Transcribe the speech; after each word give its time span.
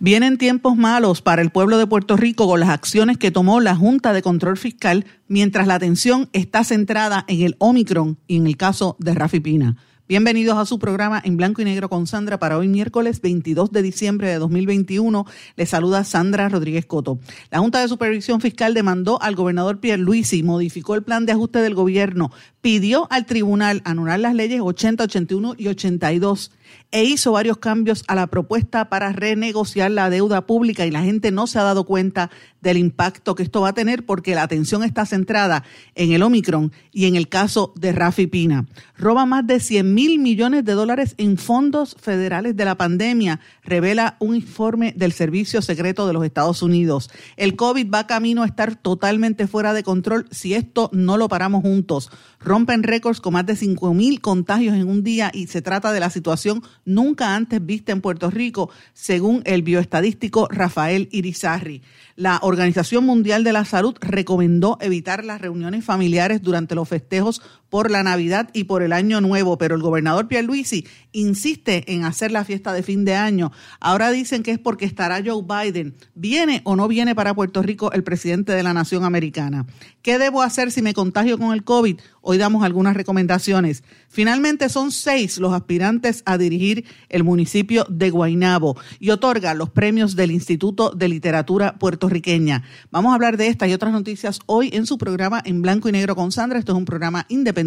Vienen 0.00 0.38
tiempos 0.38 0.76
malos 0.76 1.22
para 1.22 1.42
el 1.42 1.50
pueblo 1.50 1.76
de 1.76 1.88
Puerto 1.88 2.16
Rico 2.16 2.46
con 2.46 2.60
las 2.60 2.68
acciones 2.68 3.18
que 3.18 3.32
tomó 3.32 3.60
la 3.60 3.74
Junta 3.74 4.12
de 4.12 4.22
Control 4.22 4.56
Fiscal 4.56 5.04
mientras 5.26 5.66
la 5.66 5.74
atención 5.74 6.28
está 6.32 6.62
centrada 6.62 7.24
en 7.26 7.42
el 7.42 7.56
Omicron 7.58 8.16
y 8.28 8.36
en 8.36 8.46
el 8.46 8.56
caso 8.56 8.94
de 9.00 9.14
Rafi 9.14 9.40
Pina. 9.40 9.76
Bienvenidos 10.08 10.56
a 10.56 10.64
su 10.64 10.78
programa 10.78 11.20
en 11.22 11.36
blanco 11.36 11.60
y 11.60 11.66
negro 11.66 11.90
con 11.90 12.06
Sandra 12.06 12.38
para 12.38 12.56
hoy 12.56 12.66
miércoles 12.66 13.20
22 13.20 13.72
de 13.72 13.82
diciembre 13.82 14.28
de 14.28 14.38
2021. 14.38 15.26
Les 15.56 15.68
saluda 15.68 16.02
Sandra 16.02 16.48
Rodríguez 16.48 16.86
Coto. 16.86 17.18
La 17.50 17.58
Junta 17.58 17.80
de 17.80 17.88
Supervisión 17.88 18.40
Fiscal 18.40 18.72
demandó 18.72 19.20
al 19.20 19.34
gobernador 19.34 19.80
Pierre 19.80 20.02
y 20.32 20.42
modificó 20.44 20.94
el 20.94 21.02
plan 21.02 21.26
de 21.26 21.32
ajuste 21.32 21.58
del 21.58 21.74
gobierno, 21.74 22.30
pidió 22.60 23.06
al 23.10 23.26
tribunal 23.26 23.82
anular 23.84 24.18
las 24.20 24.34
leyes 24.34 24.60
80, 24.60 25.04
81 25.04 25.54
y 25.56 25.68
82 25.68 26.50
e 26.90 27.04
hizo 27.04 27.32
varios 27.32 27.58
cambios 27.58 28.04
a 28.08 28.14
la 28.14 28.26
propuesta 28.26 28.88
para 28.88 29.12
renegociar 29.12 29.90
la 29.90 30.10
deuda 30.10 30.46
pública 30.46 30.86
y 30.86 30.90
la 30.90 31.02
gente 31.02 31.30
no 31.30 31.46
se 31.46 31.58
ha 31.58 31.62
dado 31.62 31.84
cuenta 31.84 32.30
del 32.60 32.78
impacto 32.78 33.34
que 33.34 33.42
esto 33.42 33.60
va 33.60 33.68
a 33.68 33.74
tener 33.74 34.04
porque 34.04 34.34
la 34.34 34.42
atención 34.42 34.82
está 34.82 35.06
centrada 35.06 35.64
en 35.94 36.12
el 36.12 36.22
Omicron 36.22 36.72
y 36.90 37.06
en 37.06 37.14
el 37.14 37.28
caso 37.28 37.72
de 37.76 37.92
Rafi 37.92 38.26
Pina. 38.26 38.66
Roba 38.96 39.26
más 39.26 39.46
de 39.46 39.60
100 39.60 39.94
mil 39.94 40.18
millones 40.18 40.64
de 40.64 40.72
dólares 40.72 41.14
en 41.18 41.36
fondos 41.38 41.94
federales 42.00 42.56
de 42.56 42.64
la 42.64 42.76
pandemia, 42.76 43.40
revela 43.62 44.16
un 44.18 44.34
informe 44.34 44.92
del 44.96 45.12
Servicio 45.12 45.62
Secreto 45.62 46.06
de 46.06 46.14
los 46.14 46.24
Estados 46.24 46.62
Unidos. 46.62 47.10
El 47.36 47.54
COVID 47.54 47.90
va 47.92 48.06
camino 48.06 48.42
a 48.42 48.46
estar 48.46 48.76
totalmente 48.76 49.46
fuera 49.46 49.72
de 49.72 49.82
control 49.82 50.26
si 50.30 50.54
esto 50.54 50.90
no 50.92 51.16
lo 51.16 51.28
paramos 51.28 51.62
juntos. 51.62 52.10
Rompen 52.40 52.82
récords 52.82 53.20
con 53.20 53.32
más 53.32 53.46
de 53.46 53.56
5 53.56 53.94
mil 53.94 54.20
contagios 54.20 54.76
en 54.76 54.88
un 54.88 55.02
día 55.02 55.30
y 55.34 55.48
se 55.48 55.62
trata 55.62 55.92
de 55.92 56.00
la 56.00 56.10
situación 56.10 56.62
nunca 56.84 57.34
antes 57.34 57.64
vista 57.64 57.92
en 57.92 58.00
Puerto 58.00 58.30
Rico, 58.30 58.70
según 58.92 59.42
el 59.44 59.62
bioestadístico 59.62 60.48
Rafael 60.50 61.08
Irizarri. 61.10 61.82
La 62.14 62.38
Organización 62.42 63.04
Mundial 63.04 63.44
de 63.44 63.52
la 63.52 63.64
Salud 63.64 63.96
recomendó 64.00 64.78
evitar 64.80 65.24
las 65.24 65.40
reuniones 65.40 65.84
familiares 65.84 66.42
durante 66.42 66.74
los 66.74 66.88
festejos 66.88 67.42
por 67.70 67.90
la 67.90 68.02
Navidad 68.02 68.50
y 68.52 68.64
por 68.64 68.82
el 68.82 68.92
Año 68.92 69.20
Nuevo, 69.20 69.58
pero 69.58 69.74
el 69.74 69.82
gobernador 69.82 70.28
Pierluisi 70.28 70.86
insiste 71.12 71.92
en 71.92 72.04
hacer 72.04 72.30
la 72.30 72.44
fiesta 72.44 72.72
de 72.72 72.82
fin 72.82 73.04
de 73.04 73.14
año. 73.14 73.52
Ahora 73.80 74.10
dicen 74.10 74.42
que 74.42 74.52
es 74.52 74.58
porque 74.58 74.84
estará 74.84 75.22
Joe 75.24 75.42
Biden. 75.42 75.94
¿Viene 76.14 76.62
o 76.64 76.76
no 76.76 76.88
viene 76.88 77.14
para 77.14 77.34
Puerto 77.34 77.62
Rico 77.62 77.92
el 77.92 78.04
presidente 78.04 78.52
de 78.52 78.62
la 78.62 78.74
nación 78.74 79.04
americana? 79.04 79.66
¿Qué 80.02 80.18
debo 80.18 80.42
hacer 80.42 80.70
si 80.70 80.80
me 80.82 80.94
contagio 80.94 81.38
con 81.38 81.52
el 81.52 81.64
COVID? 81.64 81.98
Hoy 82.22 82.38
damos 82.38 82.64
algunas 82.64 82.94
recomendaciones. 82.94 83.82
Finalmente 84.08 84.68
son 84.68 84.92
seis 84.92 85.38
los 85.38 85.52
aspirantes 85.52 86.22
a 86.24 86.38
dirigir 86.38 86.84
el 87.08 87.24
municipio 87.24 87.84
de 87.88 88.10
Guaynabo 88.10 88.76
y 89.00 89.10
otorga 89.10 89.54
los 89.54 89.70
premios 89.70 90.16
del 90.16 90.30
Instituto 90.30 90.90
de 90.90 91.08
Literatura 91.08 91.78
puertorriqueña. 91.78 92.64
Vamos 92.90 93.12
a 93.12 93.14
hablar 93.14 93.36
de 93.36 93.48
estas 93.48 93.68
y 93.68 93.74
otras 93.74 93.92
noticias 93.92 94.40
hoy 94.46 94.70
en 94.72 94.86
su 94.86 94.98
programa 94.98 95.42
en 95.44 95.62
blanco 95.62 95.88
y 95.88 95.92
negro 95.92 96.16
con 96.16 96.32
Sandra. 96.32 96.58
Esto 96.58 96.72
es 96.72 96.78
un 96.78 96.84
programa 96.84 97.26
independiente, 97.28 97.57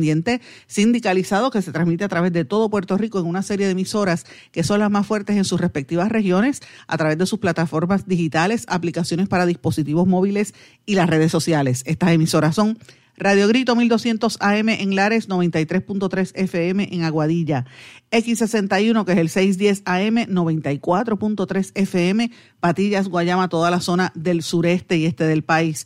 sindicalizado, 0.67 1.51
que 1.51 1.61
se 1.61 1.71
transmite 1.71 2.03
a 2.03 2.09
través 2.09 2.31
de 2.33 2.45
todo 2.45 2.69
Puerto 2.69 2.97
Rico 2.97 3.19
en 3.19 3.25
una 3.25 3.41
serie 3.41 3.65
de 3.65 3.73
emisoras 3.73 4.25
que 4.51 4.63
son 4.63 4.79
las 4.79 4.91
más 4.91 5.05
fuertes 5.05 5.37
en 5.37 5.45
sus 5.45 5.59
respectivas 5.59 6.09
regiones, 6.09 6.61
a 6.87 6.97
través 6.97 7.17
de 7.17 7.25
sus 7.25 7.39
plataformas 7.39 8.07
digitales, 8.07 8.65
aplicaciones 8.67 9.27
para 9.27 9.45
dispositivos 9.45 10.07
móviles 10.07 10.53
y 10.85 10.95
las 10.95 11.09
redes 11.09 11.31
sociales. 11.31 11.83
Estas 11.85 12.11
emisoras 12.11 12.55
son 12.55 12.77
Radio 13.17 13.47
Grito 13.47 13.75
1200 13.75 14.37
AM 14.39 14.69
en 14.69 14.95
Lares, 14.95 15.29
93.3 15.29 16.31
FM 16.33 16.89
en 16.91 17.03
Aguadilla. 17.03 17.65
X61, 18.09 19.05
que 19.05 19.11
es 19.11 19.17
el 19.19 19.29
610 19.29 19.83
AM, 19.85 20.15
94.3 20.27 21.71
FM, 21.75 22.31
Patillas, 22.59 23.09
Guayama, 23.09 23.47
toda 23.47 23.69
la 23.69 23.79
zona 23.79 24.11
del 24.15 24.41
sureste 24.41 24.97
y 24.97 25.05
este 25.05 25.25
del 25.25 25.43
país. 25.43 25.85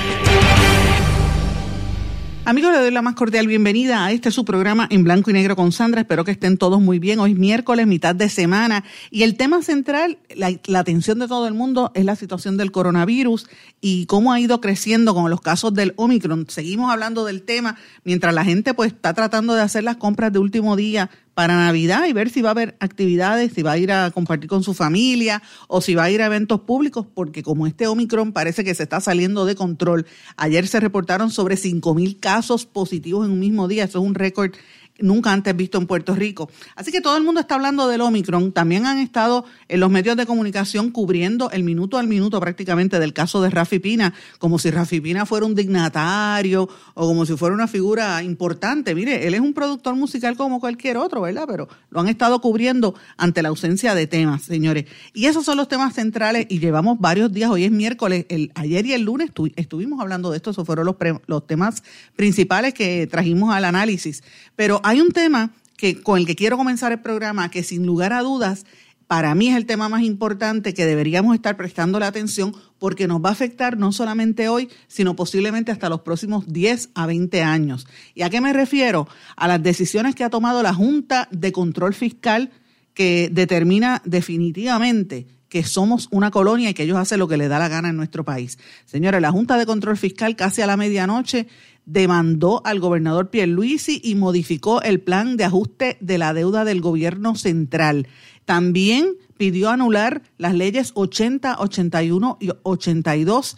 Amigos, 2.43 2.71
le 2.71 2.79
doy 2.79 2.89
la 2.89 3.03
más 3.03 3.13
cordial 3.13 3.45
bienvenida 3.45 4.03
a 4.03 4.11
este 4.11 4.31
su 4.31 4.43
programa 4.45 4.87
en 4.89 5.03
blanco 5.03 5.29
y 5.29 5.33
negro 5.33 5.55
con 5.55 5.71
Sandra. 5.71 6.01
Espero 6.01 6.25
que 6.25 6.31
estén 6.31 6.57
todos 6.57 6.81
muy 6.81 6.97
bien. 6.97 7.19
Hoy 7.19 7.33
es 7.33 7.37
miércoles, 7.37 7.85
mitad 7.85 8.15
de 8.15 8.29
semana. 8.29 8.83
Y 9.11 9.21
el 9.21 9.37
tema 9.37 9.61
central, 9.61 10.17
la, 10.35 10.51
la, 10.65 10.79
atención 10.79 11.19
de 11.19 11.27
todo 11.27 11.47
el 11.47 11.53
mundo, 11.53 11.91
es 11.93 12.03
la 12.03 12.15
situación 12.15 12.57
del 12.57 12.71
coronavirus 12.71 13.47
y 13.79 14.07
cómo 14.07 14.33
ha 14.33 14.39
ido 14.39 14.59
creciendo 14.59 15.13
con 15.13 15.29
los 15.29 15.39
casos 15.39 15.75
del 15.75 15.93
Omicron. 15.97 16.47
Seguimos 16.49 16.91
hablando 16.91 17.25
del 17.25 17.43
tema 17.43 17.77
mientras 18.03 18.33
la 18.33 18.43
gente 18.43 18.73
pues 18.73 18.91
está 18.91 19.13
tratando 19.13 19.53
de 19.53 19.61
hacer 19.61 19.83
las 19.83 19.97
compras 19.97 20.33
de 20.33 20.39
último 20.39 20.75
día 20.75 21.11
para 21.33 21.55
Navidad 21.55 22.05
y 22.07 22.13
ver 22.13 22.29
si 22.29 22.41
va 22.41 22.49
a 22.49 22.51
haber 22.51 22.75
actividades, 22.79 23.53
si 23.53 23.61
va 23.61 23.71
a 23.73 23.77
ir 23.77 23.91
a 23.91 24.11
compartir 24.11 24.49
con 24.49 24.63
su 24.63 24.73
familia 24.73 25.41
o 25.67 25.81
si 25.81 25.95
va 25.95 26.03
a 26.03 26.11
ir 26.11 26.21
a 26.21 26.25
eventos 26.25 26.61
públicos, 26.61 27.05
porque 27.13 27.43
como 27.43 27.67
este 27.67 27.87
Omicron 27.87 28.33
parece 28.33 28.63
que 28.63 28.75
se 28.75 28.83
está 28.83 28.99
saliendo 28.99 29.45
de 29.45 29.55
control. 29.55 30.05
Ayer 30.35 30.67
se 30.67 30.79
reportaron 30.79 31.31
sobre 31.31 31.55
5.000 31.55 32.19
casos 32.19 32.65
positivos 32.65 33.25
en 33.25 33.31
un 33.31 33.39
mismo 33.39 33.67
día, 33.67 33.85
eso 33.85 33.99
es 33.99 34.05
un 34.05 34.15
récord 34.15 34.53
nunca 35.01 35.31
antes 35.31 35.55
visto 35.55 35.77
en 35.77 35.87
Puerto 35.87 36.15
Rico. 36.15 36.49
Así 36.75 36.91
que 36.91 37.01
todo 37.01 37.17
el 37.17 37.23
mundo 37.23 37.41
está 37.41 37.55
hablando 37.55 37.87
del 37.87 38.01
Omicron. 38.01 38.51
También 38.51 38.85
han 38.85 38.99
estado 38.99 39.45
en 39.67 39.79
los 39.79 39.89
medios 39.89 40.17
de 40.17 40.25
comunicación 40.25 40.91
cubriendo 40.91 41.51
el 41.51 41.63
minuto 41.63 41.97
al 41.97 42.07
minuto 42.07 42.39
prácticamente 42.39 42.99
del 42.99 43.13
caso 43.13 43.41
de 43.41 43.49
Rafi 43.49 43.79
Pina, 43.79 44.13
como 44.39 44.59
si 44.59 44.71
Rafi 44.71 45.01
Pina 45.01 45.25
fuera 45.25 45.45
un 45.45 45.55
dignatario 45.55 46.69
o 46.93 47.07
como 47.07 47.25
si 47.25 47.35
fuera 47.37 47.55
una 47.55 47.67
figura 47.67 48.23
importante. 48.23 48.95
Mire, 48.95 49.27
él 49.27 49.33
es 49.33 49.41
un 49.41 49.53
productor 49.53 49.95
musical 49.95 50.35
como 50.35 50.59
cualquier 50.59 50.97
otro, 50.97 51.21
¿verdad? 51.21 51.45
Pero 51.47 51.67
lo 51.89 51.99
han 51.99 52.07
estado 52.07 52.41
cubriendo 52.41 52.95
ante 53.17 53.41
la 53.41 53.49
ausencia 53.49 53.95
de 53.95 54.07
temas, 54.07 54.43
señores. 54.43 54.85
Y 55.13 55.25
esos 55.25 55.45
son 55.45 55.57
los 55.57 55.67
temas 55.67 55.93
centrales 55.93 56.47
y 56.49 56.59
llevamos 56.59 56.99
varios 56.99 57.31
días, 57.31 57.49
hoy 57.49 57.63
es 57.63 57.71
miércoles, 57.71 58.25
el, 58.29 58.51
ayer 58.55 58.85
y 58.85 58.93
el 58.93 59.03
lunes 59.03 59.31
estuvimos 59.55 60.01
hablando 60.01 60.31
de 60.31 60.37
esto, 60.37 60.51
esos 60.51 60.65
fueron 60.65 60.85
los, 60.85 60.95
los 61.27 61.47
temas 61.47 61.83
principales 62.15 62.73
que 62.73 63.07
trajimos 63.07 63.53
al 63.53 63.65
análisis. 63.65 64.23
Pero 64.55 64.81
hay 64.83 64.90
un 64.99 65.11
tema 65.11 65.53
que, 65.77 66.01
con 66.01 66.17
el 66.19 66.25
que 66.25 66.35
quiero 66.35 66.57
comenzar 66.57 66.91
el 66.91 66.99
programa 66.99 67.49
que 67.49 67.63
sin 67.63 67.85
lugar 67.85 68.13
a 68.13 68.21
dudas 68.21 68.65
para 69.11 69.35
mí 69.35 69.49
es 69.49 69.57
el 69.57 69.65
tema 69.65 69.89
más 69.89 70.03
importante 70.03 70.73
que 70.73 70.85
deberíamos 70.85 71.35
estar 71.35 71.57
prestando 71.57 71.99
la 71.99 72.07
atención 72.07 72.55
porque 72.79 73.07
nos 73.07 73.21
va 73.21 73.27
a 73.27 73.33
afectar 73.33 73.77
no 73.77 73.91
solamente 73.91 74.47
hoy, 74.47 74.69
sino 74.87 75.17
posiblemente 75.17 75.69
hasta 75.69 75.89
los 75.89 75.99
próximos 75.99 76.45
10 76.47 76.91
a 76.95 77.07
20 77.07 77.43
años. 77.43 77.87
¿Y 78.15 78.21
a 78.21 78.29
qué 78.29 78.39
me 78.39 78.53
refiero? 78.53 79.09
A 79.35 79.49
las 79.49 79.61
decisiones 79.61 80.15
que 80.15 80.23
ha 80.23 80.29
tomado 80.29 80.63
la 80.63 80.73
Junta 80.73 81.27
de 81.29 81.51
Control 81.51 81.93
Fiscal 81.93 82.51
que 82.93 83.29
determina 83.29 84.01
definitivamente 84.05 85.27
que 85.49 85.63
somos 85.63 86.07
una 86.11 86.31
colonia 86.31 86.69
y 86.69 86.73
que 86.73 86.83
ellos 86.83 86.97
hacen 86.97 87.19
lo 87.19 87.27
que 87.27 87.35
les 87.35 87.49
da 87.49 87.59
la 87.59 87.67
gana 87.67 87.89
en 87.89 87.97
nuestro 87.97 88.23
país. 88.23 88.57
Señores, 88.85 89.21
la 89.21 89.31
Junta 89.31 89.57
de 89.57 89.65
Control 89.65 89.97
Fiscal 89.97 90.37
casi 90.37 90.61
a 90.61 90.67
la 90.67 90.77
medianoche 90.77 91.47
demandó 91.91 92.61
al 92.63 92.79
gobernador 92.79 93.29
Pierluisi 93.29 93.99
y 94.01 94.15
modificó 94.15 94.81
el 94.81 95.01
plan 95.01 95.35
de 95.35 95.43
ajuste 95.43 95.97
de 95.99 96.17
la 96.17 96.33
deuda 96.33 96.63
del 96.63 96.79
gobierno 96.79 97.35
central. 97.35 98.07
También 98.45 99.15
pidió 99.37 99.69
anular 99.69 100.21
las 100.37 100.53
leyes 100.53 100.91
80, 100.95 101.57
81 101.59 102.37
y 102.39 102.49
82 102.63 103.57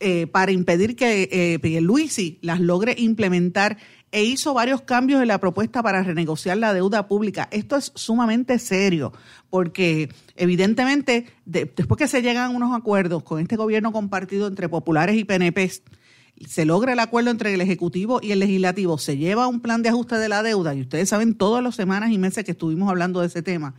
eh, 0.00 0.26
para 0.26 0.50
impedir 0.50 0.96
que 0.96 1.28
eh, 1.30 1.58
Pierluisi 1.60 2.38
las 2.42 2.58
logre 2.60 2.96
implementar 2.98 3.78
e 4.10 4.24
hizo 4.24 4.54
varios 4.54 4.82
cambios 4.82 5.20
en 5.20 5.28
la 5.28 5.38
propuesta 5.38 5.82
para 5.82 6.02
renegociar 6.02 6.56
la 6.56 6.72
deuda 6.72 7.06
pública. 7.06 7.48
Esto 7.52 7.76
es 7.76 7.92
sumamente 7.94 8.58
serio 8.58 9.12
porque 9.50 10.08
evidentemente 10.34 11.26
después 11.44 11.96
que 11.96 12.08
se 12.08 12.22
llegan 12.22 12.56
unos 12.56 12.76
acuerdos 12.76 13.22
con 13.22 13.40
este 13.40 13.56
gobierno 13.56 13.92
compartido 13.92 14.48
entre 14.48 14.68
populares 14.68 15.16
y 15.16 15.24
PNP, 15.24 15.70
se 16.46 16.64
logra 16.64 16.92
el 16.92 16.98
acuerdo 16.98 17.30
entre 17.30 17.52
el 17.54 17.60
Ejecutivo 17.60 18.20
y 18.22 18.32
el 18.32 18.40
Legislativo, 18.40 18.98
se 18.98 19.16
lleva 19.16 19.48
un 19.48 19.60
plan 19.60 19.82
de 19.82 19.88
ajuste 19.88 20.16
de 20.16 20.28
la 20.28 20.42
deuda 20.42 20.74
y 20.74 20.82
ustedes 20.82 21.08
saben 21.08 21.34
todas 21.34 21.62
las 21.62 21.74
semanas 21.74 22.10
y 22.10 22.18
meses 22.18 22.44
que 22.44 22.52
estuvimos 22.52 22.88
hablando 22.88 23.20
de 23.20 23.26
ese 23.26 23.42
tema. 23.42 23.74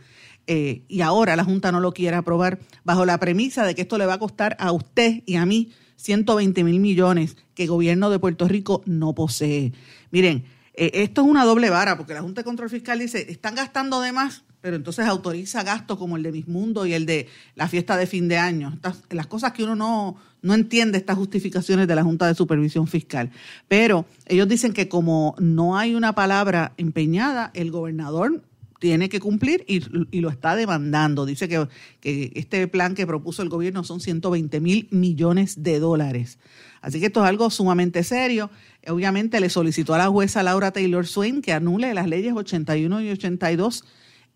Eh, 0.46 0.82
y 0.88 1.00
ahora 1.02 1.36
la 1.36 1.44
Junta 1.44 1.70
no 1.70 1.80
lo 1.80 1.92
quiere 1.92 2.16
aprobar 2.16 2.58
bajo 2.84 3.06
la 3.06 3.18
premisa 3.18 3.64
de 3.64 3.74
que 3.74 3.82
esto 3.82 3.98
le 3.98 4.06
va 4.06 4.14
a 4.14 4.18
costar 4.18 4.56
a 4.58 4.72
usted 4.72 5.22
y 5.26 5.36
a 5.36 5.46
mí 5.46 5.70
120 5.96 6.64
mil 6.64 6.80
millones 6.80 7.36
que 7.54 7.64
el 7.64 7.68
gobierno 7.68 8.10
de 8.10 8.18
Puerto 8.18 8.48
Rico 8.48 8.82
no 8.86 9.14
posee. 9.14 9.72
Miren, 10.10 10.44
eh, 10.74 10.90
esto 10.94 11.20
es 11.22 11.28
una 11.28 11.44
doble 11.44 11.70
vara, 11.70 11.96
porque 11.96 12.14
la 12.14 12.22
Junta 12.22 12.40
de 12.40 12.44
Control 12.44 12.70
Fiscal 12.70 12.98
dice, 12.98 13.30
están 13.30 13.54
gastando 13.54 14.00
de 14.00 14.12
más, 14.12 14.44
pero 14.60 14.76
entonces 14.76 15.06
autoriza 15.06 15.62
gastos 15.62 15.98
como 15.98 16.16
el 16.16 16.22
de 16.22 16.32
Mismundo 16.32 16.86
y 16.86 16.92
el 16.92 17.06
de 17.06 17.28
la 17.54 17.68
fiesta 17.68 17.96
de 17.96 18.06
fin 18.06 18.28
de 18.28 18.38
año. 18.38 18.78
las 19.10 19.26
cosas 19.26 19.52
que 19.52 19.64
uno 19.64 19.74
no, 19.74 20.16
no 20.42 20.54
entiende, 20.54 20.98
estas 20.98 21.16
justificaciones 21.16 21.88
de 21.88 21.94
la 21.94 22.04
Junta 22.04 22.26
de 22.26 22.34
Supervisión 22.34 22.86
Fiscal. 22.86 23.30
Pero 23.68 24.06
ellos 24.26 24.48
dicen 24.48 24.72
que 24.72 24.88
como 24.88 25.34
no 25.38 25.76
hay 25.76 25.94
una 25.94 26.14
palabra 26.14 26.72
empeñada, 26.76 27.50
el 27.54 27.70
gobernador 27.70 28.42
tiene 28.78 29.10
que 29.10 29.20
cumplir 29.20 29.64
y, 29.68 29.80
lo 30.20 30.30
está 30.30 30.56
demandando. 30.56 31.26
Dice 31.26 31.48
que, 31.48 31.68
que, 32.00 32.32
este 32.34 32.66
plan 32.66 32.94
que 32.94 33.06
propuso 33.06 33.42
el 33.42 33.50
gobierno 33.50 33.84
son 33.84 34.00
120 34.00 34.60
mil 34.60 34.88
millones 34.90 35.62
de 35.62 35.78
dólares. 35.78 36.38
Así 36.80 36.98
que 36.98 37.06
esto 37.06 37.22
es 37.22 37.28
algo 37.28 37.50
sumamente 37.50 38.02
serio. 38.04 38.50
Obviamente 38.88 39.38
le 39.38 39.50
solicitó 39.50 39.92
a 39.94 39.98
la 39.98 40.08
jueza 40.08 40.42
Laura 40.42 40.70
Taylor 40.70 41.06
Swain 41.06 41.42
que 41.42 41.52
anule 41.52 41.92
las 41.92 42.08
leyes 42.08 42.32
81 42.34 43.02
y 43.02 43.10
82 43.10 43.84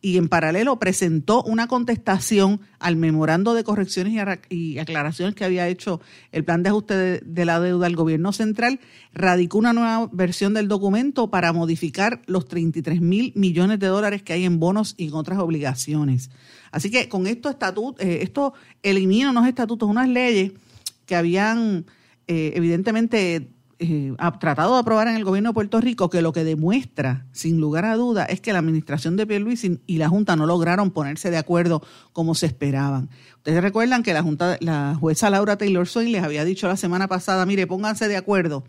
y 0.04 0.18
en 0.18 0.28
paralelo 0.28 0.78
presentó 0.78 1.42
una 1.44 1.66
contestación 1.66 2.60
al 2.78 2.96
memorando 2.96 3.54
de 3.54 3.64
correcciones 3.64 4.12
y 4.50 4.78
aclaraciones 4.78 5.34
que 5.34 5.46
había 5.46 5.66
hecho 5.66 5.98
el 6.30 6.44
plan 6.44 6.62
de 6.62 6.68
ajuste 6.68 7.20
de 7.24 7.44
la 7.46 7.58
deuda 7.58 7.86
del 7.86 7.96
gobierno 7.96 8.30
central, 8.34 8.80
radicó 9.14 9.56
una 9.56 9.72
nueva 9.72 10.10
versión 10.12 10.52
del 10.52 10.68
documento 10.68 11.30
para 11.30 11.54
modificar 11.54 12.20
los 12.26 12.46
33 12.46 13.00
mil 13.00 13.32
millones 13.34 13.78
de 13.78 13.86
dólares 13.86 14.22
que 14.22 14.34
hay 14.34 14.44
en 14.44 14.60
bonos 14.60 14.94
y 14.98 15.08
en 15.08 15.14
otras 15.14 15.38
obligaciones. 15.38 16.28
Así 16.70 16.90
que 16.90 17.08
con 17.08 17.26
estos 17.26 17.52
estatutos, 17.52 18.04
eh, 18.04 18.18
esto 18.20 18.52
elimina 18.82 19.30
unos 19.30 19.48
estatutos, 19.48 19.88
unas 19.88 20.10
leyes 20.10 20.52
que 21.06 21.16
habían 21.16 21.86
eh, 22.26 22.52
evidentemente 22.56 23.53
eh, 23.90 24.14
ha 24.18 24.38
tratado 24.38 24.74
de 24.74 24.80
aprobar 24.80 25.08
en 25.08 25.16
el 25.16 25.24
gobierno 25.24 25.50
de 25.50 25.54
Puerto 25.54 25.80
Rico 25.80 26.10
que 26.10 26.22
lo 26.22 26.32
que 26.32 26.44
demuestra, 26.44 27.26
sin 27.32 27.60
lugar 27.60 27.84
a 27.84 27.96
duda, 27.96 28.24
es 28.24 28.40
que 28.40 28.52
la 28.52 28.58
administración 28.58 29.16
de 29.16 29.26
Pierluisi 29.26 29.80
y 29.86 29.98
la 29.98 30.08
Junta 30.08 30.36
no 30.36 30.46
lograron 30.46 30.90
ponerse 30.90 31.30
de 31.30 31.38
acuerdo 31.38 31.82
como 32.12 32.34
se 32.34 32.46
esperaban. 32.46 33.10
Ustedes 33.36 33.62
recuerdan 33.62 34.02
que 34.02 34.12
la 34.12 34.22
Junta, 34.22 34.56
la 34.60 34.96
jueza 34.98 35.30
Laura 35.30 35.56
Taylor 35.56 35.86
Swain 35.86 36.12
les 36.12 36.22
había 36.22 36.44
dicho 36.44 36.68
la 36.68 36.76
semana 36.76 37.08
pasada, 37.08 37.46
mire, 37.46 37.66
pónganse 37.66 38.08
de 38.08 38.16
acuerdo 38.16 38.64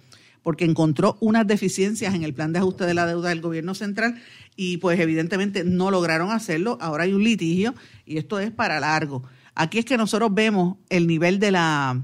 porque 0.45 0.63
encontró 0.63 1.17
unas 1.21 1.47
deficiencias 1.47 2.13
en 2.13 2.23
el 2.23 2.35
plan 2.35 2.53
de 2.53 2.59
ajuste 2.59 2.85
de 2.85 2.93
la 2.93 3.07
deuda 3.07 3.29
del 3.29 3.41
gobierno 3.41 3.73
central 3.73 4.21
y 4.55 4.77
pues 4.77 4.99
evidentemente 4.99 5.63
no 5.63 5.89
lograron 5.89 6.29
hacerlo. 6.29 6.77
Ahora 6.81 7.05
hay 7.05 7.13
un 7.13 7.23
litigio 7.23 7.73
y 8.05 8.17
esto 8.19 8.39
es 8.39 8.51
para 8.51 8.79
largo. 8.79 9.23
Aquí 9.55 9.79
es 9.79 9.85
que 9.85 9.97
nosotros 9.97 10.31
vemos 10.31 10.77
el 10.89 11.07
nivel 11.07 11.39
de 11.39 11.49
la, 11.49 12.03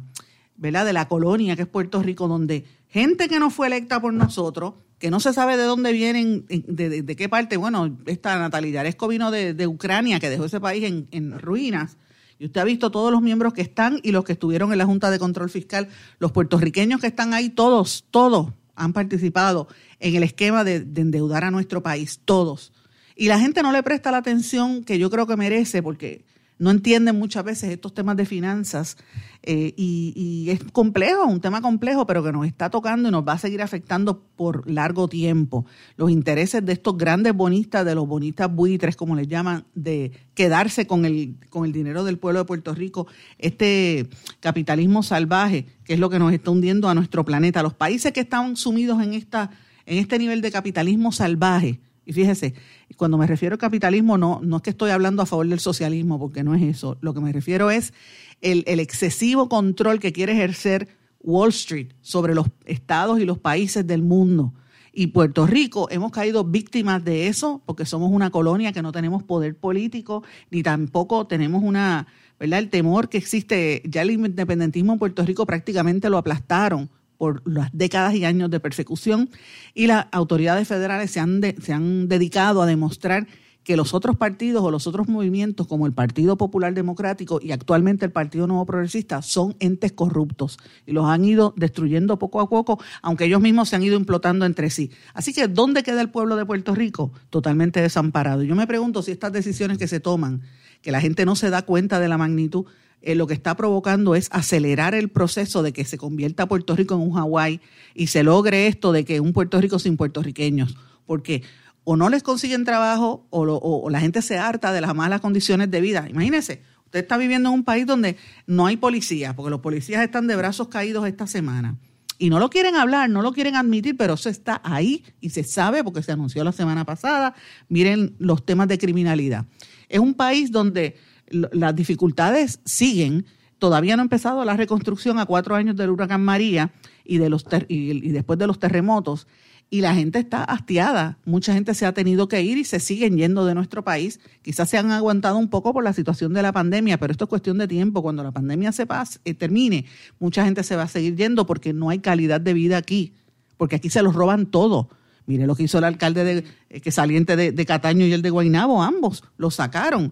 ¿verdad? 0.56 0.86
de 0.86 0.94
la 0.94 1.08
colonia 1.08 1.56
que 1.56 1.62
es 1.62 1.68
Puerto 1.68 2.02
Rico, 2.02 2.28
donde 2.28 2.66
gente 2.91 3.27
que 3.27 3.39
no 3.39 3.49
fue 3.49 3.67
electa 3.67 3.99
por 3.99 4.13
nosotros, 4.13 4.75
que 4.99 5.09
no 5.09 5.19
se 5.19 5.33
sabe 5.33 5.57
de 5.57 5.63
dónde 5.63 5.91
vienen, 5.93 6.45
de, 6.47 7.15
qué 7.15 7.27
parte. 7.27 7.57
Bueno, 7.57 7.97
esta 8.05 8.38
Natalia 8.38 8.71
Yaresco 8.71 9.07
vino 9.07 9.31
de, 9.31 9.67
Ucrania, 9.67 10.19
que 10.19 10.29
dejó 10.29 10.45
ese 10.45 10.59
país 10.59 10.83
en, 10.83 11.07
en, 11.11 11.39
ruinas. 11.39 11.97
Y 12.38 12.45
usted 12.45 12.61
ha 12.61 12.65
visto 12.65 12.91
todos 12.91 13.11
los 13.11 13.21
miembros 13.21 13.53
que 13.53 13.61
están 13.61 13.99
y 14.03 14.11
los 14.11 14.23
que 14.23 14.33
estuvieron 14.33 14.71
en 14.71 14.77
la 14.77 14.85
Junta 14.85 15.09
de 15.09 15.19
Control 15.19 15.49
Fiscal, 15.49 15.89
los 16.19 16.31
puertorriqueños 16.31 17.01
que 17.01 17.07
están 17.07 17.33
ahí, 17.33 17.49
todos, 17.49 18.05
todos 18.11 18.53
han 18.75 18.93
participado 18.93 19.67
en 19.99 20.15
el 20.15 20.23
esquema 20.23 20.63
de, 20.63 20.75
endeudar 20.75 21.43
a 21.43 21.51
nuestro 21.51 21.81
país, 21.83 22.19
todos. 22.25 22.73
Y 23.15 23.27
la 23.27 23.39
gente 23.39 23.61
no 23.63 23.71
le 23.71 23.83
presta 23.83 24.11
la 24.11 24.17
atención 24.17 24.83
que 24.83 24.97
yo 24.97 25.09
creo 25.09 25.27
que 25.27 25.38
merece, 25.38 25.83
porque 25.83 26.25
no 26.62 26.69
entienden 26.69 27.18
muchas 27.18 27.44
veces 27.44 27.72
estos 27.72 27.92
temas 27.92 28.16
de 28.16 28.28
finanzas 28.28 28.96
eh, 29.42 29.74
y, 29.75 30.48
es 30.52 30.63
complejo, 30.72 31.25
un 31.25 31.42
tema 31.42 31.60
complejo, 31.60 32.06
pero 32.06 32.24
que 32.24 32.31
nos 32.31 32.46
está 32.46 32.69
tocando 32.69 33.10
y 33.10 33.12
nos 33.12 33.28
va 33.28 33.34
a 33.34 33.38
seguir 33.40 33.63
afectando 33.63 34.22
por 34.36 34.69
largo 34.69 35.08
tiempo. 35.08 35.66
Los 35.98 36.12
intereses 36.12 36.63
de 36.63 36.74
estos 36.74 37.00
grandes 37.00 37.34
bonistas, 37.34 37.84
de 37.84 37.96
los 37.96 38.08
bonistas 38.08 38.54
buitres, 38.54 38.96
como 38.96 39.16
les 39.16 39.28
llaman, 39.28 39.66
de 39.74 40.12
quedarse 40.36 40.86
con 40.86 41.06
el, 41.06 41.36
con 41.50 41.66
el 41.66 41.72
dinero 41.72 42.04
del 42.04 42.19
pueblo 42.19 42.42
de 42.42 42.46
Puerto 42.46 42.75
Rico, 42.75 43.08
este 43.40 44.08
capitalismo 44.40 45.02
salvaje, 45.02 45.66
que 45.84 45.96
es 45.96 46.00
lo 46.00 46.12
que 46.12 46.19
nos 46.19 46.31
está 46.31 46.52
hundiendo 46.52 46.90
a 46.90 46.94
nuestro 46.94 47.25
planeta. 47.25 47.63
Los 47.63 47.74
países 47.74 48.12
que 48.12 48.19
están 48.19 48.56
sumidos 48.56 49.02
en, 49.02 49.16
esta, 49.16 49.50
en 49.88 49.98
este 49.98 50.19
nivel 50.19 50.42
de 50.42 50.52
capitalismo 50.52 51.12
salvaje, 51.12 51.80
y 52.06 52.13
fíjese, 52.13 52.54
cuando 53.01 53.18
me 53.18 53.25
refiero 53.25 53.56
al 53.56 53.59
capitalismo, 53.59 54.15
no, 54.19 54.42
no 54.44 54.57
es 54.57 54.62
que 54.62 54.69
estoy 54.69 54.92
hablando 54.92 55.24
a 55.24 55.25
favor 55.25 55.48
del 55.48 55.59
socialismo, 55.59 56.19
porque 56.19 56.44
no 56.44 56.53
es 56.53 56.62
eso. 56.62 57.00
Lo 57.01 57.15
que 57.15 57.19
me 57.19 57.31
refiero 57.31 57.71
es 57.71 57.94
el, 58.42 58.63
el 58.68 58.80
excesivo 58.80 59.50
control 59.50 60.00
que 60.00 60.13
quiere 60.13 60.33
ejercer 60.33 60.88
Wall 61.19 61.50
Street 61.50 61.94
sobre 62.01 62.36
los 62.36 62.45
estados 62.63 63.19
y 63.19 63.25
los 63.25 63.39
países 63.39 63.88
del 63.88 64.03
mundo. 64.03 64.53
Y 64.94 65.07
Puerto 65.07 65.48
Rico 65.48 65.88
hemos 65.89 66.12
caído 66.12 66.44
víctimas 66.44 67.03
de 67.03 67.25
eso 67.25 67.63
porque 67.65 67.88
somos 67.88 68.12
una 68.12 68.30
colonia 68.30 68.71
que 68.71 68.83
no 68.83 68.92
tenemos 68.92 69.24
poder 69.24 69.56
político 69.56 70.21
ni 70.51 70.62
tampoco 70.62 71.25
tenemos 71.25 71.63
una, 71.63 72.06
¿verdad? 72.39 72.59
El 72.59 72.69
temor 72.69 73.09
que 73.09 73.18
existe, 73.18 73.81
ya 73.83 74.03
el 74.03 74.12
independentismo 74.12 74.94
en 74.94 75.00
Puerto 75.00 75.25
Rico 75.25 75.48
prácticamente 75.48 76.07
lo 76.12 76.19
aplastaron 76.19 76.88
por 77.21 77.47
las 77.47 77.69
décadas 77.71 78.15
y 78.15 78.25
años 78.25 78.50
de 78.50 78.59
persecución 78.59 79.29
y 79.75 79.85
las 79.85 80.07
autoridades 80.12 80.68
federales 80.68 81.12
se 81.12 81.19
han, 81.19 81.39
se 81.62 81.71
han 81.71 82.07
dedicado 82.07 82.63
a 82.63 82.65
demostrar 82.65 83.27
que 83.63 83.77
los 83.77 83.94
otros 83.94 84.18
partidos 84.18 84.63
o 84.63 84.71
los 84.71 84.88
otros 84.88 85.07
movimientos 85.07 85.68
como 85.68 85.85
el 85.85 85.94
Partido 85.94 86.35
Popular 86.35 86.73
Democrático 86.73 87.39
y 87.39 87.51
actualmente 87.51 88.06
el 88.06 88.12
Partido 88.12 88.47
Nuevo 88.47 88.65
Progresista 88.65 89.21
son 89.21 89.56
entes 89.59 89.91
corruptos 89.91 90.57
y 90.88 90.94
los 90.94 91.06
han 91.06 91.23
ido 91.23 91.53
destruyendo 91.56 92.18
poco 92.18 92.41
a 92.41 92.50
poco, 92.50 92.79
aunque 93.03 93.25
ellos 93.25 93.39
mismos 93.39 93.69
se 93.69 93.75
han 93.75 93.83
ido 93.83 93.97
implotando 93.97 94.47
entre 94.47 94.71
sí. 94.71 94.89
Así 95.13 95.31
que, 95.31 95.47
¿dónde 95.47 95.83
queda 95.83 96.01
el 96.01 96.09
pueblo 96.09 96.38
de 96.38 96.47
Puerto 96.47 96.74
Rico? 96.74 97.12
Totalmente 97.29 97.83
desamparado. 97.83 98.41
Yo 98.41 98.56
me 98.56 98.65
pregunto 98.65 99.03
si 99.03 99.12
estas 99.12 99.31
decisiones 99.31 99.77
que 99.77 99.88
se 99.88 100.00
toman, 100.00 100.41
que 100.81 100.91
la 100.91 101.01
gente 101.01 101.24
no 101.24 101.35
se 101.35 101.51
da 101.51 101.62
cuenta 101.62 102.00
de 102.00 102.07
la 102.07 102.17
magnitud, 102.17 102.65
eh, 103.01 103.15
lo 103.15 103.27
que 103.27 103.34
está 103.34 103.55
provocando 103.55 104.15
es 104.15 104.27
acelerar 104.31 104.93
el 104.96 105.10
proceso 105.10 105.63
de 105.63 105.74
que 105.74 105.86
se 105.86 105.98
convierta 105.98 106.48
Puerto 106.48 106.75
Rico 106.75 106.96
en 106.96 107.01
un 107.01 107.13
Hawái 107.13 107.60
y 107.96 108.08
se 108.08 108.24
logre 108.24 108.67
esto 108.67 108.91
de 108.91 109.05
que 109.05 109.20
un 109.20 109.34
Puerto 109.34 109.60
Rico 109.60 109.79
sin 109.79 109.98
puertorriqueños, 109.98 110.77
porque 111.05 111.43
o 111.84 111.96
no 111.96 112.10
les 112.10 112.24
consiguen 112.24 112.63
trabajo 112.63 113.25
o, 113.31 113.89
la 113.89 114.00
gente 114.00 114.22
se 114.22 114.38
harta 114.38 114.72
de 114.72 114.81
las 114.81 114.93
malas 114.93 115.22
condiciones 115.22 115.72
de 115.72 115.81
vida. 115.81 116.08
Imagínese, 116.10 116.62
usted 116.86 117.00
está 117.00 117.17
viviendo 117.17 117.50
en 117.50 117.55
un 117.55 117.63
país 117.63 117.88
donde 117.88 118.17
no 118.46 118.67
hay 118.67 118.77
policía, 118.77 119.36
porque 119.36 119.50
los 119.50 119.62
policías 119.62 120.03
están 120.03 120.27
de 120.27 120.36
brazos 120.36 120.67
caídos 120.67 121.08
esta 121.08 121.25
semana. 121.25 121.77
Y 122.20 122.29
no 122.29 122.38
lo 122.38 122.51
quieren 122.51 122.75
hablar, 122.75 123.10
no 123.10 123.24
lo 123.24 123.34
quieren 123.34 123.55
admitir, 123.55 123.98
pero 123.98 124.13
eso 124.13 124.29
está 124.29 124.62
ahí 124.63 125.03
y 125.22 125.31
se 125.31 125.43
sabe 125.43 125.84
porque 125.84 126.03
se 126.03 126.12
anunció 126.12 126.43
la 126.43 126.51
semana 126.51 126.86
pasada. 126.86 127.34
Miren 127.67 128.15
los 128.20 128.46
temas 128.46 128.67
de 128.67 128.77
criminalidad. 128.77 129.48
Es 129.89 130.00
un 130.00 130.13
país 130.13 130.51
donde 130.51 130.98
las 131.31 131.75
dificultades 131.75 132.59
siguen. 132.65 133.25
Todavía 133.59 133.95
no 133.95 134.01
ha 134.01 134.05
empezado 134.05 134.43
la 134.43 134.57
reconstrucción 134.57 135.19
a 135.19 135.25
cuatro 135.25 135.55
años 135.55 135.75
del 135.75 135.91
huracán 135.91 136.23
María 136.23 136.71
y, 137.05 137.17
de 137.17 137.29
los 137.29 137.45
y, 137.67 138.09
después 138.09 138.39
de 138.39 138.47
los 138.47 138.59
terremotos. 138.59 139.27
Y 139.69 139.81
la 139.81 139.93
gente 139.95 140.19
está 140.19 140.43
hastiada. 140.43 141.17
Mucha 141.23 141.53
gente 141.53 141.73
se 141.73 141.85
ha 141.85 141.93
tenido 141.93 142.27
que 142.27 142.41
ir 142.41 142.57
y 142.57 142.65
se 142.65 142.79
siguen 142.81 143.17
yendo 143.17 143.45
de 143.45 143.55
nuestro 143.55 143.83
país. 143.83 144.19
Quizás 144.41 144.69
se 144.69 144.77
han 144.77 144.91
aguantado 144.91 145.38
un 145.38 145.50
poco 145.50 145.71
por 145.73 145.83
la 145.83 145.93
situación 145.93 146.33
de 146.33 146.41
la 146.41 146.51
pandemia, 146.51 146.97
pero 147.00 147.11
esto 147.11 147.25
es 147.25 147.29
cuestión 147.29 147.57
de 147.57 147.67
tiempo. 147.67 148.01
Cuando 148.01 148.21
la 148.23 148.31
pandemia 148.31 148.73
se 148.73 148.85
pase, 148.85 149.19
eh, 149.23 149.33
termine, 149.33 149.85
mucha 150.19 150.43
gente 150.43 150.63
se 150.63 150.75
va 150.75 150.83
a 150.83 150.88
seguir 150.89 151.15
yendo 151.15 151.45
porque 151.45 151.71
no 151.71 151.89
hay 151.89 152.00
calidad 152.00 152.41
de 152.41 152.53
vida 152.53 152.75
aquí. 152.77 153.13
Porque 153.55 153.77
aquí 153.77 153.89
se 153.89 154.01
los 154.01 154.13
roban 154.13 154.47
todo. 154.47 154.89
Mire 155.25 155.47
lo 155.47 155.55
que 155.55 155.63
hizo 155.63 155.77
el 155.77 155.85
alcalde 155.85 156.23
de, 156.25 156.43
eh, 156.69 156.81
que 156.81 156.91
saliente 156.91 157.38
de, 157.38 157.51
de 157.51 157.65
Cataño 157.65 158.05
y 158.05 158.11
el 158.11 158.23
de 158.23 158.29
Guainabo, 158.31 158.83
ambos. 158.83 159.23
Lo 159.38 159.51
sacaron 159.51 160.11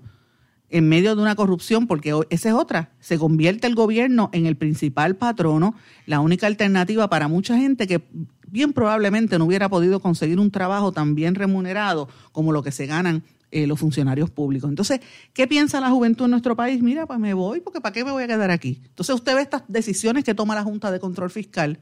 en 0.69 0.87
medio 0.87 1.15
de 1.15 1.21
una 1.21 1.35
corrupción, 1.35 1.87
porque 1.87 2.13
esa 2.29 2.49
es 2.49 2.55
otra, 2.55 2.91
se 2.99 3.17
convierte 3.17 3.67
el 3.67 3.75
gobierno 3.75 4.29
en 4.33 4.45
el 4.45 4.55
principal 4.55 5.15
patrono, 5.15 5.75
la 6.05 6.19
única 6.19 6.47
alternativa 6.47 7.09
para 7.09 7.27
mucha 7.27 7.57
gente 7.57 7.87
que 7.87 8.03
bien 8.47 8.73
probablemente 8.73 9.37
no 9.37 9.45
hubiera 9.45 9.69
podido 9.69 9.99
conseguir 9.99 10.39
un 10.39 10.51
trabajo 10.51 10.91
tan 10.91 11.15
bien 11.15 11.35
remunerado 11.35 12.09
como 12.31 12.51
lo 12.51 12.63
que 12.63 12.71
se 12.71 12.85
ganan 12.85 13.23
eh, 13.51 13.65
los 13.65 13.79
funcionarios 13.79 14.29
públicos. 14.29 14.69
Entonces, 14.69 14.99
¿qué 15.33 15.47
piensa 15.47 15.81
la 15.81 15.89
juventud 15.89 16.25
en 16.25 16.31
nuestro 16.31 16.55
país? 16.55 16.83
Mira, 16.83 17.07
pues 17.07 17.17
me 17.19 17.33
voy, 17.33 17.61
porque 17.61 17.81
¿para 17.81 17.93
qué 17.93 18.05
me 18.05 18.11
voy 18.11 18.23
a 18.23 18.27
quedar 18.27 18.51
aquí? 18.51 18.79
Entonces, 18.85 19.15
usted 19.15 19.33
ve 19.33 19.41
estas 19.41 19.63
decisiones 19.67 20.23
que 20.23 20.35
toma 20.35 20.53
la 20.53 20.63
Junta 20.63 20.91
de 20.91 20.99
Control 20.99 21.31
Fiscal, 21.31 21.79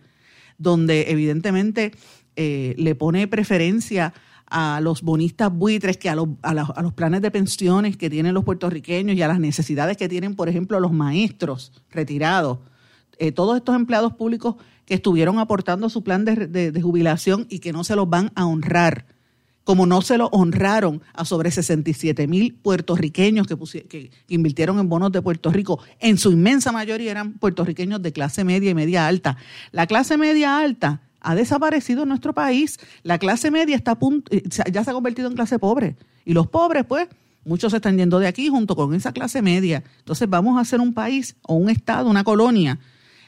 donde 0.57 1.11
evidentemente 1.11 1.91
eh, 2.37 2.73
le 2.77 2.95
pone 2.95 3.27
preferencia 3.27 4.13
a 4.49 4.79
los 4.81 5.01
bonistas 5.01 5.51
buitres 5.53 5.97
que 5.97 6.09
a 6.09 6.15
los, 6.15 6.29
a, 6.41 6.53
los 6.53 6.93
planes 6.93 7.21
de 7.21 7.31
pensiones 7.31 7.97
que 7.97 8.09
tienen 8.09 8.33
los 8.33 8.43
puertorriqueños 8.43 9.15
y 9.15 9.21
a 9.21 9.27
las 9.27 9.39
necesidades 9.39 9.97
que 9.97 10.09
tienen, 10.09 10.35
por 10.35 10.49
ejemplo, 10.49 10.79
los 10.79 10.91
maestros 10.91 11.71
retirados. 11.91 12.59
Eh, 13.19 13.31
todos 13.31 13.57
estos 13.57 13.75
empleados 13.75 14.13
públicos 14.13 14.55
que 14.85 14.93
estuvieron 14.93 15.39
aportando 15.39 15.89
su 15.89 16.03
plan 16.03 16.23
de 16.23 16.81
jubilación 16.81 17.45
y 17.49 17.59
que 17.59 17.73
no 17.73 17.83
se 17.83 17.95
los 17.95 18.09
van 18.09 18.31
a 18.35 18.45
honrar 18.45 19.05
como 19.67 19.85
no 19.85 20.01
se 20.01 20.17
lo 20.17 20.27
honraron 20.27 21.01
a 21.13 21.25
sobre 21.25 21.51
67 21.51 22.25
mil 22.25 22.53
puertorriqueños 22.55 23.47
que, 23.47 23.57
que, 23.83 24.11
invirtieron 24.29 24.79
en 24.79 24.87
bonos 24.87 25.11
de 25.11 25.21
Puerto 25.21 25.51
Rico. 25.51 25.81
En 25.99 26.17
su 26.17 26.31
inmensa 26.31 26.71
mayoría 26.71 27.11
eran 27.11 27.33
puertorriqueños 27.33 28.01
de 28.01 28.13
clase 28.13 28.45
media 28.45 28.71
y 28.71 28.73
media 28.73 29.07
alta. 29.07 29.35
La 29.73 29.85
clase 29.85 30.17
media 30.17 30.57
alta 30.57 31.01
ha 31.21 31.35
desaparecido 31.35 32.03
en 32.03 32.09
nuestro 32.09 32.33
país. 32.33 32.79
La 33.03 33.17
clase 33.17 33.51
media 33.51 33.75
está 33.75 33.97
eh, 34.29 34.43
ya 34.71 34.83
se 34.83 34.89
ha 34.89 34.93
convertido 34.93 35.27
en 35.27 35.35
clase 35.35 35.59
pobre. 35.59 35.95
Y 36.25 36.33
los 36.33 36.47
pobres, 36.47 36.85
pues, 36.85 37.07
muchos 37.45 37.71
se 37.71 37.77
están 37.77 37.97
yendo 37.97 38.19
de 38.19 38.27
aquí 38.27 38.49
junto 38.49 38.75
con 38.75 38.93
esa 38.93 39.11
clase 39.11 39.41
media. 39.41 39.83
Entonces 39.99 40.29
vamos 40.29 40.57
a 40.57 40.61
hacer 40.61 40.81
un 40.81 40.93
país 40.93 41.35
o 41.43 41.55
un 41.55 41.69
estado, 41.69 42.09
una 42.09 42.23
colonia 42.23 42.79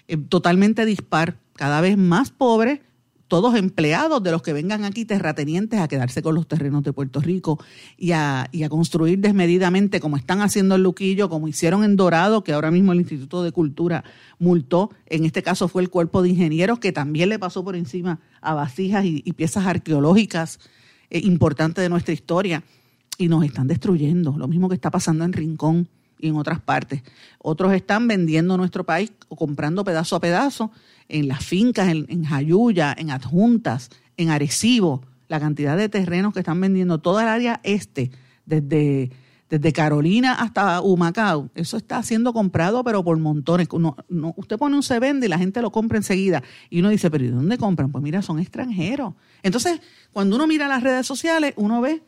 eh, 0.07 0.17
totalmente 0.17 0.85
dispar, 0.85 1.35
cada 1.55 1.81
vez 1.81 1.97
más 1.97 2.31
pobre 2.31 2.81
todos 3.29 3.55
empleados 3.55 4.21
de 4.23 4.31
los 4.31 4.41
que 4.41 4.53
vengan 4.53 4.83
aquí 4.83 5.05
terratenientes 5.05 5.79
a 5.79 5.87
quedarse 5.87 6.21
con 6.21 6.33
los 6.35 6.47
terrenos 6.47 6.83
de 6.83 6.91
Puerto 6.91 7.21
Rico 7.21 7.63
y 7.95 8.11
a, 8.11 8.49
construir 8.69 9.19
desmedidamente 9.19 9.99
como 9.99 10.17
están 10.17 10.41
haciendo 10.41 10.75
en 10.75 10.83
Luquillo, 10.83 11.29
como 11.29 11.47
hicieron 11.47 11.83
en 11.83 11.95
Dorado, 11.95 12.43
que 12.43 12.53
ahora 12.53 12.71
mismo 12.71 12.91
el 12.91 12.99
Instituto 12.99 13.43
de 13.43 13.51
Cultura 13.51 14.03
multó. 14.39 14.89
En 15.05 15.25
este 15.25 15.43
caso 15.43 15.67
fue 15.67 15.83
el 15.83 15.89
cuerpo 15.89 16.23
de 16.23 16.29
ingenieros 16.29 16.79
que 16.79 16.91
también 16.91 17.29
le 17.29 17.39
pasó 17.39 17.63
por 17.63 17.75
encima 17.75 18.19
a 18.41 18.55
vasijas 18.55 19.05
y, 19.05 19.21
piezas 19.33 19.67
arqueológicas 19.67 20.59
eh, 21.11 21.21
importantes 21.23 21.83
de 21.83 21.89
nuestra 21.89 22.13
historia 22.13 22.63
y 23.19 23.27
nos 23.29 23.45
están 23.45 23.67
destruyendo. 23.67 24.35
Lo 24.37 24.47
mismo 24.47 24.69
que 24.69 24.75
está 24.75 24.89
pasando 24.89 25.23
en 25.23 25.33
Rincón 25.33 25.87
y 26.17 26.29
en 26.29 26.35
otras 26.35 26.59
partes. 26.59 27.03
Otros 27.37 27.73
están 27.73 28.07
vendiendo 28.07 28.57
nuestro 28.57 28.83
país 28.83 29.11
o 29.27 29.35
comprando 29.35 29.83
pedazo 29.83 30.15
a 30.15 30.19
pedazo 30.19 30.71
en 31.09 31.27
las 31.27 31.43
fincas, 31.43 31.89
en, 31.89 32.23
Jayuya, 32.23 32.95
en 32.97 33.09
Adjuntas, 33.09 33.89
en 34.15 34.29
Arecibo, 34.29 35.01
la 35.27 35.39
cantidad 35.39 35.75
de 35.75 35.89
terrenos 35.89 36.33
que 36.33 36.39
están 36.39 36.61
vendiendo, 36.61 36.99
toda 36.99 37.23
el 37.23 37.29
área 37.29 37.59
este, 37.63 38.11
desde, 38.45 39.11
desde 39.49 39.73
Carolina 39.73 40.33
hasta 40.33 40.81
Humacao, 40.81 41.49
eso 41.55 41.77
está 41.77 42.01
siendo 42.03 42.31
comprado, 42.31 42.83
pero 42.83 43.03
por 43.03 43.17
montones. 43.17 43.67
usted 43.71 44.57
pone 44.57 44.75
un 44.75 44.83
se 44.83 44.99
vende 44.99 45.25
y 45.25 45.29
la 45.29 45.39
gente 45.39 45.61
lo 45.61 45.71
compra 45.71 45.97
enseguida. 45.97 46.43
Y 46.69 46.79
uno 46.79 46.89
dice, 46.89 47.09
pero 47.11 47.25
¿y 47.25 47.29
dónde 47.29 47.57
compran? 47.57 47.91
Pues 47.91 48.03
mira, 48.03 48.21
son 48.21 48.39
extranjeros. 48.39 49.15
Entonces, 49.43 49.81
cuando 50.13 50.35
uno 50.35 50.47
mira 50.47 50.67
las 50.67 50.83
redes 50.83 51.05
sociales, 51.05 51.53
uno 51.57 51.81
ve 51.81 52.03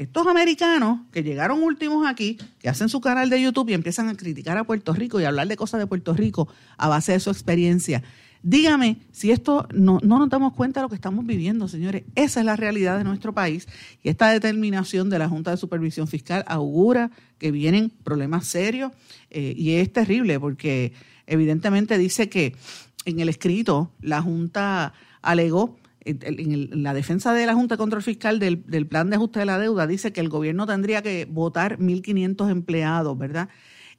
estos 0.00 0.26
americanos 0.26 1.00
que 1.12 1.22
llegaron 1.22 1.62
últimos 1.62 2.08
aquí, 2.08 2.38
que 2.58 2.70
hacen 2.70 2.88
su 2.88 3.02
canal 3.02 3.28
de 3.28 3.42
YouTube 3.42 3.68
y 3.68 3.74
empiezan 3.74 4.08
a 4.08 4.16
criticar 4.16 4.56
a 4.56 4.64
Puerto 4.64 4.94
Rico 4.94 5.20
y 5.20 5.24
a 5.24 5.28
hablar 5.28 5.46
de 5.46 5.56
cosas 5.56 5.78
de 5.78 5.86
Puerto 5.86 6.14
Rico 6.14 6.48
a 6.78 6.88
base 6.88 7.12
de 7.12 7.20
su 7.20 7.28
experiencia. 7.28 8.02
Dígame 8.42 8.98
si 9.12 9.30
esto 9.30 9.68
no, 9.74 9.98
no 10.02 10.18
nos 10.18 10.30
damos 10.30 10.54
cuenta 10.54 10.80
de 10.80 10.84
lo 10.84 10.88
que 10.88 10.94
estamos 10.94 11.26
viviendo, 11.26 11.68
señores. 11.68 12.04
Esa 12.14 12.40
es 12.40 12.46
la 12.46 12.56
realidad 12.56 12.96
de 12.96 13.04
nuestro 13.04 13.34
país 13.34 13.68
y 14.02 14.08
esta 14.08 14.30
determinación 14.30 15.10
de 15.10 15.18
la 15.18 15.28
Junta 15.28 15.50
de 15.50 15.58
Supervisión 15.58 16.08
Fiscal 16.08 16.44
augura 16.46 17.10
que 17.38 17.50
vienen 17.50 17.90
problemas 18.02 18.46
serios 18.46 18.92
eh, 19.30 19.54
y 19.56 19.72
es 19.72 19.92
terrible 19.92 20.40
porque 20.40 20.94
evidentemente 21.26 21.98
dice 21.98 22.30
que 22.30 22.56
en 23.04 23.20
el 23.20 23.28
escrito 23.28 23.92
la 24.00 24.22
Junta 24.22 24.94
alegó 25.20 25.76
en, 26.06 26.82
la 26.82 26.94
defensa 26.94 27.34
de 27.34 27.44
la 27.44 27.54
Junta 27.54 27.74
de 27.74 27.78
Control 27.78 28.02
Fiscal 28.02 28.38
del, 28.38 28.64
del, 28.66 28.86
plan 28.86 29.10
de 29.10 29.16
ajuste 29.16 29.40
de 29.40 29.44
la 29.44 29.58
deuda 29.58 29.86
dice 29.86 30.14
que 30.14 30.20
el 30.22 30.30
gobierno 30.30 30.66
tendría 30.66 31.02
que 31.02 31.26
votar 31.26 31.78
1.500 31.78 32.50
empleados, 32.50 33.18
¿verdad? 33.18 33.50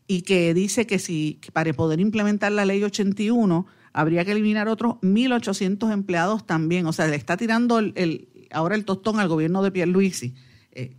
Y 0.07 0.23
que 0.23 0.55
dice 0.55 0.87
que 0.87 0.97
si 0.97 1.39
para 1.53 1.71
poder 1.73 1.99
implementar 1.99 2.51
la 2.51 2.65
ley 2.65 2.83
81 2.83 3.67
habría 3.93 4.25
que 4.25 4.31
eliminar 4.31 4.67
otros 4.67 4.95
1.800 5.01 5.91
empleados 5.91 6.45
también. 6.45 6.85
O 6.85 6.93
sea, 6.93 7.07
le 7.07 7.15
está 7.15 7.37
tirando 7.37 7.79
el, 7.79 8.27
ahora 8.51 8.75
el 8.75 8.85
tostón 8.85 9.19
al 9.19 9.27
gobierno 9.27 9.63
de 9.63 9.71
Pierluisi. 9.71 10.33
Eh, 10.71 10.95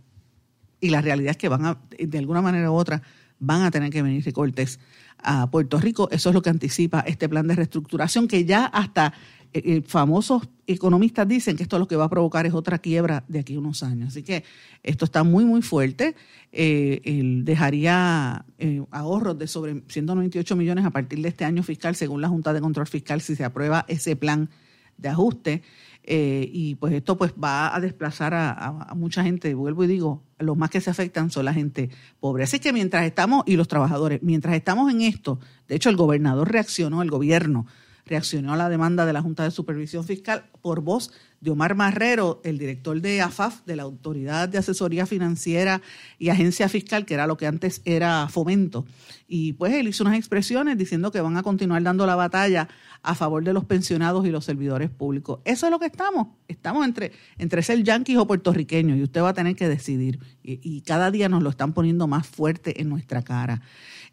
y 0.79 0.89
la 0.89 1.01
realidad 1.01 1.31
es 1.31 1.37
que 1.37 1.49
van 1.49 1.65
a, 1.65 1.81
de 1.97 2.17
alguna 2.17 2.41
manera 2.41 2.69
u 2.69 2.75
otra, 2.75 3.01
van 3.39 3.61
a 3.63 3.71
tener 3.71 3.89
que 3.89 4.01
venir 4.01 4.23
recortes 4.23 4.79
a 5.17 5.49
Puerto 5.49 5.79
Rico. 5.79 6.09
Eso 6.11 6.29
es 6.29 6.35
lo 6.35 6.41
que 6.41 6.49
anticipa 6.49 6.99
este 7.01 7.29
plan 7.29 7.47
de 7.47 7.55
reestructuración, 7.55 8.27
que 8.27 8.45
ya 8.45 8.65
hasta 8.65 9.13
eh, 9.53 9.61
eh, 9.65 9.83
famosos 9.85 10.49
economistas 10.65 11.27
dicen 11.27 11.55
que 11.55 11.63
esto 11.63 11.77
lo 11.77 11.87
que 11.87 11.95
va 11.95 12.05
a 12.05 12.09
provocar 12.09 12.47
es 12.47 12.53
otra 12.53 12.79
quiebra 12.79 13.23
de 13.27 13.39
aquí 13.39 13.53
a 13.53 13.59
unos 13.59 13.83
años. 13.83 14.07
Así 14.07 14.23
que 14.23 14.43
esto 14.81 15.05
está 15.05 15.23
muy, 15.23 15.45
muy 15.45 15.61
fuerte. 15.61 16.15
Eh, 16.51 17.01
dejaría 17.43 18.45
ahorros 18.89 19.37
de 19.37 19.47
sobre 19.47 19.83
198 19.87 20.55
millones 20.55 20.85
a 20.85 20.89
partir 20.89 21.21
de 21.21 21.29
este 21.29 21.45
año 21.45 21.61
fiscal, 21.61 21.95
según 21.95 22.21
la 22.21 22.29
Junta 22.29 22.51
de 22.51 22.61
Control 22.61 22.87
Fiscal, 22.87 23.21
si 23.21 23.35
se 23.35 23.43
aprueba 23.43 23.85
ese 23.87 24.15
plan 24.15 24.49
de 24.97 25.09
ajuste. 25.09 25.61
y 26.05 26.75
pues 26.75 26.93
esto 26.93 27.17
pues 27.17 27.33
va 27.33 27.75
a 27.75 27.79
desplazar 27.79 28.33
a, 28.33 28.93
mucha 28.95 29.23
gente, 29.23 29.53
vuelvo 29.53 29.83
y 29.83 29.87
digo, 29.87 30.23
los 30.39 30.57
más 30.57 30.69
que 30.69 30.81
se 30.81 30.89
afectan 30.89 31.29
son 31.29 31.45
la 31.45 31.53
gente 31.53 31.89
pobre. 32.19 32.43
Así 32.43 32.59
que 32.59 32.73
mientras 32.73 33.05
estamos, 33.05 33.43
y 33.45 33.55
los 33.55 33.67
trabajadores, 33.67 34.21
mientras 34.23 34.55
estamos 34.55 34.91
en 34.91 35.01
esto, 35.01 35.39
de 35.67 35.75
hecho 35.75 35.89
el 35.89 35.95
gobernador 35.95 36.51
reaccionó, 36.51 37.01
el 37.01 37.11
gobierno 37.11 37.67
reaccionó 38.13 38.53
a 38.53 38.57
la 38.57 38.69
demanda 38.69 39.07
de 39.07 39.13
la 39.13 39.23
Junta 39.23 39.43
de 39.43 39.49
Supervisión 39.49 40.03
Fiscal 40.03 40.45
por 40.61 40.81
voz 40.81 41.11
de 41.41 41.49
Omar 41.49 41.73
Marrero, 41.73 42.41
el 42.43 42.59
director 42.59 43.01
de 43.01 43.21
AFAF, 43.21 43.65
de 43.65 43.75
la 43.75 43.83
Autoridad 43.83 44.47
de 44.47 44.59
Asesoría 44.59 45.07
Financiera 45.07 45.81
y 46.19 46.29
Agencia 46.29 46.69
Fiscal, 46.69 47.05
que 47.05 47.15
era 47.15 47.25
lo 47.25 47.37
que 47.37 47.47
antes 47.47 47.81
era 47.85 48.27
Fomento. 48.29 48.85
Y 49.27 49.53
pues 49.53 49.73
él 49.73 49.87
hizo 49.87 50.03
unas 50.03 50.15
expresiones 50.15 50.77
diciendo 50.77 51.11
que 51.11 51.21
van 51.21 51.35
a 51.37 51.41
continuar 51.41 51.81
dando 51.81 52.05
la 52.05 52.15
batalla 52.15 52.69
a 53.01 53.15
favor 53.15 53.43
de 53.43 53.51
los 53.51 53.65
pensionados 53.65 54.27
y 54.27 54.29
los 54.29 54.45
servidores 54.45 54.91
públicos. 54.91 55.39
Eso 55.43 55.65
es 55.65 55.71
lo 55.71 55.79
que 55.79 55.87
estamos. 55.87 56.27
Estamos 56.47 56.85
entre, 56.85 57.11
entre 57.39 57.63
ser 57.63 57.83
yanquis 57.83 58.17
o 58.17 58.27
puertorriqueños 58.27 58.99
y 58.99 59.03
usted 59.03 59.23
va 59.23 59.29
a 59.29 59.33
tener 59.33 59.55
que 59.55 59.67
decidir. 59.67 60.19
Y, 60.43 60.59
y 60.61 60.81
cada 60.81 61.09
día 61.09 61.29
nos 61.29 61.41
lo 61.41 61.49
están 61.49 61.73
poniendo 61.73 62.07
más 62.07 62.27
fuerte 62.27 62.79
en 62.79 62.89
nuestra 62.89 63.23
cara. 63.23 63.61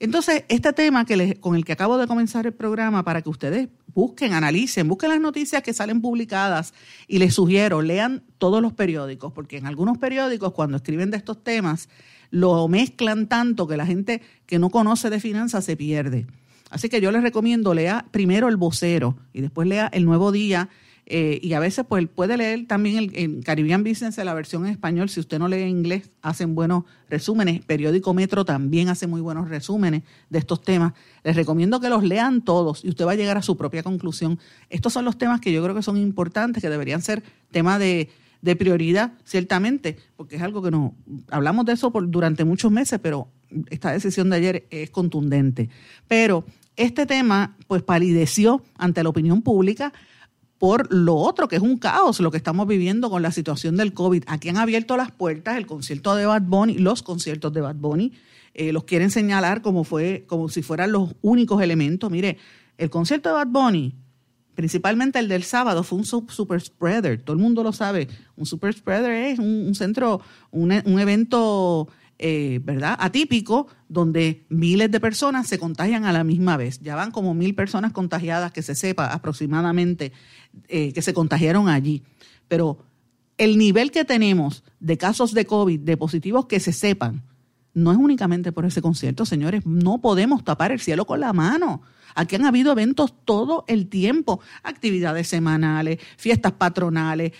Entonces, 0.00 0.44
este 0.48 0.72
tema 0.72 1.04
que 1.04 1.38
con 1.40 1.54
el 1.54 1.64
que 1.66 1.72
acabo 1.72 1.98
de 1.98 2.06
comenzar 2.06 2.46
el 2.46 2.54
programa, 2.54 3.04
para 3.04 3.20
que 3.20 3.28
ustedes 3.28 3.68
busquen, 3.94 4.32
analicen, 4.32 4.88
busquen 4.88 5.10
las 5.10 5.20
noticias 5.20 5.62
que 5.62 5.74
salen 5.74 6.00
publicadas 6.00 6.72
y 7.06 7.18
les 7.18 7.34
sugiero, 7.34 7.82
lean 7.82 8.22
todos 8.38 8.62
los 8.62 8.72
periódicos, 8.72 9.30
porque 9.34 9.58
en 9.58 9.66
algunos 9.66 9.98
periódicos 9.98 10.54
cuando 10.54 10.78
escriben 10.78 11.10
de 11.10 11.18
estos 11.18 11.44
temas, 11.44 11.90
lo 12.30 12.66
mezclan 12.66 13.26
tanto 13.26 13.68
que 13.68 13.76
la 13.76 13.84
gente 13.84 14.22
que 14.46 14.58
no 14.58 14.70
conoce 14.70 15.10
de 15.10 15.20
finanzas 15.20 15.66
se 15.66 15.76
pierde. 15.76 16.26
Así 16.70 16.88
que 16.88 17.02
yo 17.02 17.12
les 17.12 17.22
recomiendo, 17.22 17.74
lea 17.74 18.06
primero 18.10 18.48
el 18.48 18.56
vocero 18.56 19.18
y 19.34 19.42
después 19.42 19.68
lea 19.68 19.90
el 19.92 20.06
nuevo 20.06 20.32
día 20.32 20.70
eh, 21.12 21.40
y 21.42 21.54
a 21.54 21.58
veces 21.58 21.84
pues 21.88 22.06
puede 22.08 22.36
leer 22.36 22.68
también 22.68 22.96
el, 22.96 23.10
en 23.14 23.42
Caribbean 23.42 23.82
Business 23.82 24.16
la 24.18 24.32
versión 24.32 24.64
en 24.64 24.70
español. 24.70 25.08
Si 25.08 25.18
usted 25.18 25.40
no 25.40 25.48
lee 25.48 25.62
inglés, 25.62 26.08
hacen 26.22 26.54
buenos 26.54 26.84
resúmenes. 27.08 27.64
Periódico 27.64 28.14
Metro 28.14 28.44
también 28.44 28.88
hace 28.88 29.08
muy 29.08 29.20
buenos 29.20 29.48
resúmenes 29.48 30.04
de 30.28 30.38
estos 30.38 30.62
temas. 30.62 30.92
Les 31.24 31.34
recomiendo 31.34 31.80
que 31.80 31.88
los 31.88 32.04
lean 32.04 32.42
todos 32.42 32.84
y 32.84 32.90
usted 32.90 33.04
va 33.06 33.12
a 33.12 33.16
llegar 33.16 33.36
a 33.36 33.42
su 33.42 33.56
propia 33.56 33.82
conclusión. 33.82 34.38
Estos 34.68 34.92
son 34.92 35.04
los 35.04 35.18
temas 35.18 35.40
que 35.40 35.52
yo 35.52 35.60
creo 35.64 35.74
que 35.74 35.82
son 35.82 35.96
importantes, 35.96 36.62
que 36.62 36.70
deberían 36.70 37.02
ser 37.02 37.24
tema 37.50 37.80
de, 37.80 38.08
prioridad, 38.56 39.14
ciertamente, 39.24 39.96
porque 40.16 40.36
es 40.36 40.42
algo 40.42 40.62
que 40.62 40.70
no 40.70 40.94
hablamos 41.28 41.66
de 41.66 41.72
eso 41.72 41.90
por, 41.90 42.08
durante 42.08 42.44
muchos 42.44 42.70
meses, 42.70 43.00
pero 43.02 43.26
esta 43.68 43.90
decisión 43.90 44.30
de 44.30 44.36
ayer 44.36 44.66
es 44.70 44.90
contundente. 44.90 45.70
Pero 46.06 46.44
este 46.76 47.04
tema, 47.04 47.56
pues, 47.66 47.82
palideció 47.82 48.62
ante 48.78 49.02
la 49.02 49.08
opinión 49.08 49.42
pública 49.42 49.92
por 50.60 50.92
lo 50.92 51.16
otro, 51.16 51.48
que 51.48 51.56
es 51.56 51.62
un 51.62 51.78
caos 51.78 52.20
lo 52.20 52.30
que 52.30 52.36
estamos 52.36 52.66
viviendo 52.66 53.08
con 53.08 53.22
la 53.22 53.32
situación 53.32 53.78
del 53.78 53.94
COVID. 53.94 54.24
Aquí 54.26 54.50
han 54.50 54.58
abierto 54.58 54.94
las 54.98 55.10
puertas 55.10 55.56
el 55.56 55.64
concierto 55.64 56.14
de 56.14 56.26
Bad 56.26 56.42
Bunny, 56.42 56.74
los 56.74 57.02
conciertos 57.02 57.50
de 57.54 57.62
Bad 57.62 57.76
Bunny, 57.76 58.12
eh, 58.52 58.70
los 58.70 58.84
quieren 58.84 59.10
señalar 59.10 59.62
como, 59.62 59.84
fue, 59.84 60.26
como 60.26 60.50
si 60.50 60.60
fueran 60.60 60.92
los 60.92 61.14
únicos 61.22 61.62
elementos. 61.62 62.10
Mire, 62.10 62.36
el 62.76 62.90
concierto 62.90 63.30
de 63.30 63.36
Bad 63.36 63.46
Bunny, 63.46 63.94
principalmente 64.54 65.18
el 65.18 65.28
del 65.28 65.44
sábado, 65.44 65.82
fue 65.82 65.98
un 65.98 66.04
super 66.04 66.60
spreader, 66.60 67.22
todo 67.22 67.34
el 67.34 67.42
mundo 67.42 67.62
lo 67.62 67.72
sabe. 67.72 68.08
Un 68.36 68.44
super 68.44 68.74
spreader 68.74 69.12
es 69.12 69.38
un, 69.38 69.74
centro, 69.74 70.20
un, 70.50 70.72
un 70.84 71.00
evento 71.00 71.88
eh, 72.22 72.60
¿verdad? 72.62 72.96
Atípico, 73.00 73.66
donde 73.88 74.44
miles 74.50 74.90
de 74.90 75.00
personas 75.00 75.46
se 75.46 75.58
contagian 75.58 76.04
a 76.04 76.12
la 76.12 76.22
misma 76.22 76.58
vez. 76.58 76.78
Ya 76.80 76.94
van 76.94 77.12
como 77.12 77.32
mil 77.32 77.54
personas 77.54 77.92
contagiadas, 77.92 78.52
que 78.52 78.60
se 78.60 78.74
sepa 78.74 79.06
aproximadamente, 79.06 80.12
eh, 80.68 80.92
que 80.92 81.00
se 81.00 81.14
contagiaron 81.14 81.70
allí. 81.70 82.02
Pero 82.46 82.84
el 83.38 83.56
nivel 83.56 83.90
que 83.90 84.04
tenemos 84.04 84.64
de 84.80 84.98
casos 84.98 85.32
de 85.32 85.46
COVID, 85.46 85.80
de 85.80 85.96
positivos 85.96 86.44
que 86.44 86.60
se 86.60 86.74
sepan, 86.74 87.22
no 87.74 87.92
es 87.92 87.98
únicamente 87.98 88.52
por 88.52 88.64
ese 88.64 88.82
concierto, 88.82 89.24
señores. 89.24 89.64
No 89.66 90.00
podemos 90.00 90.44
tapar 90.44 90.72
el 90.72 90.80
cielo 90.80 91.06
con 91.06 91.20
la 91.20 91.32
mano. 91.32 91.82
Aquí 92.14 92.36
han 92.36 92.44
habido 92.44 92.72
eventos 92.72 93.14
todo 93.24 93.64
el 93.68 93.88
tiempo, 93.88 94.40
actividades 94.62 95.28
semanales, 95.28 95.98
fiestas 96.16 96.52
patronales, 96.52 97.32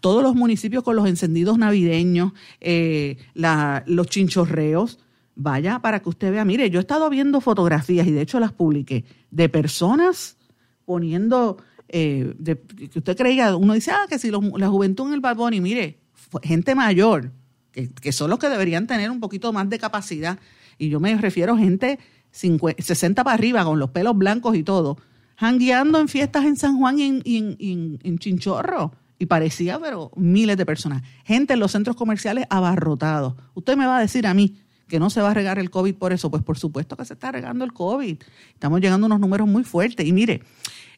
todos 0.00 0.22
los 0.22 0.34
municipios 0.34 0.84
con 0.84 0.96
los 0.96 1.08
encendidos 1.08 1.58
navideños, 1.58 2.32
eh, 2.60 3.16
los 3.34 4.06
chinchorreos. 4.06 4.98
Vaya 5.34 5.78
para 5.78 6.00
que 6.00 6.10
usted 6.10 6.30
vea, 6.30 6.44
mire, 6.44 6.68
yo 6.68 6.78
he 6.78 6.82
estado 6.82 7.08
viendo 7.08 7.40
fotografías 7.40 8.06
y 8.06 8.12
de 8.12 8.20
hecho 8.20 8.38
las 8.38 8.52
publiqué 8.52 9.06
de 9.30 9.48
personas 9.48 10.36
poniendo, 10.84 11.56
eh, 11.88 12.34
que 12.44 12.98
usted 12.98 13.16
creía, 13.16 13.56
uno 13.56 13.72
dice, 13.72 13.92
ah, 13.92 14.06
que 14.08 14.18
si 14.18 14.30
la 14.30 14.68
juventud 14.68 15.08
en 15.08 15.14
el 15.14 15.20
balbón 15.20 15.54
y 15.54 15.60
mire, 15.60 16.00
gente 16.42 16.74
mayor, 16.74 17.32
que, 17.72 18.12
son 18.12 18.30
los 18.30 18.38
que 18.38 18.48
deberían 18.48 18.86
tener 18.86 19.10
un 19.10 19.20
poquito 19.20 19.52
más 19.52 19.68
de 19.68 19.78
capacidad, 19.78 20.38
y 20.78 20.88
yo 20.88 21.00
me 21.00 21.16
refiero 21.16 21.54
a 21.54 21.58
gente 21.58 21.98
60 22.30 23.24
para 23.24 23.34
arriba, 23.34 23.64
con 23.64 23.78
los 23.78 23.90
pelos 23.90 24.16
blancos 24.16 24.56
y 24.56 24.62
todo, 24.62 24.98
jangueando 25.36 26.00
en 26.00 26.08
fiestas 26.08 26.44
en 26.44 26.56
San 26.56 26.78
Juan 26.78 26.98
y 26.98 27.98
en, 28.02 28.18
Chinchorro. 28.18 28.92
Y 29.18 29.26
parecía, 29.26 29.78
pero 29.78 30.10
miles 30.16 30.56
de 30.56 30.66
personas. 30.66 31.02
Gente 31.24 31.54
en 31.54 31.60
los 31.60 31.70
centros 31.70 31.94
comerciales 31.94 32.46
abarrotados. 32.50 33.34
Usted 33.54 33.76
me 33.76 33.86
va 33.86 33.98
a 33.98 34.00
decir 34.00 34.26
a 34.26 34.34
mí 34.34 34.58
que 34.88 34.98
no 34.98 35.10
se 35.10 35.20
va 35.20 35.30
a 35.30 35.34
regar 35.34 35.60
el 35.60 35.70
COVID 35.70 35.94
por 35.94 36.12
eso. 36.12 36.28
Pues 36.28 36.42
por 36.42 36.58
supuesto 36.58 36.96
que 36.96 37.04
se 37.04 37.14
está 37.14 37.30
regando 37.30 37.64
el 37.64 37.72
COVID. 37.72 38.16
Estamos 38.52 38.80
llegando 38.80 39.04
a 39.04 39.06
unos 39.06 39.20
números 39.20 39.46
muy 39.46 39.62
fuertes. 39.62 40.04
Y 40.06 40.12
mire, 40.12 40.42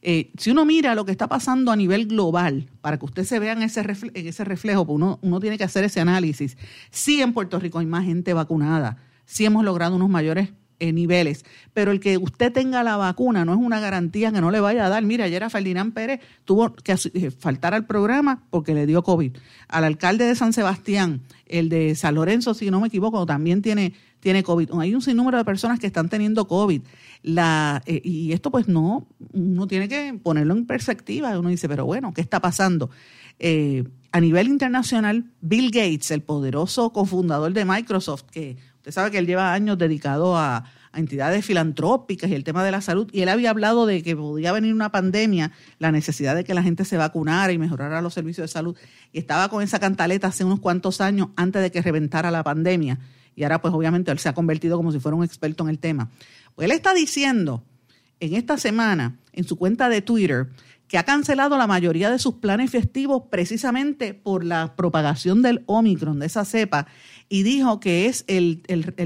eh, 0.05 0.31
si 0.37 0.51
uno 0.51 0.65
mira 0.65 0.95
lo 0.95 1.05
que 1.05 1.13
está 1.13 1.29
pasando 1.29 1.73
a 1.73 1.77
nivel 1.77 2.07
global, 2.07 2.69
para 2.81 2.99
que 2.99 3.07
usted 3.07 3.25
se 3.25 3.39
vea 3.39 3.53
en 3.55 3.63
ese, 3.63 3.83
reflejo, 3.83 4.87
pues 4.87 4.97
uno, 4.97 5.19
uno 5.23 5.41
tiene 5.41 5.59
que 5.59 5.65
hacer 5.65 5.83
ese 5.85 6.01
análisis. 6.01 6.57
Sí, 6.91 7.23
en 7.23 7.33
Puerto 7.33 7.59
Rico 7.59 7.79
hay 7.79 7.87
más 7.87 8.05
gente 8.05 8.35
vacunada. 8.35 8.99
Sí 9.25 9.45
hemos 9.45 9.65
logrado 9.65 9.97
unos 9.97 10.11
mayores 10.11 10.51
eh, 10.81 10.93
niveles. 10.93 11.45
Pero 11.73 11.93
el 11.93 12.01
que 12.01 12.19
usted 12.19 12.53
tenga 12.53 12.83
la 12.83 12.97
vacuna 12.97 13.45
no 13.45 13.53
es 13.53 13.59
una 13.59 13.79
garantía 13.79 14.33
que 14.33 14.41
no 14.41 14.51
le 14.51 14.59
vaya 14.59 14.85
a 14.85 14.89
dar. 14.89 15.05
Mira, 15.05 15.25
ayer 15.25 15.43
a 15.45 15.49
Ferdinand 15.49 15.95
Pérez 15.95 16.21
tuvo 16.45 16.75
que 16.75 16.93
eh, 16.93 17.31
faltar 17.31 17.75
al 17.75 17.87
programa 17.87 18.43
porque 18.51 18.75
le 18.75 18.85
dio 18.85 19.03
COVID. 19.05 19.37
Al 19.69 19.85
alcalde 19.85 20.27
de 20.27 20.35
San 20.35 20.53
Sebastián, 20.53 21.23
el 21.47 21.69
de 21.69 21.95
San 21.95 22.17
Lorenzo, 22.17 22.55
si 22.55 22.73
no 22.73 22.81
me 22.81 22.89
equivoco, 22.89 23.25
también 23.25 23.63
tiene, 23.63 23.95
tiene 24.19 24.43
COVID. 24.43 24.71
Hay 24.81 24.95
un 24.95 25.01
sinnúmero 25.01 25.39
de 25.39 25.45
personas 25.45 25.79
que 25.79 25.87
están 25.87 26.09
teniendo 26.09 26.49
COVID. 26.49 26.83
La, 27.25 27.83
eh, 27.87 28.01
y 28.05 28.33
esto 28.33 28.53
pues 28.53 28.69
no, 28.69 29.09
uno 29.33 29.67
tiene 29.67 29.89
que 29.89 30.17
ponerlo 30.23 30.55
en 30.55 30.67
perspectiva. 30.67 31.37
Uno 31.37 31.49
dice, 31.49 31.69
pero 31.69 31.85
bueno, 31.85 32.13
¿qué 32.15 32.21
está 32.21 32.41
pasando? 32.41 32.91
a 34.13 34.21
nivel 34.21 34.47
internacional, 34.47 35.25
Bill 35.41 35.73
Gates, 35.73 36.13
el 36.13 36.23
poderoso 36.23 36.93
cofundador 36.93 37.53
de 37.53 37.65
Microsoft, 37.65 38.23
que 38.31 38.57
Usted 38.85 38.93
sabe 38.93 39.11
que 39.11 39.17
él 39.17 39.27
lleva 39.27 39.55
años 39.55 39.79
dedicado 39.79 40.37
a, 40.37 40.65
entidades 40.93 41.45
filantrópicas 41.45 42.31
y 42.31 42.35
el 42.35 42.45
tema 42.45 42.63
de 42.63 42.71
la 42.71 42.81
salud, 42.81 43.09
y 43.13 43.23
él 43.23 43.29
había 43.29 43.51
hablado 43.51 43.85
de 43.85 44.03
que 44.03 44.15
podía 44.15 44.53
venir 44.53 44.73
una 44.73 44.93
pandemia, 44.93 45.51
la 45.81 45.91
necesidad 45.91 46.37
de 46.37 46.45
que 46.45 46.55
la 46.55 46.63
gente 46.63 46.85
se 46.85 46.97
vacunara 46.97 47.53
y 47.53 47.59
mejorara 47.59 48.01
los 48.01 48.15
servicios 48.15 48.45
de 48.45 48.53
salud, 48.53 48.77
y 49.11 49.19
estaba 49.19 49.49
con 49.49 49.61
esa 49.63 49.81
cantaleta 49.81 50.29
hace 50.29 50.45
unos 50.45 50.61
cuantos 50.61 51.01
años 51.01 51.31
antes 51.35 51.63
de 51.63 51.73
que 51.73 51.83
reventara 51.83 52.31
la 52.31 52.45
pandemia, 52.45 53.01
y 53.35 53.43
ahora 53.43 53.61
pues 53.61 53.75
obviamente 53.75 54.13
él 54.13 54.21
se 54.21 54.29
ha 54.29 54.35
convertido 54.35 54.77
como 54.77 54.93
si 54.93 55.01
fuera 55.01 55.17
un 55.17 55.25
experto 55.25 55.65
en 55.65 55.71
el 55.71 55.81
tema. 55.81 56.11
Pues 56.55 56.67
él 56.67 56.73
está 56.73 56.95
diciendo 56.95 57.65
en 58.21 58.35
esta 58.35 58.59
semana, 58.59 59.19
en 59.33 59.45
su 59.45 59.57
cuenta 59.57 59.89
de 59.89 60.03
Twitter, 60.03 60.49
que 60.89 60.99
ha 60.99 61.05
cancelado 61.05 61.57
la 61.57 61.67
mayoría 61.67 62.11
de 62.11 62.19
sus 62.19 62.35
planes 62.35 62.71
festivos 62.71 63.25
precisamente 63.31 64.15
por 64.15 64.45
la 64.45 64.77
propagación 64.77 65.43
del 65.43 65.65
Omicron, 65.67 66.19
de 66.19 66.27
esa 66.27 66.45
cepa, 66.45 66.87
y 67.29 67.43
dijo 67.43 67.81
que 67.81 68.07
es 68.07 68.25
el, 68.29 68.63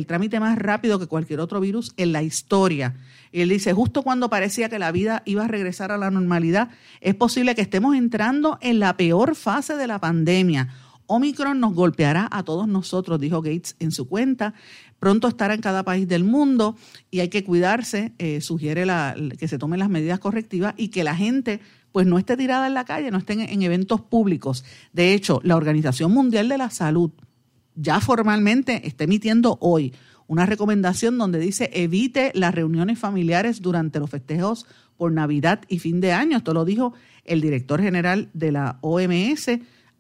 trámite 0.07 0.41
más 0.41 0.59
rápido 0.59 0.99
que 0.99 1.07
cualquier 1.07 1.41
otro 1.41 1.61
virus 1.61 1.93
en 1.97 2.13
la 2.13 2.23
historia. 2.23 2.97
Y 3.33 3.43
él 3.43 3.49
dice, 3.49 3.73
justo 3.73 4.03
cuando 4.03 4.29
parecía 4.29 4.69
que 4.69 4.79
la 4.79 4.93
vida 4.93 5.23
iba 5.25 5.45
a 5.45 5.49
regresar 5.49 5.93
a 5.93 5.99
la 5.99 6.11
normalidad, 6.11 6.71
es 7.01 7.15
posible 7.15 7.55
que 7.55 7.63
estemos 7.63 7.97
entrando 7.97 8.59
en 8.61 8.81
la 8.81 8.97
peor 8.97 9.35
fase 9.35 9.77
de 9.77 9.87
la 9.87 10.01
pandemia. 10.01 10.69
Omicron 11.07 11.59
nos 11.59 11.73
golpeará 11.73 12.29
a 12.31 12.43
todos 12.43 12.69
nosotros, 12.69 13.19
dijo 13.19 13.41
Gates 13.41 13.77
en 13.79 13.93
su 13.93 14.09
cuenta. 14.09 14.53
Pronto 14.99 15.29
estará 15.29 15.55
en 15.55 15.61
cada 15.61 15.85
país 15.85 16.09
del 16.09 16.25
mundo 16.25 16.77
y 17.11 17.21
hay 17.21 17.29
que 17.29 17.45
cuidarse. 17.45 18.13
Eh, 18.19 18.41
sugiere 18.41 18.85
la, 18.85 19.15
que 19.39 19.49
se 19.49 19.59
tomen 19.59 19.79
las 19.79 19.89
medidas 19.89 20.19
correctivas 20.19 20.75
y 20.77 20.89
que 20.89 21.05
la 21.05 21.15
gente 21.15 21.61
pues 21.93 22.07
no 22.07 22.19
esté 22.19 22.37
tirada 22.37 22.67
en 22.67 22.75
la 22.75 22.85
calle, 22.85 23.11
no 23.11 23.19
esté 23.19 23.33
en, 23.33 23.63
eventos 23.63 24.01
públicos. 24.01 24.65
De 24.93 25.15
hecho, 25.15 25.41
la 25.43 25.57
Organización 25.57 26.13
Mundial 26.13 26.49
de 26.49 26.59
la 26.59 26.71
Salud 26.71 27.11
ya 27.75 28.01
formalmente 28.01 28.87
está 28.87 29.05
emitiendo 29.05 29.57
hoy 29.61 29.95
una 30.27 30.45
recomendación 30.45 31.17
donde 31.17 31.39
dice 31.39 31.71
evite 31.73 32.33
las 32.35 32.55
reuniones 32.55 32.99
familiares 32.99 33.63
durante 33.63 33.99
los 33.99 34.11
festejos 34.11 34.67
por 34.97 35.13
Navidad 35.13 35.63
y 35.69 35.79
fin 35.79 36.01
de 36.01 36.13
año. 36.13 36.39
Esto 36.39 36.53
lo 36.53 36.65
dijo 36.65 36.93
el 37.25 37.41
director 37.41 37.81
general 37.81 38.29
de 38.35 38.53
la 38.53 38.79
OMS, 38.83 39.51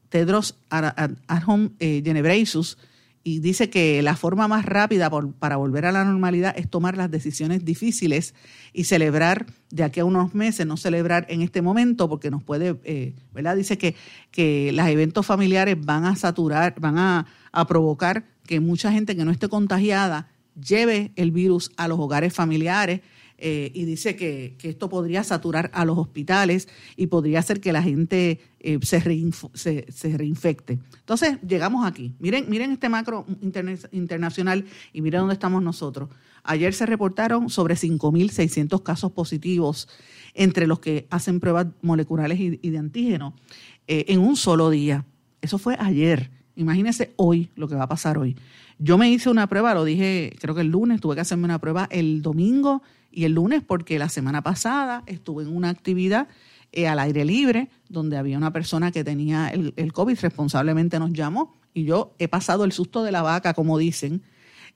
Tedros 0.08 0.58
Adhanom 0.70 1.70
eh, 1.78 2.02
Ghebreyesus, 2.02 2.78
y 3.24 3.40
dice 3.40 3.68
que 3.68 4.00
la 4.02 4.16
forma 4.16 4.48
más 4.48 4.64
rápida 4.64 5.10
para 5.38 5.56
volver 5.56 5.86
a 5.86 5.92
la 5.92 6.04
normalidad 6.04 6.54
es 6.56 6.68
tomar 6.68 6.96
las 6.96 7.10
decisiones 7.10 7.64
difíciles 7.64 8.34
y 8.72 8.84
celebrar 8.84 9.46
de 9.70 9.84
aquí 9.84 10.00
a 10.00 10.04
unos 10.04 10.34
meses, 10.34 10.66
no 10.66 10.76
celebrar 10.76 11.26
en 11.28 11.42
este 11.42 11.60
momento 11.60 12.08
porque 12.08 12.30
nos 12.30 12.42
puede, 12.42 12.78
eh, 12.84 13.14
¿verdad? 13.32 13.56
Dice 13.56 13.76
que, 13.76 13.94
que 14.30 14.72
los 14.72 14.86
eventos 14.86 15.26
familiares 15.26 15.76
van 15.78 16.04
a 16.04 16.16
saturar, 16.16 16.74
van 16.80 16.98
a, 16.98 17.26
a 17.52 17.66
provocar 17.66 18.24
que 18.46 18.60
mucha 18.60 18.92
gente 18.92 19.14
que 19.14 19.24
no 19.24 19.30
esté 19.30 19.48
contagiada 19.48 20.28
lleve 20.54 21.12
el 21.16 21.30
virus 21.30 21.70
a 21.76 21.88
los 21.88 21.98
hogares 21.98 22.32
familiares 22.32 23.00
eh, 23.40 23.70
y 23.72 23.84
dice 23.84 24.16
que, 24.16 24.56
esto 24.62 24.88
podría 24.88 25.22
saturar 25.22 25.70
a 25.72 25.84
los 25.84 25.96
hospitales 25.96 26.68
y 26.96 27.06
podría 27.06 27.38
hacer 27.38 27.60
que 27.60 27.72
la 27.72 27.82
gente 27.82 28.40
eh, 28.58 28.78
se, 28.82 29.86
se, 29.88 30.16
reinfecte. 30.18 30.80
Entonces, 30.98 31.38
llegamos 31.46 31.86
aquí. 31.86 32.14
Miren, 32.18 32.46
miren 32.48 32.72
este 32.72 32.88
macro 32.88 33.24
internacional 33.92 34.64
y 34.92 35.02
miren 35.02 35.20
dónde 35.20 35.34
estamos 35.34 35.62
nosotros. 35.62 36.08
Ayer 36.42 36.74
se 36.74 36.86
reportaron 36.86 37.48
sobre 37.48 37.76
5.600 37.76 38.82
casos 38.82 39.12
positivos 39.12 39.88
entre 40.34 40.66
los 40.66 40.80
que 40.80 41.06
hacen 41.10 41.38
pruebas 41.38 41.68
moleculares 41.80 42.40
y, 42.40 42.56
de 42.56 42.78
antígeno 42.78 43.34
eh, 43.86 44.06
en 44.08 44.20
un 44.20 44.36
solo 44.36 44.70
día. 44.70 45.04
Eso 45.42 45.58
fue 45.58 45.76
ayer. 45.78 46.30
Imagínense 46.56 47.12
hoy 47.16 47.50
lo 47.54 47.68
que 47.68 47.76
va 47.76 47.84
a 47.84 47.88
pasar 47.88 48.18
hoy. 48.18 48.36
Yo 48.80 48.98
me 48.98 49.10
hice 49.10 49.30
una 49.30 49.46
prueba, 49.46 49.74
lo 49.74 49.84
dije 49.84 50.34
creo 50.40 50.54
que 50.54 50.60
el 50.62 50.68
lunes, 50.68 51.00
tuve 51.00 51.14
que 51.14 51.20
hacerme 51.20 51.44
una 51.44 51.60
prueba 51.60 51.88
el 51.90 52.22
domingo 52.22 52.82
y 53.18 53.24
el 53.24 53.32
lunes 53.32 53.64
porque 53.66 53.98
la 53.98 54.08
semana 54.08 54.42
pasada 54.42 55.02
estuve 55.06 55.42
en 55.42 55.48
una 55.48 55.70
actividad 55.70 56.28
eh, 56.70 56.86
al 56.86 57.00
aire 57.00 57.24
libre 57.24 57.68
donde 57.88 58.16
había 58.16 58.38
una 58.38 58.52
persona 58.52 58.92
que 58.92 59.02
tenía 59.02 59.48
el, 59.48 59.74
el, 59.74 59.92
COVID, 59.92 60.20
responsablemente 60.20 61.00
nos 61.00 61.12
llamó 61.12 61.56
y 61.74 61.82
yo 61.82 62.14
he 62.20 62.28
pasado 62.28 62.64
el 62.64 62.70
susto 62.70 63.02
de 63.02 63.10
la 63.10 63.22
vaca, 63.22 63.54
como 63.54 63.76
dicen, 63.76 64.22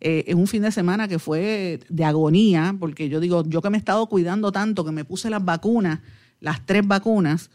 eh, 0.01 0.25
en 0.27 0.39
un 0.39 0.49
fin 0.49 0.63
de 0.63 0.73
semana 0.73 1.07
que 1.07 1.21
fue 1.21 1.79
de 1.89 2.05
agonía, 2.05 2.75
porque 2.81 3.09
yo 3.09 3.21
digo, 3.21 3.45
yo 3.47 3.63
que 3.63 3.71
me 3.71 3.77
he 3.77 3.79
estado 3.79 4.09
cuidando 4.09 4.51
tanto, 4.51 4.85
que 4.85 4.91
me 4.91 5.05
puse 5.05 5.31
las 5.31 5.45
vacunas, 5.45 6.01
las 6.41 6.67
tres 6.67 6.85
vacunas, 6.85 7.49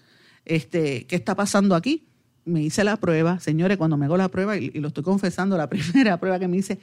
este, 0.45 1.05
¿qué 1.05 1.17
está 1.17 1.35
pasando 1.35 1.75
aquí? 1.75 2.05
Me 2.47 2.61
hice 2.63 2.83
la 2.83 2.97
prueba, 2.97 3.39
señores, 3.39 3.77
cuando 3.77 3.97
me 3.97 4.05
hago 4.05 4.17
la 4.17 4.29
prueba, 4.29 4.57
y, 4.57 4.71
lo 4.71 4.87
estoy 4.87 5.03
confesando, 5.03 5.57
la 5.57 5.69
primera 5.69 6.19
prueba 6.19 6.39
que 6.39 6.47
me 6.47 6.57
hice, 6.57 6.79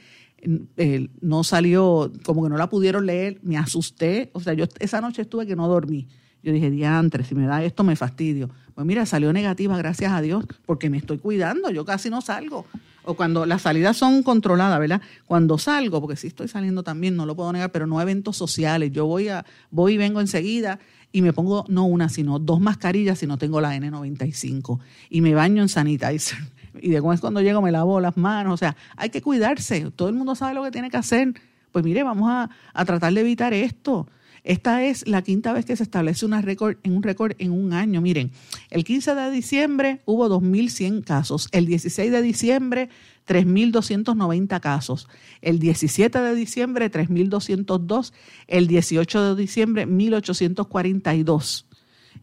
eh, 0.77 1.09
no 1.21 1.43
salió, 1.43 2.11
como 2.23 2.43
que 2.43 2.49
no 2.49 2.57
la 2.57 2.69
pudieron 2.69 3.05
leer, 3.05 3.39
me 3.41 3.57
asusté. 3.57 4.29
O 4.33 4.39
sea, 4.39 4.53
yo 4.53 4.65
esa 4.79 5.01
noche 5.01 5.23
estuve 5.23 5.45
que 5.45 5.55
no 5.55 5.67
dormí. 5.67 6.07
Yo 6.43 6.51
dije, 6.51 6.69
diantre, 6.69 7.23
si 7.23 7.33
me 7.33 7.47
da 7.47 7.63
esto 7.63 7.83
me 7.83 7.95
fastidio. 7.95 8.51
Pues 8.75 8.85
mira, 8.85 9.07
salió 9.07 9.33
negativa, 9.33 9.75
gracias 9.77 10.11
a 10.11 10.21
Dios, 10.21 10.45
porque 10.67 10.91
me 10.91 10.97
estoy 10.97 11.17
cuidando, 11.17 11.71
yo 11.71 11.85
casi 11.85 12.11
no 12.11 12.21
salgo. 12.21 12.67
O 13.03 13.15
cuando 13.15 13.47
las 13.47 13.63
salidas 13.63 13.97
son 13.97 14.21
controladas, 14.21 14.79
¿verdad? 14.79 15.01
Cuando 15.25 15.57
salgo, 15.57 16.01
porque 16.01 16.15
sí 16.15 16.27
estoy 16.27 16.47
saliendo 16.47 16.83
también, 16.83 17.15
no 17.15 17.25
lo 17.25 17.35
puedo 17.35 17.51
negar, 17.51 17.71
pero 17.71 17.87
no 17.87 17.97
a 17.97 18.03
eventos 18.03 18.37
sociales. 18.37 18.91
Yo 18.91 19.07
voy 19.07 19.29
a, 19.29 19.45
voy 19.71 19.93
y 19.93 19.97
vengo 19.97 20.21
enseguida 20.21 20.79
y 21.15 21.21
me 21.21 21.31
pongo 21.31 21.63
no 21.69 21.85
una, 21.85 22.09
sino 22.09 22.39
dos 22.39 22.59
mascarillas 22.59 23.19
si 23.19 23.25
no 23.25 23.37
tengo 23.37 23.61
la 23.61 23.73
N95. 23.73 24.79
Y 25.09 25.21
me 25.21 25.33
baño 25.33 25.61
en 25.61 25.69
sanitizer 25.69 26.37
y 26.81 26.89
de 26.89 26.97
es 26.97 27.21
cuando 27.21 27.39
llego 27.39 27.61
me 27.61 27.71
lavo 27.71 28.01
las 28.01 28.17
manos, 28.17 28.55
o 28.55 28.57
sea, 28.57 28.75
hay 28.97 29.11
que 29.11 29.21
cuidarse, 29.21 29.91
todo 29.91 30.09
el 30.09 30.15
mundo 30.15 30.35
sabe 30.35 30.55
lo 30.55 30.63
que 30.63 30.71
tiene 30.71 30.89
que 30.89 30.97
hacer. 30.97 31.33
Pues 31.71 31.85
mire, 31.85 32.03
vamos 32.03 32.29
a, 32.29 32.49
a 32.73 32.83
tratar 32.83 33.13
de 33.13 33.21
evitar 33.21 33.53
esto. 33.53 34.09
Esta 34.45 34.83
es 34.83 35.07
la 35.07 35.23
quinta 35.23 35.53
vez 35.53 35.65
que 35.65 35.75
se 35.75 35.81
establece 35.81 36.23
una 36.23 36.39
récord, 36.39 36.77
en 36.83 36.95
un 36.95 37.01
récord 37.01 37.33
en 37.39 37.51
un 37.51 37.73
año. 37.73 37.99
Miren, 37.99 38.31
el 38.69 38.83
15 38.83 39.15
de 39.15 39.31
diciembre 39.31 40.01
hubo 40.05 40.29
2.100 40.29 41.03
casos, 41.03 41.49
el 41.51 41.65
16 41.65 42.11
de 42.11 42.21
diciembre 42.21 42.89
3.290 43.27 44.59
casos, 44.59 45.07
el 45.41 45.57
17 45.57 46.19
de 46.19 46.35
diciembre 46.35 46.91
3.202, 46.91 48.13
el 48.45 48.67
18 48.67 49.35
de 49.35 49.41
diciembre 49.41 49.87
1.842 49.87 51.65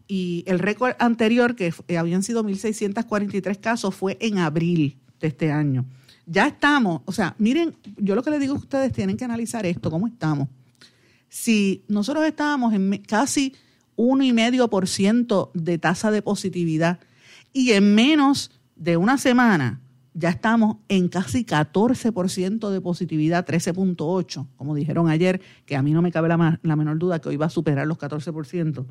y 0.07 0.45
el 0.47 0.59
récord 0.59 0.95
anterior, 0.99 1.57
que 1.57 1.73
eh, 1.89 1.97
habían 1.97 2.23
sido 2.23 2.41
1.643 2.45 3.59
casos, 3.59 3.93
fue 3.93 4.17
en 4.21 4.37
abril 4.37 4.97
de 5.19 5.27
este 5.27 5.51
año. 5.51 5.85
Ya 6.25 6.47
estamos, 6.47 7.01
o 7.03 7.11
sea, 7.11 7.35
miren, 7.37 7.75
yo 7.97 8.15
lo 8.15 8.23
que 8.23 8.29
les 8.29 8.39
digo 8.39 8.53
a 8.53 8.59
ustedes, 8.59 8.93
tienen 8.93 9.17
que 9.17 9.25
analizar 9.25 9.65
esto, 9.65 9.91
cómo 9.91 10.07
estamos. 10.07 10.47
Si 11.33 11.83
nosotros 11.87 12.25
estábamos 12.25 12.75
en 12.75 12.95
casi 13.07 13.55
1,5% 13.97 15.49
de 15.55 15.79
tasa 15.79 16.11
de 16.11 16.21
positividad 16.21 16.99
y 17.51 17.71
en 17.71 17.95
menos 17.95 18.51
de 18.75 18.97
una 18.97 19.17
semana 19.17 19.81
ya 20.13 20.29
estamos 20.29 20.77
en 20.89 21.07
casi 21.07 21.43
14% 21.43 22.69
de 22.69 22.81
positividad, 22.81 23.47
13.8, 23.47 24.47
como 24.55 24.75
dijeron 24.75 25.09
ayer, 25.09 25.41
que 25.65 25.75
a 25.75 25.81
mí 25.81 25.91
no 25.91 26.03
me 26.03 26.11
cabe 26.11 26.29
la, 26.29 26.59
la, 26.61 26.75
menor 26.75 26.99
duda 26.99 27.19
que 27.19 27.29
hoy 27.29 27.37
va 27.37 27.47
a 27.47 27.49
superar 27.49 27.87
los 27.87 27.97
14%. 27.97 28.85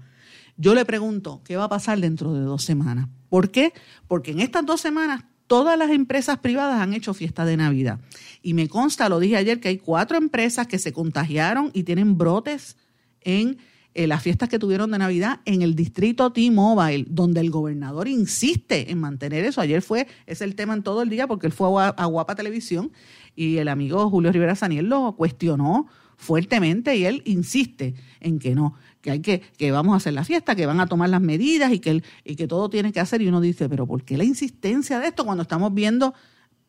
Yo 0.57 0.75
le 0.75 0.85
pregunto, 0.85 1.43
¿qué 1.45 1.57
va 1.57 1.65
a 1.65 1.69
pasar 1.69 2.01
dentro 2.01 2.35
de 2.35 2.41
dos 2.41 2.65
semanas? 2.65 3.07
¿Por 3.29 3.53
qué? 3.53 3.73
Porque 4.09 4.33
en 4.33 4.41
estas 4.41 4.67
dos 4.67 4.81
semanas 4.81 5.23
todas 5.47 5.79
las 5.79 5.91
empresas 5.91 6.39
privadas 6.39 6.81
han 6.81 6.95
hecho 6.95 7.15
fiesta 7.15 7.45
de 7.45 7.57
Navidad. 7.57 8.01
Y 8.43 8.55
me 8.55 8.69
consta, 8.69 9.09
lo 9.09 9.21
dije 9.21 9.37
ayer, 9.37 9.61
que 9.61 9.69
hay 9.69 9.79
cuatro 9.79 10.19
empresas 10.19 10.67
que 10.67 10.79
se 10.79 10.93
contagiaron 10.93 11.71
y 11.73 11.85
tienen 11.85 12.19
brotes 12.19 12.77
en 13.21 13.59
eh, 13.95 14.07
las 14.07 14.23
fiestas 14.23 14.49
que 14.49 14.59
tuvieron 14.59 14.91
de 14.91 14.99
Navidad 14.99 15.41
en 15.45 15.61
el 15.61 15.75
distrito 15.75 16.33
T-Mobile, 16.33 17.05
donde 17.09 17.41
el 17.41 17.51
gobernador 17.51 18.09
insiste 18.09 18.91
en 18.91 18.99
mantener 18.99 19.45
eso. 19.45 19.61
Ayer 19.61 19.83
fue, 19.83 20.07
es 20.27 20.41
el 20.41 20.55
tema 20.55 20.73
en 20.73 20.83
todo 20.83 21.03
el 21.03 21.11
día 21.11 21.27
porque 21.27 21.47
él 21.47 21.53
fue 21.53 21.69
a, 21.79 22.05
Guapa 22.07 22.35
Televisión 22.35 22.91
y 23.37 23.59
el 23.59 23.69
amigo 23.69 24.09
Julio 24.09 24.33
Rivera 24.33 24.55
Saniel 24.55 24.87
lo 24.87 25.15
cuestionó 25.15 25.89
fuertemente 26.17 26.97
y 26.97 27.05
él 27.05 27.23
insiste 27.27 27.95
en 28.21 28.39
que 28.39 28.55
no, 28.55 28.75
que 29.03 29.11
hay 29.11 29.21
que, 29.21 29.43
que 29.59 29.73
vamos 29.73 29.93
a 29.93 29.97
hacer 29.99 30.15
la 30.15 30.25
fiesta, 30.25 30.55
que 30.55 30.65
van 30.65 30.81
a 30.81 30.87
tomar 30.87 31.11
las 31.11 31.21
medidas 31.21 31.71
y 31.73 31.79
que, 31.79 32.03
y 32.25 32.37
que 32.37 32.49
todo 32.49 32.71
tiene 32.71 32.93
que 32.93 33.01
hacer. 33.01 33.21
Y 33.21 33.29
uno 33.29 33.43
dice, 33.43 33.69
pero 33.69 33.87
¿por 33.87 34.05
qué 34.05 34.17
la 34.17 34.25
insistencia 34.25 35.01
de 35.01 35.09
esto 35.09 35.27
cuando 35.27 35.43
estamos 35.43 35.75
viendo 35.75 36.15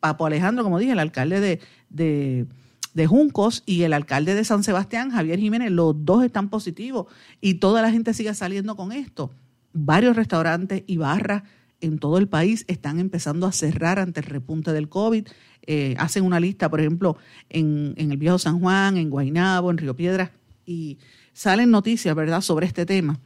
Papo 0.04 0.26
Alejandro, 0.26 0.62
como 0.64 0.78
dije, 0.78 0.92
el 0.92 0.98
alcalde 0.98 1.40
de, 1.88 2.46
de 2.92 3.06
Juncos 3.06 3.62
y 3.64 3.84
el 3.84 3.94
alcalde 3.94 4.34
de 4.34 4.44
San 4.44 4.62
Sebastián, 4.62 5.10
Javier 5.10 5.38
Jiménez, 5.38 5.70
los 5.70 6.04
dos 6.04 6.22
están 6.22 6.50
positivos 6.50 7.06
y 7.40 7.54
toda 7.54 7.80
la 7.80 7.90
gente 7.90 8.12
sigue 8.12 8.34
saliendo 8.34 8.76
con 8.76 8.92
esto. 8.92 9.30
Varios 9.72 10.14
restaurantes 10.14 10.84
y 10.86 10.98
barras 10.98 11.44
en 11.80 11.98
todo 11.98 12.18
el 12.18 12.28
país 12.28 12.66
están 12.68 13.00
empezando 13.00 13.46
a 13.46 13.52
cerrar 13.52 13.98
ante 13.98 14.20
el 14.20 14.26
repunte 14.26 14.74
del 14.74 14.90
COVID. 14.90 15.26
Eh, 15.66 15.94
hacen 15.98 16.24
una 16.24 16.38
lista, 16.38 16.68
por 16.68 16.80
ejemplo, 16.80 17.16
en, 17.48 17.94
el 17.96 18.18
Viejo 18.18 18.38
San 18.38 18.60
Juan, 18.60 18.98
en 18.98 19.08
Guaynabo, 19.08 19.70
en 19.70 19.78
Río 19.78 19.96
Piedras, 19.96 20.32
y 20.66 20.98
salen 21.32 21.70
noticias, 21.70 22.14
¿verdad?, 22.14 22.42
sobre 22.42 22.66
este 22.66 22.84
tema. 22.84 23.18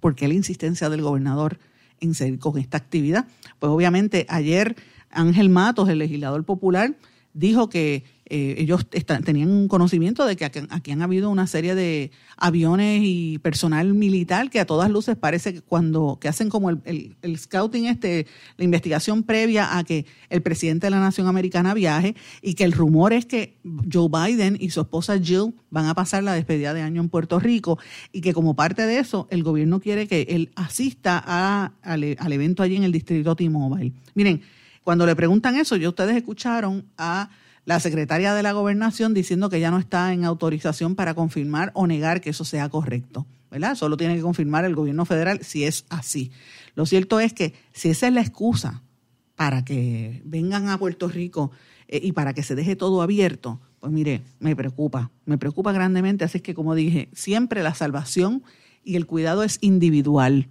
porque 0.00 0.28
la 0.28 0.34
insistencia 0.34 0.88
del 0.90 1.02
gobernador 1.02 1.58
en 2.00 2.14
seguir 2.14 2.38
con 2.38 2.58
esta 2.58 2.78
actividad? 2.78 3.26
Pues 3.58 3.70
obviamente 3.70 4.26
ayer 4.28 4.76
Ángel 5.10 5.48
Matos, 5.48 5.88
el 5.88 5.98
legislador 5.98 6.44
popular, 6.44 6.94
dijo 7.34 7.68
que 7.68 8.04
eh, 8.30 8.56
ellos 8.58 8.86
tenían 9.24 9.50
un 9.50 9.68
conocimiento 9.68 10.26
de 10.26 10.36
que 10.36 10.44
aquí, 10.44 10.90
han 10.90 11.02
habido 11.02 11.30
una 11.30 11.46
serie 11.46 11.74
de 11.74 12.10
aviones 12.36 13.00
y 13.02 13.38
personal 13.38 13.94
militar 13.94 14.50
que 14.50 14.60
a 14.60 14.66
todas 14.66 14.90
luces 14.90 15.16
parece 15.16 15.54
que 15.54 15.62
cuando 15.62 16.18
que 16.20 16.28
hacen 16.28 16.50
como 16.50 16.68
el, 16.68 17.16
scouting 17.38 17.86
este 17.86 18.26
la 18.58 18.64
investigación 18.64 19.22
previa 19.22 19.78
a 19.78 19.84
que 19.84 20.04
el 20.28 20.42
presidente 20.42 20.88
de 20.88 20.90
la 20.90 21.00
nación 21.00 21.26
americana 21.26 21.72
viaje 21.72 22.16
y 22.42 22.54
que 22.54 22.64
el 22.64 22.72
rumor 22.72 23.14
es 23.14 23.24
que 23.24 23.56
Joe 23.90 24.08
Biden 24.10 24.58
y 24.60 24.70
su 24.70 24.80
esposa 24.82 25.18
Jill 25.18 25.54
van 25.70 25.86
a 25.86 25.94
pasar 25.94 26.22
la 26.22 26.34
despedida 26.34 26.74
de 26.74 26.82
año 26.82 27.00
en 27.00 27.08
Puerto 27.08 27.38
Rico 27.38 27.78
y 28.12 28.20
que 28.20 28.34
como 28.34 28.56
parte 28.56 28.82
de 28.82 28.98
eso 28.98 29.26
el 29.30 29.42
gobierno 29.42 29.80
quiere 29.80 30.06
que 30.06 30.22
él 30.28 30.50
asista 30.54 31.22
a, 31.24 31.72
al, 31.82 32.16
al 32.18 32.32
evento 32.32 32.62
allí 32.62 32.76
en 32.76 32.84
el 32.84 32.92
distrito 32.92 33.34
T-Mobile. 33.36 33.92
Miren, 34.14 34.42
cuando 34.84 35.06
le 35.06 35.16
preguntan 35.16 35.56
eso, 35.56 35.76
ya 35.76 35.88
ustedes 35.88 36.16
escucharon 36.16 36.84
a 36.96 37.30
la 37.64 37.80
secretaria 37.80 38.34
de 38.34 38.42
la 38.42 38.52
gobernación 38.52 39.12
diciendo 39.14 39.50
que 39.50 39.60
ya 39.60 39.70
no 39.70 39.78
está 39.78 40.12
en 40.12 40.24
autorización 40.24 40.94
para 40.94 41.14
confirmar 41.14 41.70
o 41.74 41.86
negar 41.86 42.20
que 42.20 42.30
eso 42.30 42.44
sea 42.44 42.68
correcto. 42.68 43.26
¿verdad? 43.50 43.74
Solo 43.74 43.96
tiene 43.96 44.16
que 44.16 44.22
confirmar 44.22 44.64
el 44.64 44.74
gobierno 44.74 45.04
federal 45.04 45.40
si 45.42 45.64
es 45.64 45.84
así. 45.88 46.30
Lo 46.74 46.86
cierto 46.86 47.20
es 47.20 47.32
que 47.32 47.54
si 47.72 47.90
esa 47.90 48.08
es 48.08 48.12
la 48.12 48.20
excusa 48.20 48.82
para 49.36 49.64
que 49.64 50.22
vengan 50.24 50.68
a 50.68 50.78
Puerto 50.78 51.08
Rico 51.08 51.50
eh, 51.88 52.00
y 52.02 52.12
para 52.12 52.34
que 52.34 52.42
se 52.42 52.54
deje 52.54 52.76
todo 52.76 53.02
abierto, 53.02 53.60
pues 53.80 53.92
mire, 53.92 54.22
me 54.40 54.56
preocupa, 54.56 55.10
me 55.24 55.38
preocupa 55.38 55.72
grandemente. 55.72 56.24
Así 56.24 56.38
es 56.38 56.42
que, 56.42 56.54
como 56.54 56.74
dije, 56.74 57.08
siempre 57.12 57.62
la 57.62 57.74
salvación 57.74 58.42
y 58.84 58.96
el 58.96 59.06
cuidado 59.06 59.42
es 59.42 59.58
individual. 59.60 60.48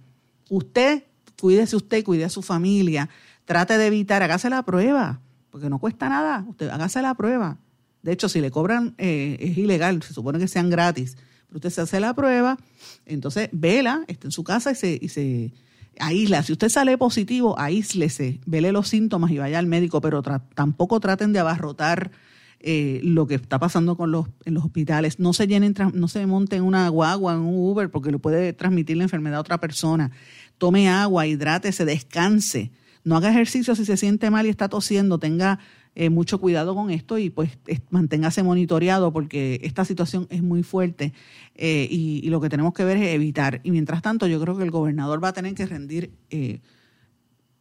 Usted, 0.48 1.04
cuídese 1.40 1.76
usted, 1.76 2.04
cuide 2.04 2.24
a 2.24 2.30
su 2.30 2.42
familia, 2.42 3.08
trate 3.48 3.78
de 3.78 3.86
evitar, 3.86 4.22
hágase 4.22 4.50
la 4.50 4.62
prueba 4.62 5.20
porque 5.50 5.70
no 5.70 5.78
cuesta 5.78 6.08
nada, 6.08 6.44
usted 6.48 6.68
hágase 6.68 7.02
la 7.02 7.14
prueba. 7.14 7.58
De 8.02 8.12
hecho, 8.12 8.28
si 8.28 8.40
le 8.40 8.50
cobran, 8.50 8.94
eh, 8.98 9.36
es 9.40 9.58
ilegal, 9.58 10.02
se 10.02 10.14
supone 10.14 10.38
que 10.38 10.48
sean 10.48 10.70
gratis, 10.70 11.16
pero 11.46 11.56
usted 11.56 11.70
se 11.70 11.80
hace 11.80 12.00
la 12.00 12.14
prueba, 12.14 12.58
entonces 13.06 13.48
vela, 13.52 14.04
está 14.06 14.28
en 14.28 14.32
su 14.32 14.44
casa 14.44 14.70
y 14.70 14.74
se, 14.74 14.98
y 15.00 15.08
se 15.08 15.52
aísla. 15.98 16.42
Si 16.42 16.52
usted 16.52 16.68
sale 16.68 16.96
positivo, 16.96 17.58
aíslese, 17.58 18.40
vele 18.46 18.72
los 18.72 18.88
síntomas 18.88 19.30
y 19.30 19.38
vaya 19.38 19.58
al 19.58 19.66
médico, 19.66 20.00
pero 20.00 20.22
tampoco 20.22 21.00
traten 21.00 21.32
de 21.32 21.40
abarrotar 21.40 22.12
eh, 22.60 23.00
lo 23.02 23.26
que 23.26 23.34
está 23.36 23.58
pasando 23.58 23.96
con 23.96 24.12
los, 24.12 24.26
en 24.44 24.54
los 24.54 24.64
hospitales. 24.64 25.18
No 25.18 25.32
se 25.32 25.46
llenen, 25.46 25.74
no 25.92 26.08
se 26.08 26.24
monten 26.26 26.58
en 26.58 26.64
una 26.64 26.88
guagua, 26.88 27.34
en 27.34 27.40
un 27.40 27.70
Uber, 27.70 27.90
porque 27.90 28.12
le 28.12 28.18
puede 28.18 28.52
transmitir 28.52 28.96
la 28.96 29.04
enfermedad 29.04 29.38
a 29.38 29.40
otra 29.40 29.58
persona. 29.58 30.12
Tome 30.58 30.88
agua, 30.88 31.26
hidrátese, 31.26 31.84
descanse 31.84 32.70
no 33.08 33.16
haga 33.16 33.30
ejercicio 33.30 33.74
si 33.74 33.84
se 33.84 33.96
siente 33.96 34.30
mal 34.30 34.46
y 34.46 34.50
está 34.50 34.68
tosiendo, 34.68 35.18
tenga 35.18 35.58
eh, 35.94 36.10
mucho 36.10 36.38
cuidado 36.38 36.74
con 36.74 36.90
esto 36.90 37.18
y 37.18 37.30
pues 37.30 37.50
manténgase 37.90 38.42
monitoreado 38.42 39.12
porque 39.12 39.60
esta 39.64 39.84
situación 39.84 40.26
es 40.30 40.42
muy 40.42 40.62
fuerte 40.62 41.12
eh, 41.54 41.88
y, 41.90 42.28
lo 42.28 42.40
que 42.40 42.48
tenemos 42.48 42.74
que 42.74 42.84
ver 42.84 42.98
es 42.98 43.14
evitar. 43.14 43.60
Y 43.64 43.70
mientras 43.70 44.02
tanto 44.02 44.26
yo 44.26 44.40
creo 44.40 44.56
que 44.56 44.64
el 44.64 44.70
gobernador 44.70 45.22
va 45.22 45.28
a 45.28 45.32
tener 45.32 45.54
que 45.54 45.66
rendir 45.66 46.12
eh, 46.30 46.60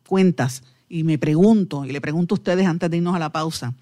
cuentas 0.08 0.64
y 0.90 1.04
me 1.04 1.18
pregunto, 1.18 1.86
y 1.86 1.92
le 1.92 2.02
pregunto 2.02 2.36
a 2.36 2.38
ustedes 2.38 2.68
antes 2.68 2.90
de 2.92 2.98
irnos 2.98 3.16
a 3.16 3.20
la 3.20 3.32
pausa, 3.32 3.74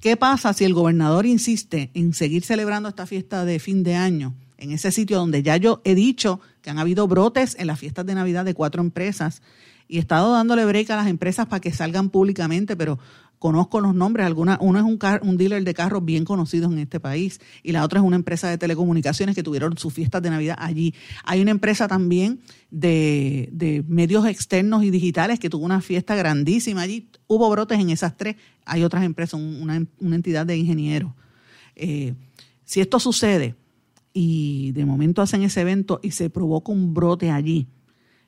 ¿qué 0.00 0.16
pasa 0.16 0.52
si 0.52 0.64
el 0.64 0.72
gobernador 0.72 1.26
insiste 1.26 1.90
en 1.94 2.14
seguir 2.14 2.44
celebrando 2.44 2.88
esta 2.88 3.06
fiesta 3.06 3.44
de 3.44 3.58
fin 3.58 3.82
de 3.82 3.96
año? 3.96 4.34
en 4.58 4.72
ese 4.72 4.90
sitio 4.90 5.18
donde 5.18 5.42
ya 5.42 5.56
yo 5.56 5.80
he 5.84 5.94
dicho 5.94 6.40
que 6.62 6.70
han 6.70 6.78
habido 6.78 7.06
brotes 7.06 7.56
en 7.58 7.68
las 7.68 7.78
fiestas 7.78 8.04
de 8.04 8.14
Navidad 8.14 8.44
de 8.44 8.54
cuatro 8.54 8.82
empresas 8.82 9.40
y 9.88 9.96
he 9.96 10.00
estado 10.00 10.32
dándole 10.32 10.64
break 10.66 10.90
a 10.90 10.96
las 10.96 11.06
empresas 11.08 11.46
para 11.46 11.60
que 11.60 11.72
salgan 11.72 12.10
públicamente, 12.10 12.76
pero 12.76 12.98
conozco 13.38 13.80
los 13.80 13.94
nombres. 13.94 14.26
Alguna, 14.26 14.58
uno 14.60 14.78
es 14.78 14.84
un, 15.22 15.36
dealer 15.36 15.64
de 15.64 15.74
carros 15.74 16.04
bien 16.04 16.24
conocido 16.24 16.70
en 16.70 16.78
este 16.78 17.00
país 17.00 17.40
y 17.62 17.72
la 17.72 17.84
otra 17.84 18.00
es 18.00 18.04
una 18.04 18.16
empresa 18.16 18.48
de 18.50 18.58
telecomunicaciones 18.58 19.34
que 19.34 19.42
tuvieron 19.42 19.76
sus 19.78 19.92
fiestas 19.92 20.22
de 20.22 20.30
Navidad 20.30 20.56
allí. 20.58 20.94
Hay 21.24 21.40
una 21.40 21.50
empresa 21.50 21.88
también 21.88 22.40
de, 22.70 23.84
medios 23.88 24.26
externos 24.26 24.84
y 24.84 24.90
digitales 24.90 25.40
que 25.40 25.48
tuvo 25.48 25.64
una 25.64 25.80
fiesta 25.80 26.14
grandísima 26.14 26.82
allí. 26.82 27.08
Hubo 27.26 27.48
brotes 27.50 27.78
en 27.78 27.90
esas 27.90 28.16
tres. 28.16 28.36
Hay 28.66 28.84
otras 28.84 29.04
empresas, 29.04 29.40
una, 29.40 29.84
una 29.98 30.16
entidad 30.16 30.44
de 30.44 30.56
ingenieros. 30.56 31.12
Eh, 31.76 32.14
si 32.64 32.80
esto 32.80 33.00
sucede 33.00 33.54
y 34.12 34.72
de 34.72 34.84
momento 34.84 35.22
hacen 35.22 35.42
ese 35.42 35.60
evento 35.62 36.00
y 36.02 36.10
se 36.10 36.28
provoca 36.28 36.72
un 36.72 36.92
brote 36.92 37.30
allí, 37.30 37.68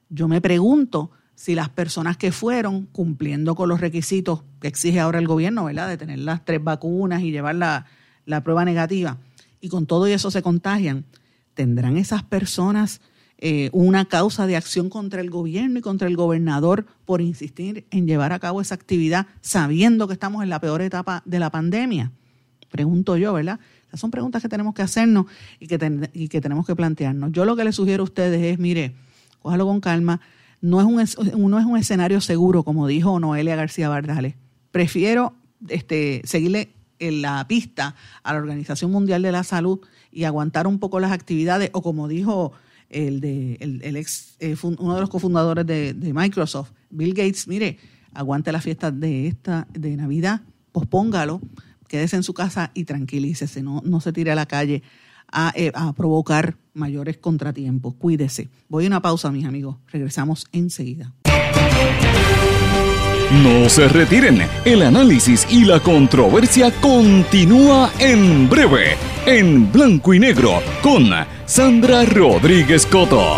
yo 0.09 0.29
me 0.29 0.41
pregunto 0.41 1.11
si 1.41 1.55
las 1.55 1.71
personas 1.71 2.19
que 2.19 2.33
fueron 2.33 2.85
cumpliendo 2.85 3.55
con 3.55 3.71
los 3.71 3.81
requisitos 3.81 4.43
que 4.61 4.69
exige 4.69 5.01
ahora 5.01 5.19
el 5.19 5.27
gobierno, 5.27 5.65
¿verdad? 5.65 5.89
De 5.89 5.97
tener 5.97 6.19
las 6.19 6.45
tres 6.45 6.63
vacunas 6.63 7.23
y 7.23 7.31
llevar 7.31 7.55
la, 7.55 7.87
prueba 8.45 8.67
negativa, 8.67 9.17
y 9.59 9.71
con 9.71 9.87
todo 9.87 10.07
eso 10.07 10.31
se 10.31 10.43
contagian, 10.43 11.07
¿tendrán 11.55 11.97
esas 11.97 12.23
personas 12.23 13.01
eh, 13.39 13.71
una 13.73 14.05
causa 14.05 14.47
de 14.47 14.55
acción 14.55 14.91
contra 14.91 15.23
el 15.23 15.31
gobierno 15.31 15.79
y 15.79 15.81
contra 15.81 16.09
el 16.09 16.15
gobernador 16.15 16.85
por 17.07 17.23
insistir 17.23 17.87
en 17.91 18.07
llevar 18.07 18.35
a 18.35 18.39
cabo 18.39 18.61
esa 18.61 18.75
actividad 18.75 19.27
sabiendo 19.41 20.09
que 20.09 20.13
estamos 20.13 20.43
en 20.43 20.51
la 20.51 20.61
peor 20.61 20.83
etapa 20.83 21.23
de 21.25 21.39
la 21.39 21.49
pandemia? 21.49 22.13
Pregunto 22.71 23.17
yo, 23.17 23.33
¿verdad? 23.33 23.61
Esas 23.89 24.01
son 24.01 24.11
preguntas 24.11 24.43
que 24.43 24.51
tenemos 24.51 24.75
que 24.75 24.83
hacernos 24.83 25.25
y 25.59 25.69
que, 25.69 26.11
y 26.13 26.29
que 26.29 26.43
tenemos 26.43 26.67
que 26.67 26.77
plantearnos. 26.77 27.33
Yo 27.33 27.47
lo 27.47 27.57
que 27.57 27.65
les 27.65 27.77
sugiero 27.77 28.03
a 28.03 28.05
ustedes 28.05 28.43
es, 28.43 28.59
mire, 28.59 28.95
cójalo 29.41 29.65
con 29.65 29.81
calma, 29.81 30.21
no 30.61 31.01
es 31.01 31.17
un, 31.17 31.51
no 31.51 31.59
es 31.59 31.65
un 31.65 31.77
escenario 31.77 32.21
seguro, 32.21 32.63
como 32.63 32.87
dijo 32.87 33.19
Noelia 33.19 33.57
García 33.57 33.89
Bardales. 33.89 34.35
Prefiero 34.71 35.35
este, 35.69 36.23
seguirle 36.25 36.71
en 36.99 37.23
la 37.23 37.47
pista 37.49 37.95
a 38.23 38.33
la 38.33 38.39
Organización 38.39 38.91
Mundial 38.91 39.23
de 39.23 39.33
la 39.33 39.43
Salud 39.43 39.81
y 40.13 40.25
aguantar 40.25 40.67
un 40.67 40.79
poco 40.79 41.01
las 41.01 41.13
actividades, 41.13 41.71
o 41.73 41.83
como 41.83 42.09
dijo 42.09 42.53
el, 42.91 43.21
de, 43.21 43.57
el, 43.61 43.97
ex, 43.97 44.37
eh, 44.41 44.57
uno 44.63 44.95
de 44.95 45.01
los 45.01 45.11
cofundadores 45.11 45.67
de, 45.67 46.13
Microsoft, 46.15 46.73
Bill 46.91 47.15
Gates, 47.15 47.49
mire, 47.49 47.79
aguante 48.13 48.53
la 48.53 48.61
fiesta 48.61 48.91
de 48.91 49.29
esta 49.29 49.67
de 49.73 49.97
Navidad, 49.97 50.43
pospóngalo, 50.73 51.41
quédese 51.89 52.17
en 52.17 52.23
su 52.23 52.35
casa 52.35 52.71
y 52.75 52.85
tranquilícese, 52.85 53.63
no, 53.63 53.81
no 53.85 54.01
se 54.01 54.13
tire 54.13 54.31
a 54.33 54.35
la 54.35 54.47
calle 54.47 54.83
a, 55.33 55.53
eh, 55.55 55.73
a 55.75 55.93
provocar 55.93 56.57
mayores 56.75 57.19
contratiempos. 57.19 57.95
Cuídese. 57.95 58.49
Voy 58.69 58.85
a 58.85 58.89
una 58.89 59.03
pausa, 59.03 59.31
mis 59.31 59.47
amigos. 59.47 59.77
Regresamos 59.91 60.47
enseguida. 60.53 61.13
No 63.31 63.69
se 63.69 63.87
retiren, 63.87 64.43
el 64.65 64.83
análisis 64.83 65.47
y 65.49 65.65
la 65.65 65.79
controversia 65.79 66.73
continúa 66.81 67.93
en 68.01 68.49
breve, 68.49 68.97
en 69.25 69.71
blanco 69.71 70.13
y 70.13 70.19
negro, 70.19 70.61
con 70.83 71.11
Sandra 71.47 72.05
Rodríguez 72.07 72.85
Coto. 72.87 73.37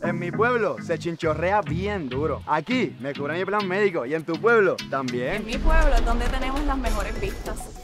En 0.00 0.18
mi 0.18 0.30
pueblo 0.30 0.76
se 0.82 0.98
chinchorrea 0.98 1.60
bien 1.60 2.08
duro. 2.08 2.42
Aquí 2.46 2.96
me 3.00 3.12
cubre 3.12 3.38
mi 3.38 3.44
plan 3.44 3.68
médico 3.68 4.06
y 4.06 4.14
en 4.14 4.24
tu 4.24 4.34
pueblo 4.34 4.76
también. 4.88 5.34
En 5.34 5.46
mi 5.46 5.58
pueblo 5.58 5.94
es 5.94 6.04
donde 6.06 6.26
tenemos 6.28 6.62
las 6.64 6.78
mejores 6.78 7.20
vistas. 7.20 7.83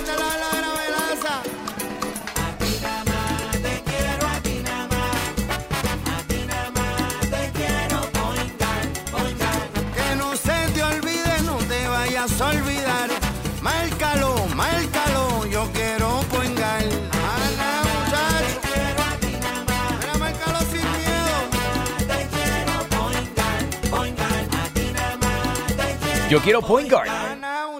vayas 12.21 12.41
a 12.41 12.49
olvidar. 12.49 13.09
Márcalo, 13.61 14.45
márcalo, 14.55 15.45
yo 15.47 15.67
quiero 15.73 16.19
poingar. 16.29 16.83
Ana, 16.83 17.81
muchacho. 17.89 18.59
Mira, 19.99 20.17
márcalo 20.19 20.59
sin 20.71 20.85
miedo. 20.97 21.35
Yo 26.29 26.39
quiero 26.41 26.61
Point 26.61 26.89
Guard. 26.89 27.30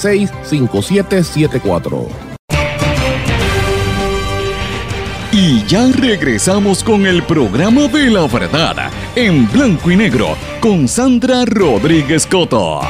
939-336-5774. 0.00 2.30
Y 5.32 5.64
ya 5.66 5.86
regresamos 5.92 6.82
con 6.82 7.06
el 7.06 7.22
programa 7.22 7.86
de 7.86 8.10
la 8.10 8.26
verdad, 8.26 8.90
en 9.14 9.50
blanco 9.52 9.90
y 9.90 9.96
negro, 9.96 10.36
con 10.60 10.88
Sandra 10.88 11.44
Rodríguez 11.44 12.26
Coto. 12.26 12.80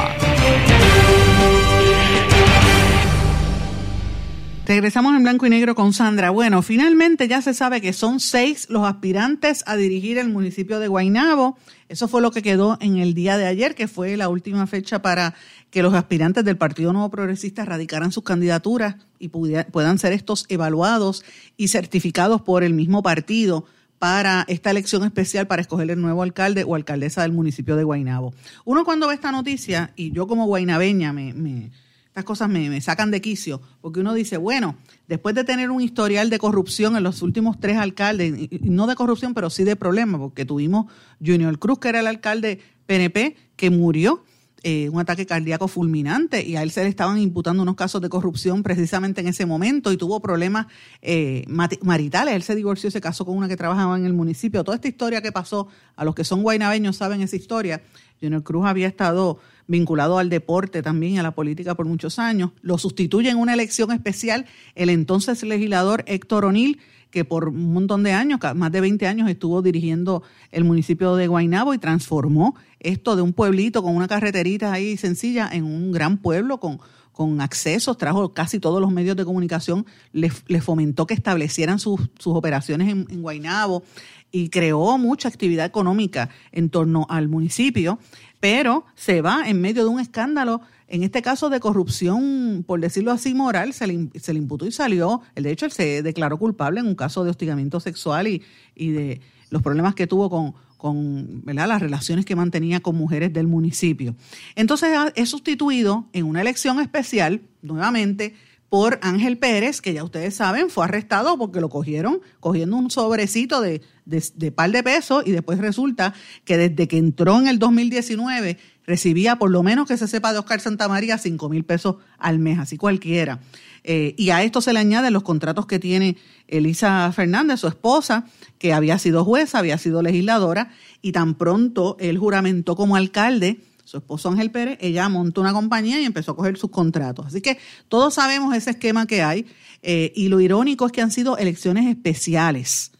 Regresamos 4.65 5.15
en 5.15 5.23
blanco 5.23 5.45
y 5.45 5.49
negro 5.49 5.75
con 5.75 5.91
Sandra. 5.91 6.29
Bueno, 6.29 6.61
finalmente 6.61 7.27
ya 7.27 7.41
se 7.41 7.53
sabe 7.53 7.81
que 7.81 7.93
son 7.93 8.19
seis 8.19 8.67
los 8.69 8.87
aspirantes 8.87 9.63
a 9.67 9.75
dirigir 9.75 10.17
el 10.17 10.29
municipio 10.29 10.79
de 10.79 10.87
Guaynabo. 10.87 11.57
Eso 11.89 12.07
fue 12.07 12.21
lo 12.21 12.31
que 12.31 12.41
quedó 12.41 12.77
en 12.79 12.97
el 12.97 13.13
día 13.13 13.37
de 13.37 13.47
ayer, 13.47 13.75
que 13.75 13.89
fue 13.89 14.15
la 14.15 14.29
última 14.29 14.67
fecha 14.67 15.01
para 15.01 15.35
que 15.71 15.81
los 15.81 15.93
aspirantes 15.93 16.43
del 16.45 16.57
Partido 16.57 16.93
Nuevo 16.93 17.09
Progresista 17.09 17.65
radicaran 17.65 18.11
sus 18.11 18.23
candidaturas 18.23 18.97
y 19.19 19.29
puedan 19.29 19.97
ser 19.97 20.13
estos 20.13 20.45
evaluados 20.49 21.23
y 21.57 21.69
certificados 21.69 22.41
por 22.41 22.63
el 22.63 22.73
mismo 22.73 23.01
partido 23.01 23.65
para 23.97 24.45
esta 24.47 24.71
elección 24.71 25.03
especial 25.03 25.47
para 25.47 25.61
escoger 25.61 25.89
el 25.89 26.01
nuevo 26.01 26.23
alcalde 26.23 26.63
o 26.65 26.75
alcaldesa 26.75 27.21
del 27.21 27.31
municipio 27.31 27.75
de 27.75 27.83
Guaynabo. 27.83 28.33
Uno 28.65 28.83
cuando 28.83 29.07
ve 29.07 29.13
esta 29.13 29.31
noticia, 29.31 29.93
y 29.95 30.11
yo 30.11 30.27
como 30.27 30.47
guaynabeña 30.47 31.13
me, 31.13 31.71
estas 32.07 32.25
cosas 32.25 32.49
me, 32.49 32.81
sacan 32.81 33.09
de 33.09 33.21
quicio, 33.21 33.61
porque 33.79 34.01
uno 34.01 34.13
dice, 34.13 34.35
bueno, 34.35 34.75
después 35.07 35.35
de 35.35 35.45
tener 35.45 35.71
un 35.71 35.81
historial 35.81 36.29
de 36.29 36.39
corrupción 36.39 36.97
en 36.97 37.03
los 37.03 37.21
últimos 37.21 37.59
tres 37.59 37.77
alcaldes, 37.77 38.33
y 38.37 38.59
no 38.63 38.87
de 38.87 38.95
corrupción, 38.95 39.33
pero 39.33 39.49
sí 39.49 39.63
de 39.63 39.77
problemas, 39.77 40.19
porque 40.19 40.43
tuvimos 40.43 40.87
Junior 41.25 41.57
Cruz, 41.59 41.79
que 41.79 41.89
era 41.89 42.01
el 42.01 42.07
alcalde 42.07 42.59
PNP, 42.87 43.37
que 43.55 43.69
murió, 43.69 44.25
eh, 44.63 44.89
un 44.89 44.99
ataque 44.99 45.25
cardíaco 45.25 45.67
fulminante, 45.67 46.45
y 46.45 46.55
a 46.55 46.63
él 46.63 46.71
se 46.71 46.83
le 46.83 46.89
estaban 46.89 47.17
imputando 47.17 47.63
unos 47.63 47.75
casos 47.75 48.01
de 48.01 48.09
corrupción 48.09 48.61
precisamente 48.61 49.21
en 49.21 49.27
ese 49.27 49.45
momento, 49.45 49.91
y 49.91 49.97
tuvo 49.97 50.19
problemas 50.19 50.67
eh, 51.01 51.45
maritales. 51.81 52.35
Él 52.35 52.43
se 52.43 52.55
divorció 52.55 52.91
se 52.91 53.01
casó 53.01 53.25
con 53.25 53.37
una 53.37 53.47
que 53.47 53.57
trabajaba 53.57 53.97
en 53.97 54.05
el 54.05 54.13
municipio. 54.13 54.63
Toda 54.63 54.75
esta 54.75 54.87
historia 54.87 55.21
que 55.21 55.31
pasó, 55.31 55.67
a 55.95 56.05
los 56.05 56.13
que 56.13 56.23
son 56.23 56.43
guaynabeños 56.43 56.97
saben 56.97 57.21
esa 57.21 57.35
historia. 57.35 57.81
Junior 58.21 58.43
Cruz 58.43 58.65
había 58.67 58.87
estado 58.87 59.39
vinculado 59.67 60.19
al 60.19 60.29
deporte 60.29 60.81
también 60.83 61.13
y 61.13 61.19
a 61.19 61.23
la 61.23 61.31
política 61.31 61.75
por 61.75 61.85
muchos 61.87 62.19
años. 62.19 62.51
Lo 62.61 62.77
sustituye 62.77 63.29
en 63.29 63.37
una 63.37 63.53
elección 63.53 63.91
especial 63.91 64.45
el 64.75 64.89
entonces 64.89 65.41
legislador 65.43 66.03
Héctor 66.07 66.45
O'Neill, 66.45 66.79
que 67.11 67.25
por 67.25 67.49
un 67.49 67.73
montón 67.73 68.03
de 68.03 68.13
años, 68.13 68.39
más 68.55 68.71
de 68.71 68.81
20 68.81 69.05
años, 69.05 69.29
estuvo 69.29 69.61
dirigiendo 69.61 70.23
el 70.51 70.63
municipio 70.63 71.15
de 71.15 71.27
Guaynabo 71.27 71.73
y 71.73 71.77
transformó 71.77 72.55
esto 72.79 73.15
de 73.15 73.21
un 73.21 73.33
pueblito 73.33 73.83
con 73.83 73.95
una 73.95 74.07
carreterita 74.07 74.71
ahí 74.71 74.97
sencilla 74.97 75.49
en 75.51 75.65
un 75.65 75.91
gran 75.91 76.17
pueblo 76.17 76.59
con, 76.59 76.79
con 77.11 77.41
accesos, 77.41 77.97
trajo 77.97 78.33
casi 78.33 78.59
todos 78.59 78.81
los 78.81 78.91
medios 78.91 79.15
de 79.15 79.25
comunicación, 79.25 79.85
le, 80.13 80.31
le 80.47 80.61
fomentó 80.61 81.05
que 81.05 81.13
establecieran 81.13 81.77
sus, 81.77 81.99
sus 82.17 82.35
operaciones 82.35 82.89
en, 82.89 83.05
en 83.09 83.21
Guaynabo 83.21 83.83
y 84.31 84.49
creó 84.49 84.97
mucha 84.97 85.27
actividad 85.27 85.65
económica 85.65 86.29
en 86.51 86.69
torno 86.69 87.05
al 87.09 87.27
municipio, 87.27 87.99
pero 88.39 88.85
se 88.95 89.21
va 89.21 89.43
en 89.47 89.61
medio 89.61 89.83
de 89.83 89.89
un 89.89 89.99
escándalo, 89.99 90.61
en 90.91 91.03
este 91.03 91.21
caso 91.21 91.49
de 91.49 91.61
corrupción, 91.61 92.65
por 92.67 92.81
decirlo 92.81 93.11
así, 93.11 93.33
moral, 93.33 93.71
se 93.71 93.87
le, 93.87 94.09
se 94.19 94.33
le 94.33 94.39
imputó 94.39 94.65
y 94.65 94.73
salió, 94.73 95.21
de 95.35 95.49
hecho 95.49 95.65
él 95.65 95.71
se 95.71 96.03
declaró 96.03 96.37
culpable 96.37 96.81
en 96.81 96.87
un 96.87 96.95
caso 96.95 97.23
de 97.23 97.29
hostigamiento 97.29 97.79
sexual 97.79 98.27
y, 98.27 98.43
y 98.75 98.89
de 98.89 99.21
los 99.49 99.61
problemas 99.61 99.95
que 99.95 100.05
tuvo 100.05 100.29
con, 100.29 100.53
con 100.75 101.43
las 101.45 101.81
relaciones 101.81 102.25
que 102.25 102.35
mantenía 102.35 102.81
con 102.81 102.97
mujeres 102.97 103.31
del 103.31 103.47
municipio. 103.47 104.15
Entonces 104.55 104.89
es 105.15 105.29
sustituido 105.29 106.09
en 106.11 106.25
una 106.25 106.41
elección 106.41 106.81
especial, 106.81 107.41
nuevamente, 107.61 108.35
por 108.67 108.99
Ángel 109.01 109.37
Pérez, 109.37 109.81
que 109.81 109.93
ya 109.93 110.03
ustedes 110.03 110.33
saben, 110.33 110.69
fue 110.69 110.85
arrestado 110.85 111.37
porque 111.37 111.59
lo 111.61 111.69
cogieron 111.69 112.21
cogiendo 112.39 112.77
un 112.77 112.89
sobrecito 112.89 113.61
de, 113.61 113.81
de, 114.05 114.23
de 114.35 114.51
par 114.51 114.71
de 114.71 114.81
pesos 114.81 115.23
y 115.25 115.31
después 115.31 115.59
resulta 115.59 116.13
que 116.45 116.57
desde 116.57 116.87
que 116.87 116.97
entró 116.97 117.37
en 117.37 117.47
el 117.47 117.59
2019 117.59 118.57
recibía, 118.85 119.37
por 119.37 119.51
lo 119.51 119.63
menos 119.63 119.87
que 119.87 119.97
se 119.97 120.07
sepa 120.07 120.33
de 120.33 120.39
Oscar 120.39 120.59
Santamaría, 120.59 121.17
5 121.17 121.49
mil 121.49 121.63
pesos 121.63 121.97
al 122.17 122.39
mes, 122.39 122.59
así 122.59 122.77
cualquiera. 122.77 123.39
Eh, 123.83 124.13
y 124.17 124.29
a 124.29 124.43
esto 124.43 124.61
se 124.61 124.73
le 124.73 124.79
añaden 124.79 125.13
los 125.13 125.23
contratos 125.23 125.65
que 125.65 125.79
tiene 125.79 126.17
Elisa 126.47 127.11
Fernández, 127.11 127.59
su 127.59 127.67
esposa, 127.67 128.25
que 128.57 128.73
había 128.73 128.99
sido 128.99 129.25
jueza, 129.25 129.59
había 129.59 129.77
sido 129.77 130.01
legisladora, 130.01 130.71
y 131.01 131.11
tan 131.11 131.35
pronto 131.35 131.97
él 131.99 132.17
juramentó 132.17 132.75
como 132.75 132.95
alcalde, 132.95 133.61
su 133.83 133.97
esposo 133.97 134.29
Ángel 134.29 134.51
Pérez, 134.51 134.77
ella 134.79 135.09
montó 135.09 135.41
una 135.41 135.53
compañía 135.53 135.99
y 135.99 136.05
empezó 136.05 136.31
a 136.31 136.35
coger 136.35 136.57
sus 136.57 136.69
contratos. 136.69 137.25
Así 137.25 137.41
que 137.41 137.57
todos 137.89 138.13
sabemos 138.13 138.55
ese 138.55 138.71
esquema 138.71 139.05
que 139.05 139.21
hay, 139.21 139.47
eh, 139.81 140.13
y 140.15 140.29
lo 140.29 140.39
irónico 140.39 140.85
es 140.85 140.91
que 140.91 141.01
han 141.01 141.11
sido 141.11 141.37
elecciones 141.37 141.87
especiales, 141.87 142.91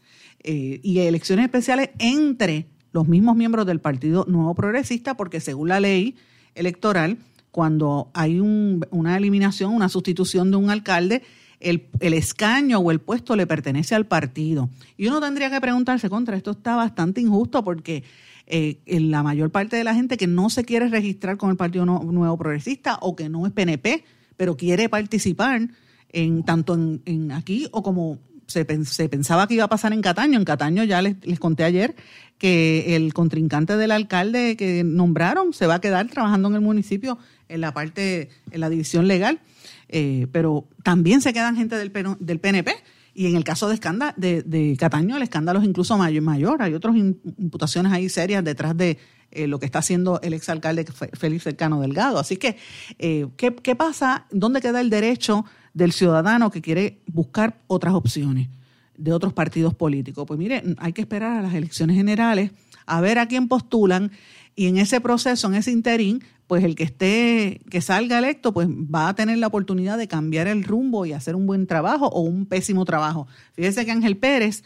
eh, 0.44 0.80
y 0.82 0.98
elecciones 0.98 1.44
especiales 1.44 1.90
entre 2.00 2.66
los 2.92 3.08
mismos 3.08 3.36
miembros 3.36 3.66
del 3.66 3.80
Partido 3.80 4.24
Nuevo 4.28 4.54
Progresista, 4.54 5.16
porque 5.16 5.40
según 5.40 5.68
la 5.68 5.80
ley 5.80 6.16
electoral, 6.54 7.18
cuando 7.50 8.10
hay 8.14 8.40
un- 8.40 8.86
una 8.90 9.16
eliminación, 9.16 9.74
una 9.74 9.88
sustitución 9.88 10.50
de 10.50 10.56
un 10.56 10.70
alcalde, 10.70 11.22
el, 11.60 11.84
el 12.00 12.12
escaño 12.14 12.78
o 12.80 12.90
el 12.90 12.98
puesto 12.98 13.36
le 13.36 13.46
pertenece 13.46 13.94
al 13.94 14.06
partido. 14.06 14.68
Y 14.96 15.06
uno 15.06 15.20
tendría 15.20 15.50
que 15.50 15.60
preguntarse 15.60 16.10
contra 16.10 16.36
esto 16.36 16.50
está 16.52 16.74
bastante 16.76 17.20
injusto 17.20 17.62
porque 17.62 18.02
eh, 18.48 18.78
en 18.86 19.10
la 19.10 19.22
mayor 19.22 19.50
parte 19.50 19.76
de 19.76 19.84
la 19.84 19.94
gente 19.94 20.16
que 20.16 20.26
no 20.26 20.50
se 20.50 20.64
quiere 20.64 20.88
registrar 20.88 21.36
con 21.36 21.50
el 21.50 21.56
Partido 21.56 21.86
Nuevo 21.86 22.36
Progresista 22.36 22.98
o 23.00 23.14
que 23.14 23.28
no 23.28 23.46
es 23.46 23.52
PNP, 23.52 24.04
pero 24.36 24.56
quiere 24.56 24.88
participar 24.88 25.68
en 26.10 26.42
tanto 26.42 26.74
en, 26.74 27.00
en 27.06 27.30
aquí 27.32 27.68
o 27.70 27.82
como 27.84 28.18
se, 28.46 28.64
pen- 28.64 28.84
se 28.84 29.08
pensaba 29.08 29.46
que 29.46 29.54
iba 29.54 29.64
a 29.64 29.68
pasar 29.68 29.92
en 29.92 30.02
Cataño. 30.02 30.38
En 30.38 30.44
Cataño 30.44 30.84
ya 30.84 31.02
les, 31.02 31.16
les 31.24 31.38
conté 31.38 31.64
ayer 31.64 31.94
que 32.38 32.96
el 32.96 33.14
contrincante 33.14 33.76
del 33.76 33.90
alcalde 33.92 34.56
que 34.56 34.82
nombraron 34.84 35.52
se 35.52 35.66
va 35.66 35.74
a 35.76 35.80
quedar 35.80 36.08
trabajando 36.08 36.48
en 36.48 36.54
el 36.56 36.60
municipio 36.60 37.18
en 37.48 37.60
la 37.60 37.72
parte, 37.72 38.30
en 38.50 38.60
la 38.60 38.68
división 38.68 39.06
legal, 39.06 39.40
eh, 39.88 40.26
pero 40.32 40.66
también 40.82 41.20
se 41.20 41.32
quedan 41.32 41.54
gente 41.56 41.76
del, 41.76 41.92
del 42.18 42.40
PNP. 42.40 42.72
Y 43.14 43.26
en 43.26 43.36
el 43.36 43.44
caso 43.44 43.68
de, 43.68 43.74
escándalo, 43.74 44.14
de, 44.16 44.42
de 44.42 44.74
Cataño, 44.78 45.16
el 45.18 45.22
escándalo 45.22 45.60
es 45.60 45.66
incluso 45.66 45.98
mayor. 45.98 46.22
mayor. 46.22 46.62
Hay 46.62 46.72
otras 46.72 46.96
imputaciones 46.96 47.92
ahí 47.92 48.08
serias 48.08 48.42
detrás 48.42 48.74
de 48.74 48.96
eh, 49.30 49.46
lo 49.46 49.58
que 49.60 49.66
está 49.66 49.80
haciendo 49.80 50.18
el 50.22 50.32
exalcalde 50.32 50.86
Félix 51.12 51.42
Cercano 51.44 51.78
Delgado. 51.82 52.18
Así 52.18 52.38
que, 52.38 52.56
eh, 52.98 53.26
¿qué, 53.36 53.54
¿qué 53.54 53.76
pasa? 53.76 54.24
¿Dónde 54.30 54.62
queda 54.62 54.80
el 54.80 54.88
derecho 54.88 55.44
del 55.74 55.92
ciudadano 55.92 56.50
que 56.50 56.60
quiere 56.60 57.02
buscar 57.06 57.60
otras 57.66 57.94
opciones 57.94 58.48
de 58.96 59.12
otros 59.12 59.32
partidos 59.32 59.74
políticos? 59.74 60.24
Pues 60.26 60.38
mire, 60.38 60.62
hay 60.78 60.92
que 60.92 61.02
esperar 61.02 61.38
a 61.38 61.42
las 61.42 61.54
elecciones 61.54 61.96
generales 61.96 62.50
a 62.86 63.00
ver 63.00 63.18
a 63.18 63.26
quién 63.26 63.48
postulan 63.48 64.10
y 64.54 64.66
en 64.66 64.76
ese 64.76 65.00
proceso, 65.00 65.48
en 65.48 65.54
ese 65.54 65.70
interín, 65.70 66.22
pues 66.46 66.64
el 66.64 66.74
que 66.74 66.84
esté, 66.84 67.62
que 67.70 67.80
salga 67.80 68.18
electo, 68.18 68.52
pues 68.52 68.68
va 68.68 69.08
a 69.08 69.14
tener 69.14 69.38
la 69.38 69.46
oportunidad 69.46 69.96
de 69.96 70.08
cambiar 70.08 70.46
el 70.46 70.64
rumbo 70.64 71.06
y 71.06 71.12
hacer 71.12 71.34
un 71.34 71.46
buen 71.46 71.66
trabajo 71.66 72.08
o 72.08 72.20
un 72.20 72.44
pésimo 72.44 72.84
trabajo. 72.84 73.26
Fíjese 73.54 73.86
que 73.86 73.92
Ángel 73.92 74.18
Pérez 74.18 74.62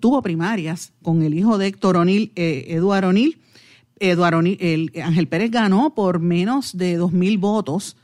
tuvo 0.00 0.22
primarias 0.22 0.92
con 1.02 1.22
el 1.22 1.34
hijo 1.34 1.58
de 1.58 1.66
Héctor 1.66 1.96
O'Neill, 1.96 2.32
eh, 2.36 2.66
Eduardo 2.68 3.08
O'Neill. 3.08 3.40
Eduardo 3.98 4.38
O'Neill, 4.38 4.58
el, 4.60 5.02
Ángel 5.02 5.28
Pérez 5.28 5.50
ganó 5.50 5.94
por 5.94 6.20
menos 6.20 6.76
de 6.76 6.96
dos 6.96 7.12
mil 7.12 7.38
votos 7.38 7.96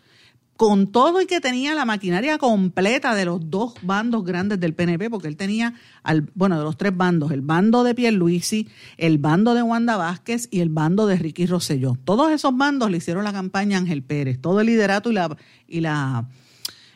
con 0.56 0.92
todo 0.92 1.20
y 1.20 1.26
que 1.26 1.40
tenía 1.40 1.74
la 1.74 1.84
maquinaria 1.84 2.38
completa 2.38 3.14
de 3.14 3.24
los 3.24 3.50
dos 3.50 3.74
bandos 3.82 4.24
grandes 4.24 4.60
del 4.60 4.74
PNP, 4.74 5.10
porque 5.10 5.28
él 5.28 5.36
tenía, 5.36 5.74
al, 6.02 6.30
bueno, 6.34 6.58
de 6.58 6.64
los 6.64 6.76
tres 6.76 6.96
bandos, 6.96 7.32
el 7.32 7.40
bando 7.40 7.84
de 7.84 7.94
Pierluisi, 7.94 8.68
el 8.96 9.18
bando 9.18 9.54
de 9.54 9.62
Wanda 9.62 9.96
Vázquez 9.96 10.48
y 10.50 10.60
el 10.60 10.68
bando 10.68 11.06
de 11.06 11.16
Ricky 11.16 11.46
Rosselló. 11.46 11.96
Todos 12.04 12.30
esos 12.30 12.56
bandos 12.56 12.90
le 12.90 12.98
hicieron 12.98 13.24
la 13.24 13.32
campaña 13.32 13.78
a 13.78 13.80
Ángel 13.80 14.02
Pérez. 14.02 14.40
Todo 14.40 14.60
el 14.60 14.66
liderato 14.66 15.10
y 15.10 15.14
la, 15.14 15.36
y 15.66 15.80
la, 15.80 16.28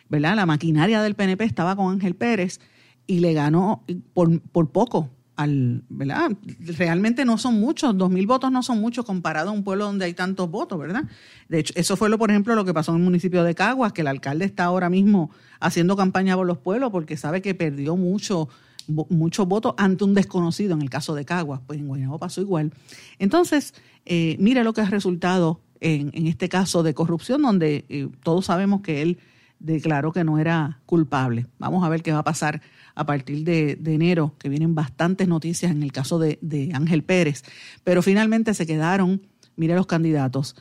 ¿verdad? 0.08 0.36
la 0.36 0.46
maquinaria 0.46 1.02
del 1.02 1.14
PNP 1.14 1.44
estaba 1.44 1.74
con 1.76 1.92
Ángel 1.92 2.14
Pérez 2.14 2.60
y 3.06 3.20
le 3.20 3.32
ganó 3.32 3.84
por, 4.14 4.40
por 4.40 4.70
poco, 4.70 5.10
al, 5.36 5.84
¿verdad? 5.88 6.32
Realmente 6.60 7.24
no 7.24 7.38
son 7.38 7.60
muchos, 7.60 7.96
dos 7.96 8.10
mil 8.10 8.26
votos 8.26 8.50
no 8.50 8.62
son 8.62 8.80
muchos 8.80 9.04
comparado 9.04 9.50
a 9.50 9.52
un 9.52 9.62
pueblo 9.62 9.84
donde 9.84 10.06
hay 10.06 10.14
tantos 10.14 10.50
votos, 10.50 10.78
¿verdad? 10.78 11.04
De 11.48 11.60
hecho, 11.60 11.74
eso 11.76 11.96
fue, 11.96 12.08
lo, 12.08 12.18
por 12.18 12.30
ejemplo, 12.30 12.54
lo 12.54 12.64
que 12.64 12.72
pasó 12.72 12.92
en 12.92 12.98
el 12.98 13.04
municipio 13.04 13.44
de 13.44 13.54
Caguas, 13.54 13.92
que 13.92 14.00
el 14.00 14.06
alcalde 14.06 14.46
está 14.46 14.64
ahora 14.64 14.88
mismo 14.88 15.30
haciendo 15.60 15.96
campaña 15.96 16.36
por 16.36 16.46
los 16.46 16.58
pueblos 16.58 16.90
porque 16.90 17.16
sabe 17.16 17.42
que 17.42 17.54
perdió 17.54 17.96
mucho, 17.96 18.48
muchos 18.88 19.46
votos 19.46 19.74
ante 19.76 20.04
un 20.04 20.14
desconocido 20.14 20.74
en 20.74 20.82
el 20.82 20.90
caso 20.90 21.14
de 21.14 21.24
Caguas, 21.24 21.60
pues 21.66 21.78
en 21.78 21.86
Guaynabo 21.86 22.18
pasó 22.18 22.40
igual. 22.40 22.72
Entonces, 23.18 23.74
eh, 24.06 24.36
mire 24.38 24.64
lo 24.64 24.72
que 24.72 24.80
ha 24.80 24.86
resultado 24.86 25.60
en, 25.80 26.10
en, 26.14 26.26
este 26.26 26.48
caso 26.48 26.82
de 26.82 26.94
corrupción, 26.94 27.42
donde 27.42 27.84
eh, 27.90 28.08
todos 28.22 28.46
sabemos 28.46 28.80
que 28.80 29.02
él 29.02 29.18
declaró 29.58 30.12
que 30.12 30.24
no 30.24 30.38
era 30.38 30.80
culpable. 30.86 31.46
Vamos 31.58 31.84
a 31.84 31.88
ver 31.88 32.02
qué 32.02 32.12
va 32.12 32.20
a 32.20 32.24
pasar 32.24 32.62
a 32.96 33.04
partir 33.04 33.44
de, 33.44 33.78
enero, 33.84 34.34
que 34.38 34.48
vienen 34.48 34.74
bastantes 34.74 35.28
noticias 35.28 35.70
en 35.70 35.82
el 35.82 35.92
caso 35.92 36.18
de, 36.18 36.70
Ángel 36.72 37.04
Pérez, 37.04 37.44
pero 37.84 38.02
finalmente 38.02 38.54
se 38.54 38.66
quedaron, 38.66 39.22
mire 39.54 39.74
los 39.74 39.86
candidatos, 39.86 40.56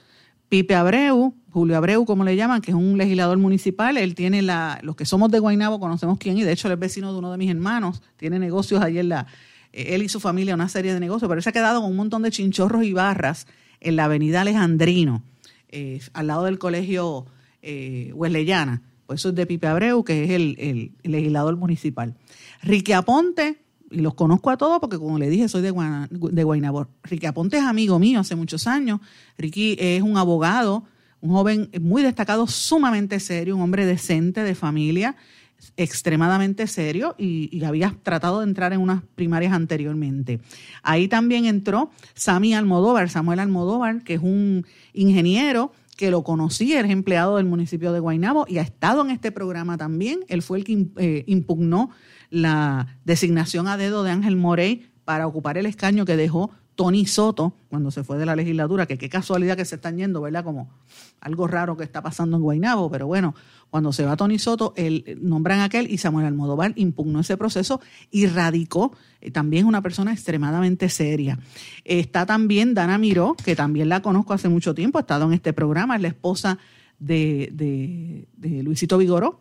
Pipe 0.50 0.76
Abreu, 0.76 1.34
Julio 1.50 1.78
Abreu, 1.78 2.06
como 2.06 2.26
le 2.26 2.36
llaman, 2.36 2.62
que 2.62 2.72
es 2.72 2.76
un 2.76 2.98
legislador 2.98 3.38
municipal, 3.38 3.98
él 3.98 4.16
tiene 4.16 4.42
la, 4.42 4.80
los 4.84 4.98
que 4.98 5.06
somos 5.06 5.32
de 5.32 5.40
Guaynabo 5.40 5.80
conocemos 5.80 6.18
quién, 6.20 6.38
y 6.38 6.44
de 6.44 6.52
hecho 6.52 6.68
él 6.68 6.74
es 6.74 6.80
vecino 6.80 7.14
de 7.14 7.20
uno 7.20 7.32
de 7.32 7.38
mis 7.38 7.50
hermanos, 7.50 8.04
tiene 8.18 8.38
negocios 8.38 8.82
allí 8.82 9.00
en 9.00 9.10
la, 9.10 9.28
él 9.72 10.04
y 10.04 10.10
su 10.10 10.20
familia 10.20 10.56
una 10.56 10.68
serie 10.68 10.94
de 10.94 11.00
negocios, 11.00 11.30
pero 11.30 11.40
él 11.40 11.44
se 11.44 11.50
ha 11.50 11.54
quedado 11.54 11.82
con 11.82 11.90
un 11.90 11.96
montón 11.98 12.22
de 12.22 12.32
chinchorros 12.32 12.84
y 12.84 12.92
barras 12.92 13.48
en 13.80 13.96
la 13.96 14.06
avenida 14.06 14.42
Alejandrino, 14.42 15.24
eh, 15.70 16.02
al 16.12 16.28
lado 16.28 16.44
del 16.44 16.60
colegio 16.60 17.28
eh, 17.62 18.12
eso 19.10 19.30
es 19.30 19.36
de 19.36 19.46
Pipe 19.46 19.68
Abreu, 19.68 20.04
que 20.04 20.24
es 20.24 20.32
el, 20.32 20.92
legislador 21.04 21.56
municipal. 21.58 22.16
Ricky 22.64 22.94
Aponte, 22.94 23.62
y 23.92 24.00
los 24.00 24.16
conozco 24.16 24.50
a 24.50 24.58
todos 24.58 24.80
porque 24.80 24.98
como 24.98 25.20
le 25.20 25.30
dije, 25.30 25.48
soy 25.48 25.62
de, 25.62 25.72
Guana, 25.72 26.08
de 26.10 26.44
Guaynabo. 26.44 26.88
Ricky 27.04 27.28
Aponte 27.28 27.58
es 27.58 27.64
amigo 27.64 28.00
mío 28.00 28.20
hace 28.20 28.36
muchos 28.36 28.68
años. 28.68 29.00
Ricky 29.38 29.78
es 29.80 30.02
un 30.02 30.18
abogado, 30.18 30.84
un 31.22 31.32
joven 31.32 31.70
muy 31.82 32.02
destacado, 32.02 32.48
sumamente 32.48 33.20
serio, 33.20 33.56
un 33.56 33.62
hombre 33.62 33.86
decente, 33.86 34.44
de 34.44 34.56
familia, 34.56 35.16
extremadamente 35.78 36.68
serio 36.68 37.16
y, 37.18 37.50
y, 37.56 37.64
había 37.64 37.96
tratado 38.04 38.40
de 38.40 38.46
entrar 38.46 38.74
en 38.74 38.82
unas 38.82 39.04
primarias 39.16 39.54
anteriormente. 39.54 40.40
Ahí 40.84 41.08
también 41.08 41.46
entró 41.46 41.92
Sami 42.14 42.54
Almodóvar, 42.54 43.10
Samuel 43.10 43.40
Almodóvar, 43.40 44.04
que 44.04 44.16
es 44.16 44.22
un 44.22 44.66
ingeniero 44.94 45.72
que 45.96 46.12
lo 46.12 46.24
conocí, 46.24 46.74
es 46.74 46.90
empleado 46.90 47.38
del 47.38 47.46
municipio 47.46 47.94
de 47.94 48.00
Guaynabo 48.00 48.46
y 48.48 48.58
ha 48.58 48.62
estado 48.62 49.02
en 49.02 49.12
este 49.12 49.32
programa 49.32 49.78
también. 49.78 50.20
Él 50.28 50.42
fue 50.42 50.60
el 50.60 50.64
que 50.64 50.88
eh, 50.98 51.24
impugnó 51.28 51.90
la 52.30 53.00
designación 53.06 53.68
a 53.68 53.78
dedo 53.78 54.04
de 54.04 54.12
Ángel 54.12 54.36
Morey 54.36 54.90
para 55.06 55.28
ocupar 55.28 55.58
el 55.58 55.66
escaño 55.66 56.06
que 56.06 56.18
dejó 56.18 56.52
Tony 56.76 57.06
Soto 57.06 57.54
cuando 57.70 57.92
se 57.92 58.04
fue 58.04 58.18
de 58.18 58.26
la 58.26 58.36
legislatura, 58.36 58.86
que 58.86 58.98
qué 58.98 59.10
casualidad 59.10 59.58
que 59.58 59.66
se 59.66 59.76
están 59.76 59.98
yendo, 59.98 60.22
¿verdad? 60.22 60.44
Como 60.44 60.70
algo 61.20 61.48
raro 61.48 61.76
que 61.76 61.84
está 61.84 62.02
pasando 62.02 62.38
en 62.38 62.44
Guaynabo, 62.44 62.90
pero 62.90 63.08
bueno, 63.08 63.36
cuando 63.70 63.92
se 63.92 64.06
va 64.06 64.16
Tony 64.16 64.40
Soto, 64.40 64.74
él, 64.78 65.18
nombran 65.22 65.60
a 65.60 65.66
aquel 65.66 65.92
y 65.92 65.98
Samuel 65.98 66.28
Almodóvar 66.28 66.74
impugnó 66.76 67.20
ese 67.20 67.36
proceso 67.38 67.82
y 68.12 68.28
radicó, 68.28 68.96
eh, 69.22 69.32
también 69.32 69.66
una 69.66 69.82
persona 69.82 70.14
extremadamente 70.14 70.90
seria. 70.90 71.40
Está 71.84 72.26
también 72.26 72.74
Dana 72.74 72.98
Miró, 72.98 73.36
que 73.44 73.56
también 73.56 73.90
la 73.90 74.02
conozco 74.02 74.34
hace 74.34 74.50
mucho 74.50 74.74
tiempo, 74.74 74.98
ha 74.98 75.02
estado 75.02 75.26
en 75.26 75.34
este 75.34 75.54
programa, 75.54 75.96
es 75.96 76.02
la 76.02 76.10
esposa 76.10 76.60
de, 77.00 77.50
de, 77.52 78.28
de 78.38 78.64
Luisito 78.64 78.98
Vigoró, 78.98 79.40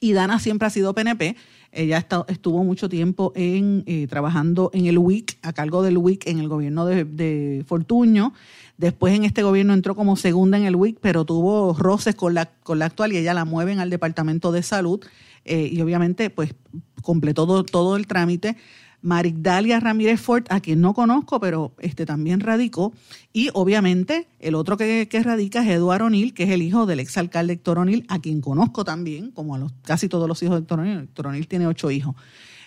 y 0.00 0.12
Dana 0.14 0.38
siempre 0.38 0.66
ha 0.66 0.70
sido 0.70 0.94
PNP. 0.94 1.36
Ella 1.72 2.04
estuvo 2.26 2.64
mucho 2.64 2.88
tiempo 2.88 3.32
en, 3.36 3.84
eh, 3.86 4.08
trabajando 4.08 4.70
en 4.74 4.86
el 4.86 4.98
WIC, 4.98 5.38
a 5.42 5.52
cargo 5.52 5.82
del 5.82 5.98
WIC 5.98 6.26
en 6.26 6.40
el 6.40 6.48
gobierno 6.48 6.84
de, 6.84 7.04
de, 7.04 7.64
Fortuño. 7.64 8.32
Después 8.76 9.14
en 9.14 9.24
este 9.24 9.42
gobierno 9.42 9.72
entró 9.72 9.94
como 9.94 10.16
segunda 10.16 10.58
en 10.58 10.64
el 10.64 10.74
WIC, 10.74 10.98
pero 11.00 11.24
tuvo 11.24 11.74
roces 11.74 12.16
con 12.16 12.34
la, 12.34 12.46
con 12.64 12.80
la 12.80 12.86
actual 12.86 13.12
y 13.12 13.18
ella 13.18 13.34
la 13.34 13.44
mueven 13.44 13.78
al 13.78 13.90
Departamento 13.90 14.50
de 14.50 14.62
Salud. 14.64 15.00
Eh, 15.44 15.68
y 15.72 15.80
obviamente, 15.80 16.28
pues, 16.30 16.54
completó 17.02 17.46
todo, 17.46 17.62
todo 17.62 17.96
el 17.96 18.06
trámite. 18.06 18.56
Marigdalia 19.02 19.80
Ramírez 19.80 20.20
Ford, 20.20 20.44
a 20.50 20.60
quien 20.60 20.80
no 20.80 20.94
conozco, 20.94 21.40
pero 21.40 21.72
este 21.78 22.06
también 22.06 22.40
radicó. 22.40 22.92
Y 23.32 23.50
obviamente 23.54 24.28
el 24.38 24.54
otro 24.54 24.76
que, 24.76 25.08
que 25.08 25.22
radica 25.22 25.62
es 25.62 25.68
Eduardo 25.68 26.06
O'Neill, 26.06 26.34
que 26.34 26.44
es 26.44 26.50
el 26.50 26.62
hijo 26.62 26.86
del 26.86 27.00
exalcalde 27.00 27.54
Héctor 27.54 27.78
O'Neill, 27.78 28.04
a 28.08 28.20
quien 28.20 28.40
conozco 28.40 28.84
también, 28.84 29.30
como 29.30 29.54
a 29.54 29.58
los, 29.58 29.72
casi 29.82 30.08
todos 30.08 30.28
los 30.28 30.42
hijos 30.42 30.56
de 30.56 30.60
Héctor 30.60 30.80
O'Neill. 30.80 31.00
Héctor 31.00 31.28
O'Neill 31.28 31.48
tiene 31.48 31.66
ocho 31.66 31.90
hijos. 31.90 32.14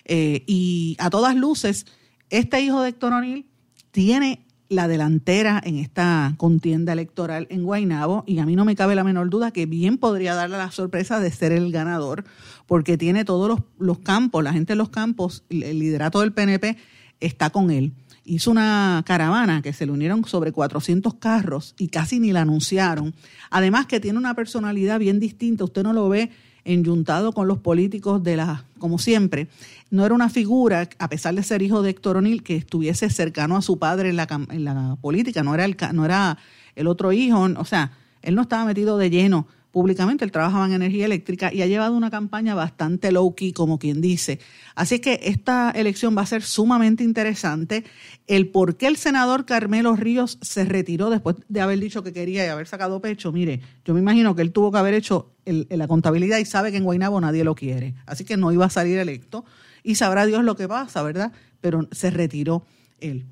Eh, 0.04 0.44
y 0.46 0.96
a 0.98 1.10
todas 1.10 1.36
luces, 1.36 1.86
este 2.30 2.60
hijo 2.60 2.82
de 2.82 2.90
Héctor 2.90 3.12
O'Neill 3.12 3.46
tiene 3.90 4.44
la 4.68 4.88
delantera 4.88 5.60
en 5.64 5.78
esta 5.78 6.34
contienda 6.36 6.92
electoral 6.92 7.46
en 7.50 7.64
Guaynabo 7.64 8.24
y 8.26 8.38
a 8.38 8.46
mí 8.46 8.56
no 8.56 8.64
me 8.64 8.76
cabe 8.76 8.94
la 8.94 9.04
menor 9.04 9.30
duda 9.30 9.50
que 9.50 9.66
bien 9.66 9.98
podría 9.98 10.34
darle 10.34 10.56
la 10.56 10.70
sorpresa 10.70 11.20
de 11.20 11.30
ser 11.30 11.52
el 11.52 11.70
ganador 11.70 12.24
porque 12.66 12.96
tiene 12.96 13.24
todos 13.24 13.48
los, 13.48 13.60
los 13.78 13.98
campos, 13.98 14.42
la 14.42 14.52
gente 14.52 14.72
de 14.72 14.76
los 14.76 14.88
campos, 14.88 15.44
el 15.50 15.78
liderato 15.78 16.20
del 16.20 16.32
PNP 16.32 16.76
está 17.20 17.50
con 17.50 17.70
él. 17.70 17.92
Hizo 18.24 18.50
una 18.50 19.02
caravana 19.04 19.60
que 19.60 19.72
se 19.72 19.84
le 19.84 19.92
unieron 19.92 20.24
sobre 20.24 20.52
400 20.52 21.14
carros 21.14 21.74
y 21.78 21.88
casi 21.88 22.20
ni 22.20 22.32
la 22.32 22.42
anunciaron. 22.42 23.14
Además 23.50 23.86
que 23.86 24.00
tiene 24.00 24.18
una 24.18 24.34
personalidad 24.34 24.98
bien 24.98 25.20
distinta, 25.20 25.64
usted 25.64 25.82
no 25.82 25.92
lo 25.92 26.08
ve 26.08 26.30
enyuntado 26.64 27.32
con 27.32 27.46
los 27.46 27.58
políticos 27.58 28.22
de 28.22 28.36
la, 28.36 28.64
como 28.78 28.98
siempre, 28.98 29.48
no 29.90 30.06
era 30.06 30.14
una 30.14 30.30
figura, 30.30 30.88
a 30.98 31.08
pesar 31.08 31.34
de 31.34 31.42
ser 31.42 31.60
hijo 31.60 31.82
de 31.82 31.90
Héctor 31.90 32.16
O'Neill, 32.16 32.42
que 32.42 32.56
estuviese 32.56 33.10
cercano 33.10 33.56
a 33.56 33.62
su 33.62 33.78
padre 33.78 34.08
en 34.08 34.16
la, 34.16 34.26
en 34.50 34.64
la 34.64 34.96
política, 35.02 35.42
no 35.42 35.54
era, 35.54 35.66
el, 35.66 35.76
no 35.92 36.06
era 36.06 36.38
el 36.74 36.86
otro 36.86 37.12
hijo, 37.12 37.42
o 37.42 37.64
sea, 37.66 37.92
él 38.22 38.34
no 38.34 38.42
estaba 38.42 38.64
metido 38.64 38.96
de 38.96 39.10
lleno 39.10 39.46
públicamente, 39.74 40.24
él 40.24 40.30
trabajaba 40.30 40.66
en 40.66 40.72
energía 40.72 41.04
eléctrica 41.04 41.52
y 41.52 41.60
ha 41.60 41.66
llevado 41.66 41.96
una 41.96 42.08
campaña 42.08 42.54
bastante 42.54 43.10
low-key, 43.10 43.52
como 43.52 43.80
quien 43.80 44.00
dice. 44.00 44.38
Así 44.76 45.00
que 45.00 45.18
esta 45.24 45.72
elección 45.72 46.16
va 46.16 46.22
a 46.22 46.26
ser 46.26 46.44
sumamente 46.44 47.02
interesante. 47.02 47.82
El 48.28 48.46
por 48.50 48.76
qué 48.76 48.86
el 48.86 48.96
senador 48.96 49.46
Carmelo 49.46 49.96
Ríos 49.96 50.38
se 50.42 50.64
retiró 50.64 51.10
después 51.10 51.34
de 51.48 51.60
haber 51.60 51.80
dicho 51.80 52.04
que 52.04 52.12
quería 52.12 52.46
y 52.46 52.48
haber 52.48 52.68
sacado 52.68 53.00
pecho, 53.00 53.32
mire, 53.32 53.62
yo 53.84 53.94
me 53.94 54.00
imagino 54.00 54.36
que 54.36 54.42
él 54.42 54.52
tuvo 54.52 54.70
que 54.70 54.78
haber 54.78 54.94
hecho 54.94 55.32
la 55.44 55.88
contabilidad 55.88 56.38
y 56.38 56.44
sabe 56.44 56.70
que 56.70 56.76
en 56.76 56.84
Guaynabo 56.84 57.20
nadie 57.20 57.42
lo 57.42 57.56
quiere. 57.56 57.96
Así 58.06 58.24
que 58.24 58.36
no 58.36 58.52
iba 58.52 58.66
a 58.66 58.70
salir 58.70 58.96
electo 59.00 59.44
y 59.82 59.96
sabrá 59.96 60.24
Dios 60.24 60.44
lo 60.44 60.54
que 60.54 60.68
pasa, 60.68 61.02
¿verdad? 61.02 61.32
Pero 61.60 61.88
se 61.90 62.12
retiró 62.12 62.64
él. 63.00 63.26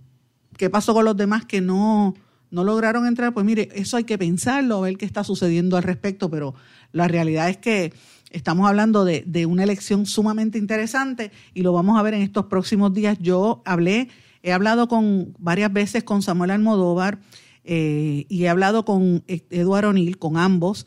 ¿Qué 0.57 0.71
pasó 0.71 0.93
con 0.93 1.05
los 1.05 1.17
demás 1.17 1.45
que 1.45 1.61
no 1.61 2.15
no 2.53 2.63
lograron 2.63 3.07
entrar, 3.07 3.35
pues 3.35 3.45
mire, 3.45 3.69
eso 3.75 3.97
hay 3.97 4.05
que 4.05 4.19
pensarlo, 4.19 4.83
ver 4.83 4.97
qué 4.97 5.05
está 5.05 5.25
sucediendo 5.25 5.77
al 5.77 5.83
respecto, 5.83 6.31
pero 6.31 6.55
la 6.93 7.09
realidad 7.09 7.49
es 7.49 7.57
que 7.57 7.93
estamos 8.31 8.69
hablando 8.69 9.05
de, 9.05 9.47
una 9.47 9.65
elección 9.65 10.07
sumamente 10.07 10.59
interesante 10.59 11.33
y 11.55 11.63
lo 11.63 11.73
vamos 11.73 11.99
a 11.99 12.03
ver 12.03 12.15
en 12.15 12.23
estos 12.23 12.47
próximos 12.47 12.93
días. 12.95 13.19
Yo 13.21 13.63
hablé 13.65 14.09
He 14.43 14.53
hablado 14.53 14.89
con 14.89 15.35
varias 15.39 15.73
veces 15.73 16.03
con 16.03 16.21
Samuel 16.21 16.51
Almodóvar 16.51 17.21
eh, 17.65 18.27
y 18.29 18.45
he 18.45 18.49
hablado 18.49 18.85
con 18.85 19.23
Eduardo 19.29 19.91
O'Neill, 19.91 20.19
con 20.19 20.37
ambos. 20.37 20.87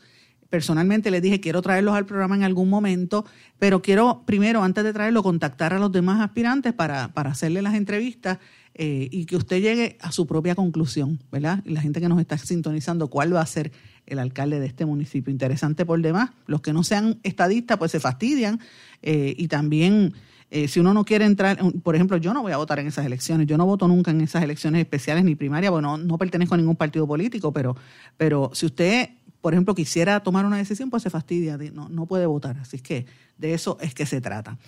Personalmente 0.50 1.10
les 1.10 1.22
dije, 1.22 1.40
quiero 1.40 1.62
traerlos 1.62 1.94
al 1.94 2.06
programa 2.06 2.36
en 2.36 2.44
algún 2.44 2.68
momento, 2.68 3.24
pero 3.58 3.80
quiero 3.80 4.24
primero, 4.26 4.62
antes 4.62 4.84
de 4.84 4.92
traerlo, 4.92 5.22
contactar 5.22 5.72
a 5.72 5.78
los 5.78 5.90
demás 5.90 6.20
aspirantes 6.20 6.74
para, 6.74 7.08
para 7.14 7.30
hacerle 7.30 7.62
las 7.62 7.74
entrevistas 7.74 8.38
eh, 8.78 9.08
y 9.10 9.24
que 9.24 9.36
usted 9.36 9.62
llegue 9.62 9.96
a 10.02 10.12
su 10.12 10.26
propia 10.26 10.54
conclusión, 10.54 11.18
¿verdad? 11.32 11.62
Y 11.64 11.70
la 11.70 11.80
gente 11.80 11.98
que 11.98 12.10
nos 12.10 12.20
está 12.20 12.36
sintonizando, 12.36 13.08
cuál 13.08 13.34
va 13.34 13.40
a 13.40 13.46
ser 13.46 13.72
el 14.04 14.18
alcalde 14.18 14.60
de 14.60 14.66
este 14.66 14.84
municipio. 14.84 15.32
Interesante 15.32 15.86
por 15.86 16.00
demás. 16.02 16.30
Los 16.46 16.60
que 16.60 16.74
no 16.74 16.84
sean 16.84 17.18
estadistas, 17.22 17.78
pues 17.78 17.90
se 17.90 18.00
fastidian 18.00 18.60
eh, 19.00 19.34
y 19.38 19.48
también 19.48 20.12
eh, 20.50 20.68
si 20.68 20.78
uno 20.78 20.92
no 20.92 21.06
quiere 21.06 21.24
entrar, 21.24 21.58
por 21.82 21.94
ejemplo, 21.94 22.18
yo 22.18 22.34
no 22.34 22.42
voy 22.42 22.52
a 22.52 22.58
votar 22.58 22.78
en 22.78 22.86
esas 22.86 23.06
elecciones, 23.06 23.46
yo 23.46 23.56
no 23.56 23.64
voto 23.64 23.88
nunca 23.88 24.10
en 24.10 24.20
esas 24.20 24.42
elecciones 24.42 24.82
especiales 24.82 25.24
ni 25.24 25.34
primarias, 25.34 25.72
bueno, 25.72 25.96
no, 25.96 26.18
pertenezco 26.18 26.54
a 26.54 26.58
ningún 26.58 26.76
partido 26.76 27.06
político, 27.06 27.54
pero, 27.54 27.76
pero 28.18 28.50
si 28.52 28.66
usted, 28.66 29.08
por 29.40 29.54
ejemplo, 29.54 29.74
quisiera 29.74 30.20
tomar 30.20 30.44
una 30.44 30.58
decisión, 30.58 30.90
pues 30.90 31.02
se 31.02 31.08
fastidia, 31.08 31.56
no, 31.72 31.88
no 31.88 32.04
puede 32.04 32.26
votar. 32.26 32.58
Así 32.58 32.78
que 32.78 33.06
de 33.38 33.54
eso 33.54 33.78
es 33.80 33.94
que 33.94 34.04
se 34.04 34.20
trata. 34.20 34.58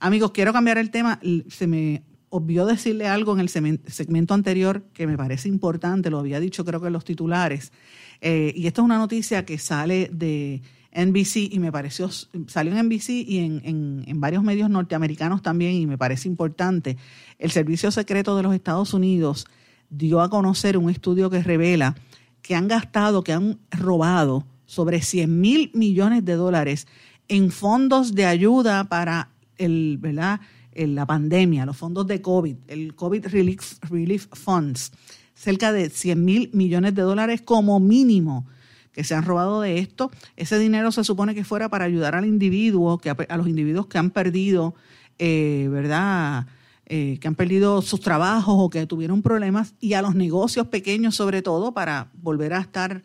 Amigos, 0.00 0.30
quiero 0.30 0.54
cambiar 0.54 0.78
el 0.78 0.90
tema. 0.90 1.20
Se 1.48 1.66
me 1.66 2.02
olvidó 2.30 2.66
decirle 2.66 3.06
algo 3.06 3.32
en 3.32 3.40
el 3.40 3.48
segmento 3.48 4.34
anterior 4.34 4.82
que 4.92 5.06
me 5.06 5.16
parece 5.16 5.48
importante, 5.48 6.10
lo 6.10 6.18
había 6.18 6.40
dicho 6.40 6.64
creo 6.64 6.80
que 6.80 6.88
en 6.88 6.92
los 6.92 7.04
titulares, 7.04 7.72
eh, 8.20 8.52
y 8.54 8.66
esto 8.66 8.82
es 8.82 8.84
una 8.84 8.98
noticia 8.98 9.44
que 9.44 9.58
sale 9.58 10.10
de 10.12 10.62
NBC 10.92 11.52
y 11.52 11.58
me 11.58 11.70
pareció, 11.70 12.10
salió 12.46 12.72
en 12.72 12.86
NBC 12.86 13.10
y 13.10 13.38
en, 13.38 14.04
en, 14.06 14.20
varios 14.20 14.42
medios 14.42 14.68
norteamericanos 14.70 15.42
también 15.42 15.74
y 15.74 15.86
me 15.86 15.98
parece 15.98 16.28
importante. 16.28 16.96
El 17.38 17.50
Servicio 17.50 17.90
Secreto 17.90 18.36
de 18.36 18.42
los 18.42 18.54
Estados 18.54 18.94
Unidos 18.94 19.46
dio 19.90 20.20
a 20.20 20.30
conocer 20.30 20.76
un 20.76 20.90
estudio 20.90 21.30
que 21.30 21.42
revela 21.42 21.94
que 22.42 22.54
han 22.54 22.68
gastado, 22.68 23.22
que 23.22 23.32
han 23.32 23.58
robado 23.70 24.46
sobre 24.66 25.02
100 25.02 25.40
mil 25.40 25.70
millones 25.74 26.24
de 26.24 26.34
dólares 26.34 26.86
en 27.28 27.50
fondos 27.50 28.14
de 28.14 28.26
ayuda 28.26 28.84
para 28.84 29.30
el, 29.56 29.98
¿verdad? 30.00 30.40
La 30.86 31.06
pandemia, 31.06 31.66
los 31.66 31.76
fondos 31.76 32.06
de 32.06 32.22
COVID, 32.22 32.56
el 32.68 32.94
COVID 32.94 33.26
Relief, 33.26 33.78
Relief 33.88 34.26
Funds, 34.32 34.92
cerca 35.34 35.72
de 35.72 35.90
100 35.90 36.24
mil 36.24 36.50
millones 36.52 36.94
de 36.94 37.02
dólares 37.02 37.42
como 37.42 37.80
mínimo 37.80 38.46
que 38.92 39.04
se 39.04 39.14
han 39.14 39.24
robado 39.24 39.60
de 39.60 39.78
esto. 39.78 40.10
Ese 40.36 40.58
dinero 40.58 40.90
se 40.90 41.04
supone 41.04 41.34
que 41.34 41.44
fuera 41.44 41.68
para 41.68 41.84
ayudar 41.84 42.14
al 42.14 42.24
individuo, 42.24 42.98
que 42.98 43.10
a 43.10 43.36
los 43.36 43.46
individuos 43.46 43.86
que 43.86 43.98
han 43.98 44.10
perdido, 44.10 44.74
eh, 45.18 45.68
¿verdad? 45.70 46.46
Eh, 46.86 47.18
que 47.20 47.28
han 47.28 47.34
perdido 47.34 47.82
sus 47.82 48.00
trabajos 48.00 48.54
o 48.58 48.70
que 48.70 48.86
tuvieron 48.86 49.22
problemas, 49.22 49.74
y 49.78 49.92
a 49.92 50.02
los 50.02 50.14
negocios 50.14 50.66
pequeños 50.68 51.14
sobre 51.14 51.42
todo 51.42 51.72
para 51.72 52.10
volver 52.14 52.54
a 52.54 52.60
estar 52.60 53.02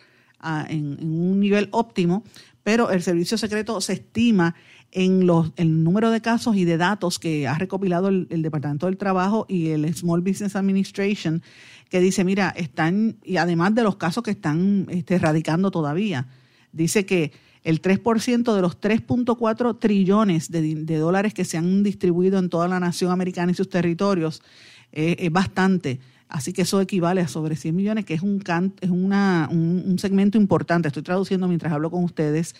en, 0.69 0.97
un 1.03 1.39
nivel 1.39 1.69
óptimo. 1.71 2.23
Pero 2.63 2.89
el 2.91 3.03
servicio 3.03 3.37
secreto 3.37 3.79
se 3.81 3.93
estima 3.93 4.55
en 4.95 5.25
los, 5.25 5.51
el 5.55 5.83
número 5.83 6.11
de 6.11 6.21
casos 6.21 6.55
y 6.55 6.65
de 6.65 6.77
datos 6.77 7.17
que 7.17 7.47
ha 7.47 7.57
recopilado 7.57 8.09
el, 8.09 8.27
Departamento 8.43 8.85
del 8.85 8.97
Trabajo 8.97 9.47
y 9.49 9.69
el 9.69 9.91
Small 9.95 10.21
Business 10.21 10.55
Administration 10.55 11.41
que 11.89 11.99
dice, 11.99 12.23
mira, 12.23 12.53
están, 12.55 13.17
y 13.23 13.37
además 13.37 13.73
de 13.73 13.83
los 13.83 13.95
casos 13.95 14.23
que 14.23 14.31
están 14.31 14.85
este, 14.89 15.17
radicando 15.17 15.71
todavía, 15.71 16.27
dice 16.71 17.07
que 17.07 17.31
el 17.63 17.81
3% 17.81 18.53
de 18.53 18.61
los 18.61 18.79
3.4 18.79 19.79
trillones 19.79 20.51
de, 20.51 20.97
dólares 20.97 21.33
que 21.33 21.45
se 21.45 21.57
han 21.57 21.81
distribuido 21.81 22.37
en 22.37 22.49
toda 22.49 22.67
la 22.67 22.79
nación 22.79 23.11
americana 23.11 23.51
y 23.51 23.55
sus 23.55 23.69
territorios 23.69 24.43
eh, 24.91 25.15
es 25.17 25.31
bastante. 25.31 25.99
Así 26.27 26.53
que 26.53 26.63
eso 26.63 26.81
equivale 26.81 27.21
a 27.21 27.27
sobre 27.27 27.55
100 27.55 27.75
millones, 27.75 28.05
que 28.05 28.13
es 28.13 28.21
un, 28.21 28.43
es 28.81 28.89
una, 28.89 29.47
un, 29.51 29.97
segmento 29.97 30.37
importante. 30.37 30.87
Estoy 30.87 31.03
traduciendo 31.03 31.47
mientras 31.47 31.73
hablo 31.73 31.89
con 31.89 32.03
ustedes. 32.03 32.55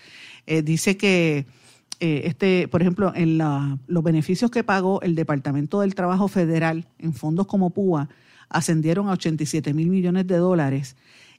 Eh, 0.46 0.62
dice 0.62 0.96
que, 0.96 1.46
eh, 2.00 2.24
este, 2.26 2.68
por 2.68 2.82
ejemplo, 2.82 3.14
en 3.16 3.38
la, 3.38 3.78
los 3.88 4.04
beneficios 4.04 4.52
que 4.52 4.64
pagó 4.64 5.02
el 5.02 5.16
Departamento 5.16 5.82
del 5.82 5.96
Trabajo 5.96 6.28
Federal 6.28 6.88
en 7.00 7.14
fondos 7.14 7.48
como 7.48 7.70
PUA, 7.70 8.10
ascendieron 8.50 9.10
a 9.10 9.14
87 9.14 9.74
mil 9.74 9.90
millones 9.90 10.28
de 10.28 10.38
dólares. 10.38 10.96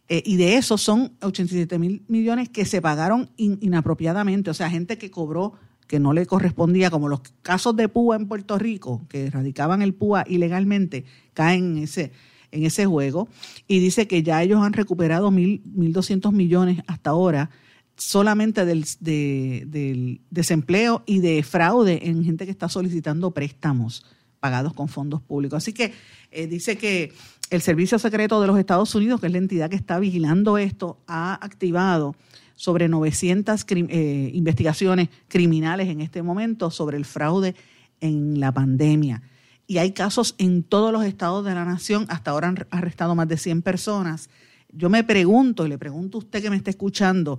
Eh, 0.09 0.23
y 0.27 0.37
de 0.37 0.57
esos 0.57 0.83
son 0.83 1.13
87 1.23 1.79
mil 1.79 2.03
millones 2.09 2.49
que 2.51 2.65
se 2.67 2.83
pagaron 2.83 3.31
inapropiadamente, 3.37 4.51
o 4.51 4.55
sea, 4.55 4.69
gente 4.69 4.99
que 4.99 5.11
cobró 5.11 5.55
que 5.87 6.01
no 6.01 6.13
le 6.13 6.27
correspondía, 6.27 6.91
como 6.91 7.09
los 7.09 7.21
casos 7.43 7.77
de 7.77 7.89
PUA 7.89 8.17
en 8.17 8.29
Puerto 8.29 8.59
Rico, 8.59 9.07
que 9.09 9.31
radicaban 9.31 9.83
el 9.83 9.95
PUA 9.95 10.25
ilegalmente, 10.27 11.05
caen 11.35 11.77
en 11.77 11.85
ese, 11.85 12.13
en 12.51 12.65
ese 12.65 12.87
juego. 12.87 13.29
Y 13.69 13.81
dice 13.81 14.07
que 14.09 14.23
ya 14.23 14.43
ellos 14.43 14.63
han 14.63 14.73
recuperado 14.73 15.31
1.200 15.31 16.33
millones 16.33 16.83
hasta 16.87 17.11
ahora 17.11 17.51
solamente 17.97 18.65
del, 18.65 18.85
del 19.01 20.21
desempleo 20.31 21.03
y 21.07 21.21
de 21.21 21.43
fraude 21.43 22.09
en 22.09 22.25
gente 22.25 22.45
que 22.45 22.51
está 22.51 22.69
solicitando 22.69 23.31
préstamos 23.33 24.05
pagados 24.41 24.75
con 24.75 24.89
fondos 24.89 25.23
públicos. 25.23 25.57
Así 25.57 25.73
que 25.73 25.95
eh, 26.31 26.47
dice 26.47 26.77
que 26.77 27.13
el 27.51 27.63
Servicio 27.63 27.99
Secreto 27.99 28.41
de 28.41 28.47
los 28.47 28.59
Estados 28.59 28.95
Unidos, 28.95 29.21
que 29.21 29.27
es 29.29 29.33
la 29.33 29.39
entidad 29.39 29.71
que 29.71 29.77
está 29.77 29.99
vigilando 29.99 30.59
esto, 30.59 30.99
ha 31.07 31.35
activado 31.43 32.15
sobre 32.55 32.89
900 32.89 33.65
eh, 33.71 34.31
investigaciones 34.35 35.09
criminales 35.29 35.89
en 35.89 36.01
este 36.01 36.23
momento 36.23 36.71
sobre 36.71 36.97
el 36.97 37.05
fraude 37.05 37.55
en 38.01 38.39
la 38.39 38.53
pandemia. 38.53 39.23
Y 39.67 39.79
hay 39.79 39.93
casos 39.93 40.35
en 40.39 40.63
todos 40.63 40.93
los 40.93 41.05
estados 41.05 41.45
de 41.45 41.55
la 41.55 41.65
nación. 41.65 42.05
Hasta 42.09 42.33
ahora 42.33 42.49
han 42.49 42.67
arrestado 42.71 43.15
más 43.15 43.29
de 43.29 43.39
100 43.39 43.63
personas. 43.63 44.29
Yo 44.71 44.91
me 44.91 45.05
pregunto, 45.05 45.65
y 45.65 45.71
le 45.71 45.79
pregunto 45.79 46.19
a 46.19 46.21
usted 46.21 46.43
que 46.43 46.51
me 46.51 46.57
está 46.57 46.71
escuchando, 46.71 47.39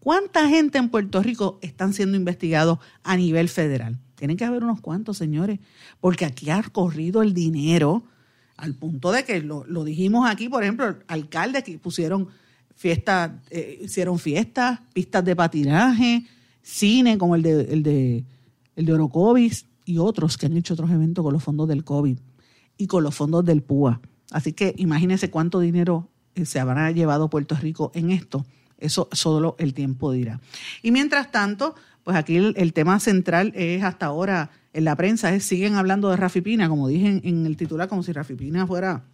¿cuánta 0.00 0.48
gente 0.48 0.78
en 0.78 0.88
Puerto 0.88 1.22
Rico 1.22 1.58
están 1.62 1.92
siendo 1.92 2.16
investigados 2.16 2.78
a 3.02 3.16
nivel 3.16 3.48
federal? 3.48 3.98
Tienen 4.16 4.36
que 4.36 4.44
haber 4.44 4.64
unos 4.64 4.80
cuantos, 4.80 5.16
señores, 5.16 5.60
porque 6.00 6.24
aquí 6.24 6.50
ha 6.50 6.62
corrido 6.62 7.22
el 7.22 7.32
dinero 7.32 8.04
al 8.56 8.74
punto 8.74 9.12
de 9.12 9.24
que 9.24 9.40
lo, 9.40 9.84
dijimos 9.84 10.28
aquí, 10.28 10.48
por 10.48 10.62
ejemplo, 10.62 10.96
alcaldes 11.06 11.64
que 11.64 11.78
pusieron 11.78 12.28
fiestas, 12.74 13.32
eh, 13.50 13.78
hicieron 13.82 14.18
fiestas, 14.18 14.80
pistas 14.92 15.24
de 15.24 15.34
patinaje, 15.34 16.26
cine 16.62 17.16
como 17.16 17.34
el 17.34 17.42
de, 17.42 17.60
el 17.72 17.82
de, 17.82 18.24
el 18.76 18.84
de 18.84 18.92
Orocovis 18.92 19.66
y 19.84 19.98
otros 19.98 20.36
que 20.36 20.46
han 20.46 20.56
hecho 20.56 20.74
otros 20.74 20.90
eventos 20.90 21.22
con 21.24 21.32
los 21.32 21.42
fondos 21.42 21.68
del 21.68 21.84
COVID 21.84 22.18
y 22.76 22.86
con 22.86 23.02
los 23.02 23.14
fondos 23.14 23.44
del 23.44 23.62
PUA. 23.62 24.00
Así 24.30 24.52
que 24.52 24.74
imagínense 24.76 25.30
cuánto 25.30 25.60
dinero 25.60 26.08
eh, 26.34 26.44
se 26.44 26.60
habrá 26.60 26.90
llevado 26.90 27.30
Puerto 27.30 27.54
Rico 27.56 27.90
en 27.94 28.10
esto. 28.10 28.46
Eso 28.80 29.08
solo 29.12 29.56
el 29.58 29.74
tiempo 29.74 30.12
dirá. 30.12 30.40
Y 30.82 30.90
mientras 30.90 31.30
tanto, 31.30 31.74
pues 32.04 32.16
aquí 32.16 32.36
el, 32.36 32.72
tema 32.72 32.98
central 33.00 33.52
es 33.54 33.82
hasta 33.82 34.06
ahora 34.06 34.50
en 34.72 34.84
la 34.84 34.96
prensa, 34.96 35.34
es 35.34 35.44
siguen 35.44 35.74
hablando 35.74 36.10
de 36.10 36.16
Rafi 36.16 36.40
Pina, 36.40 36.68
como 36.68 36.88
dije 36.88 37.20
en, 37.22 37.46
el 37.46 37.56
titular, 37.56 37.88
como 37.88 38.02
si 38.02 38.12
Rafi 38.12 38.34
Pina 38.34 38.66
fuera 38.66 39.04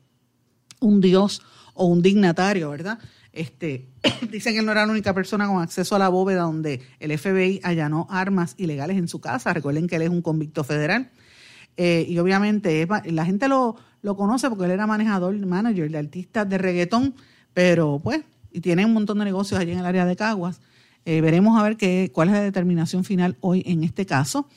un 0.80 1.00
dios 1.00 1.42
o 1.74 1.86
un 1.86 2.02
dignatario, 2.02 2.70
¿verdad? 2.70 2.98
Este, 3.32 3.88
dicen 4.30 4.54
que 4.54 4.60
él 4.60 4.66
no 4.66 4.72
era 4.72 4.86
la 4.86 4.92
única 4.92 5.14
persona 5.14 5.46
con 5.46 5.60
acceso 5.60 5.96
a 5.96 5.98
la 5.98 6.08
bóveda 6.08 6.42
donde 6.42 6.80
el 7.00 7.16
FBI 7.18 7.60
allanó 7.62 8.06
armas 8.10 8.54
ilegales 8.56 8.96
en 8.96 9.08
su 9.08 9.20
casa. 9.20 9.52
Recuerden 9.52 9.86
que 9.86 9.96
él 9.96 10.02
es 10.02 10.10
un 10.10 10.22
convicto 10.22 10.64
federal. 10.64 11.10
Eh, 11.76 12.06
y 12.08 12.18
obviamente 12.18 12.88
la 13.04 13.26
gente 13.26 13.48
lo, 13.48 13.76
lo 14.06 14.16
conoce 14.16 14.48
porque 14.48 14.64
él 14.64 14.70
era 14.70 14.86
manejador, 14.86 15.34
manager 15.44 15.90
de 15.90 15.98
artistas 15.98 16.48
de 16.48 16.58
reggaetón, 16.58 17.14
pero 17.52 18.00
pues, 18.02 18.22
y 18.56 18.62
tiene 18.62 18.86
un 18.86 18.94
montón 18.94 19.18
de 19.18 19.26
negocios 19.26 19.60
allí 19.60 19.72
en 19.72 19.80
el 19.80 19.84
área 19.84 20.06
de 20.06 20.16
Caguas. 20.16 20.62
Eh, 21.04 21.20
veremos 21.20 21.60
a 21.60 21.62
ver 21.62 21.76
qué, 21.76 22.10
cuál 22.10 22.28
es 22.28 22.34
la 22.34 22.40
determinación 22.40 23.04
final 23.04 23.36
hoy 23.40 23.62
en 23.66 23.84
este 23.84 24.06
caso. 24.06 24.48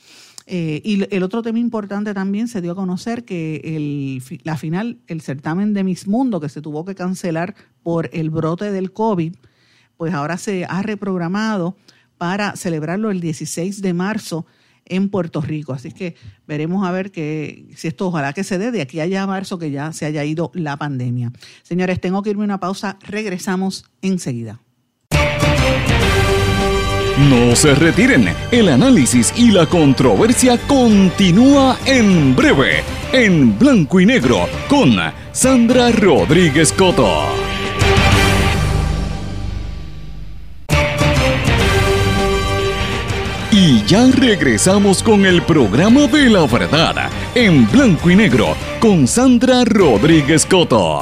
Eh, 0.47 0.82
y 0.86 1.14
el 1.14 1.22
otro 1.22 1.41
tema 1.41 1.60
importante 1.60 2.14
también 2.14 2.47
se 2.47 2.62
dio 2.62 2.72
a 2.72 2.76
conocer 2.76 3.26
que 3.26 3.58
el, 3.66 4.24
la 4.43 4.56
final, 4.56 5.00
el 5.08 5.20
certamen 5.20 5.74
de 5.74 5.84
Miss 5.84 6.08
Mundo, 6.08 6.39
que 6.39 6.47
se 6.47 6.62
tuvo 6.62 6.86
que 6.86 6.95
cancelar 6.95 7.56
por 7.84 8.10
el 8.14 8.30
brote 8.30 8.72
del 8.72 8.93
COVID, 8.93 9.36
pues 9.97 10.14
ahora 10.14 10.38
se 10.38 10.64
ha 10.64 10.82
reprogramado 10.82 11.76
para 12.18 12.56
celebrarlo 12.56 13.12
el 13.12 13.20
16 13.20 13.82
de 13.82 13.93
marzo 13.93 14.45
en 14.90 15.10
Puerto 15.10 15.42
Rico. 15.42 15.74
Así 15.74 15.92
que 15.92 16.16
veremos 16.48 16.86
a 16.86 16.92
ver 16.92 17.12
que, 17.12 17.68
si 17.76 17.88
esto 17.88 18.08
ojalá 18.08 18.34
que 18.34 18.44
se 18.44 18.58
dé 18.58 18.72
de 18.72 18.82
aquí 18.82 19.00
allá 19.00 19.24
a 19.24 19.28
marzo 19.28 19.58
que 19.58 19.72
ya 19.72 19.94
se 19.94 20.06
haya 20.06 20.26
ido 20.26 20.52
la 20.54 20.78
pandemia. 20.78 21.32
Señores, 21.64 22.02
tengo 22.02 22.22
que 22.22 22.32
irme 22.32 22.44
a 22.44 22.46
una 22.46 22.60
pausa. 22.60 22.98
Regresamos 23.02 23.86
enseguida. 24.02 24.60
No 27.30 27.54
se 27.54 27.76
retiren, 27.76 28.30
el 28.50 28.70
análisis 28.70 29.34
y 29.36 29.52
la 29.52 29.66
controversia 29.66 30.58
continúa 30.68 31.78
en 31.86 32.34
breve, 32.34 32.82
en 33.12 33.60
blanco 33.60 34.00
y 34.00 34.06
negro, 34.06 34.48
con 34.70 34.96
Sandra 35.34 35.92
Rodríguez 35.92 36.72
Coto. 36.72 37.49
Ya 43.90 44.06
regresamos 44.12 45.02
con 45.02 45.26
el 45.26 45.42
programa 45.42 46.06
de 46.06 46.30
la 46.30 46.46
verdad 46.46 47.10
en 47.34 47.68
blanco 47.72 48.12
y 48.12 48.16
negro 48.16 48.56
con 48.80 49.08
Sandra 49.08 49.66
Rodríguez 49.66 50.46
Coto. 50.46 51.00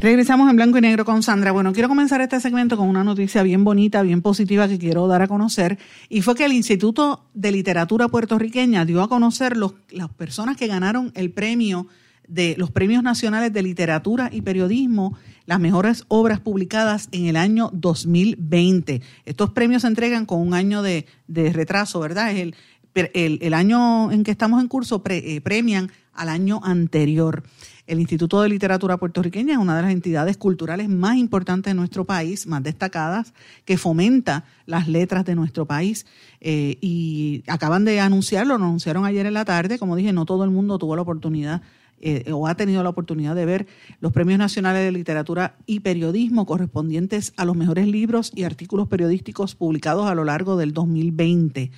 Regresamos 0.00 0.50
en 0.50 0.56
blanco 0.56 0.78
y 0.78 0.80
negro 0.80 1.04
con 1.04 1.22
Sandra. 1.22 1.52
Bueno, 1.52 1.72
quiero 1.72 1.88
comenzar 1.88 2.20
este 2.22 2.40
segmento 2.40 2.76
con 2.76 2.88
una 2.88 3.04
noticia 3.04 3.44
bien 3.44 3.62
bonita, 3.62 4.02
bien 4.02 4.20
positiva 4.20 4.66
que 4.66 4.80
quiero 4.80 5.06
dar 5.06 5.22
a 5.22 5.28
conocer. 5.28 5.78
Y 6.08 6.22
fue 6.22 6.34
que 6.34 6.44
el 6.44 6.52
Instituto 6.52 7.26
de 7.34 7.52
Literatura 7.52 8.08
Puertorriqueña 8.08 8.84
dio 8.84 9.00
a 9.02 9.08
conocer 9.08 9.56
los, 9.56 9.74
las 9.90 10.08
personas 10.08 10.56
que 10.56 10.66
ganaron 10.66 11.12
el 11.14 11.30
premio 11.30 11.86
de 12.26 12.54
los 12.56 12.70
premios 12.70 13.02
nacionales 13.02 13.52
de 13.52 13.62
literatura 13.62 14.28
y 14.32 14.42
periodismo, 14.42 15.16
las 15.46 15.60
mejores 15.60 16.04
obras 16.08 16.40
publicadas 16.40 17.08
en 17.12 17.26
el 17.26 17.36
año 17.36 17.70
2020. 17.72 19.02
Estos 19.24 19.50
premios 19.50 19.82
se 19.82 19.88
entregan 19.88 20.26
con 20.26 20.40
un 20.40 20.54
año 20.54 20.82
de, 20.82 21.06
de 21.26 21.52
retraso, 21.52 22.00
¿verdad? 22.00 22.32
Es 22.32 22.38
el, 22.40 22.54
el, 22.94 23.54
año 23.54 24.10
en 24.12 24.22
que 24.24 24.30
estamos 24.30 24.60
en 24.60 24.68
curso 24.68 25.02
eh, 25.06 25.40
premian 25.40 25.90
al 26.12 26.28
año 26.28 26.60
anterior. 26.62 27.42
El 27.86 28.00
Instituto 28.00 28.40
de 28.40 28.48
Literatura 28.48 28.96
Puertorriqueña 28.96 29.54
es 29.54 29.58
una 29.58 29.76
de 29.76 29.82
las 29.82 29.92
entidades 29.92 30.36
culturales 30.36 30.88
más 30.88 31.16
importantes 31.16 31.70
de 31.70 31.74
nuestro 31.74 32.04
país, 32.04 32.46
más 32.46 32.62
destacadas, 32.62 33.34
que 33.64 33.76
fomenta 33.76 34.44
las 34.66 34.88
letras 34.88 35.24
de 35.24 35.34
nuestro 35.34 35.66
país. 35.66 36.06
Eh, 36.40 36.78
y 36.80 37.42
acaban 37.48 37.84
de 37.84 38.00
anunciarlo, 38.00 38.56
lo 38.56 38.64
anunciaron 38.64 39.04
ayer 39.04 39.26
en 39.26 39.34
la 39.34 39.44
tarde. 39.44 39.78
Como 39.78 39.96
dije, 39.96 40.12
no 40.12 40.26
todo 40.26 40.44
el 40.44 40.50
mundo 40.50 40.78
tuvo 40.78 40.94
la 40.94 41.02
oportunidad 41.02 41.62
eh, 42.02 42.32
o 42.32 42.48
ha 42.48 42.56
tenido 42.56 42.82
la 42.82 42.88
oportunidad 42.88 43.36
de 43.36 43.46
ver 43.46 43.66
los 44.00 44.12
premios 44.12 44.38
nacionales 44.38 44.84
de 44.84 44.90
literatura 44.90 45.56
y 45.66 45.80
periodismo 45.80 46.46
correspondientes 46.46 47.32
a 47.36 47.44
los 47.44 47.56
mejores 47.56 47.86
libros 47.86 48.32
y 48.34 48.42
artículos 48.42 48.88
periodísticos 48.88 49.54
publicados 49.54 50.10
a 50.10 50.14
lo 50.14 50.24
largo 50.24 50.56
del 50.56 50.72
2020. 50.72 51.70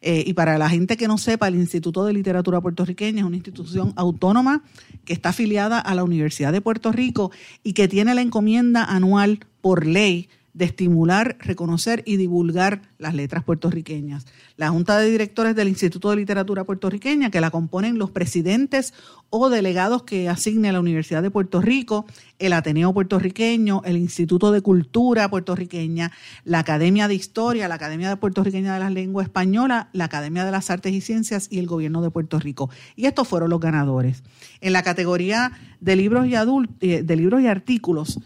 Eh, 0.00 0.24
y 0.26 0.32
para 0.32 0.58
la 0.58 0.68
gente 0.68 0.96
que 0.96 1.08
no 1.08 1.16
sepa, 1.16 1.48
el 1.48 1.54
Instituto 1.54 2.04
de 2.04 2.12
Literatura 2.12 2.60
Puertorriqueña 2.60 3.20
es 3.20 3.26
una 3.26 3.36
institución 3.36 3.92
autónoma 3.96 4.62
que 5.04 5.12
está 5.12 5.30
afiliada 5.30 5.78
a 5.78 5.94
la 5.94 6.04
Universidad 6.04 6.52
de 6.52 6.60
Puerto 6.60 6.92
Rico 6.92 7.30
y 7.62 7.72
que 7.72 7.88
tiene 7.88 8.14
la 8.14 8.22
encomienda 8.22 8.84
anual 8.84 9.40
por 9.60 9.86
ley 9.86 10.28
de 10.58 10.64
estimular, 10.64 11.36
reconocer 11.38 12.02
y 12.04 12.16
divulgar 12.16 12.82
las 12.98 13.14
letras 13.14 13.44
puertorriqueñas. 13.44 14.26
La 14.56 14.70
Junta 14.70 14.98
de 14.98 15.08
Directores 15.08 15.54
del 15.54 15.68
Instituto 15.68 16.10
de 16.10 16.16
Literatura 16.16 16.64
Puertorriqueña, 16.64 17.30
que 17.30 17.40
la 17.40 17.52
componen 17.52 17.96
los 17.96 18.10
presidentes 18.10 18.92
o 19.30 19.50
delegados 19.50 20.02
que 20.02 20.28
asigne 20.28 20.72
la 20.72 20.80
Universidad 20.80 21.22
de 21.22 21.30
Puerto 21.30 21.60
Rico, 21.60 22.06
el 22.40 22.52
Ateneo 22.52 22.92
Puertorriqueño, 22.92 23.82
el 23.84 23.96
Instituto 23.98 24.50
de 24.50 24.60
Cultura 24.60 25.30
Puertorriqueña, 25.30 26.10
la 26.44 26.58
Academia 26.58 27.06
de 27.06 27.14
Historia, 27.14 27.68
la 27.68 27.76
Academia 27.76 28.16
Puertorriqueña 28.16 28.74
de 28.74 28.80
la 28.80 28.90
Lengua 28.90 29.22
Española, 29.22 29.90
la 29.92 30.06
Academia 30.06 30.44
de 30.44 30.50
las 30.50 30.70
Artes 30.70 30.92
y 30.92 31.00
Ciencias 31.00 31.46
y 31.52 31.60
el 31.60 31.68
Gobierno 31.68 32.02
de 32.02 32.10
Puerto 32.10 32.40
Rico. 32.40 32.68
Y 32.96 33.06
estos 33.06 33.28
fueron 33.28 33.50
los 33.50 33.60
ganadores. 33.60 34.24
En 34.60 34.72
la 34.72 34.82
categoría 34.82 35.52
de 35.78 35.94
libros 35.94 36.26
y, 36.26 36.34
adult 36.34 36.68
de 36.80 37.16
libros 37.16 37.42
y 37.42 37.46
artículos, 37.46 38.18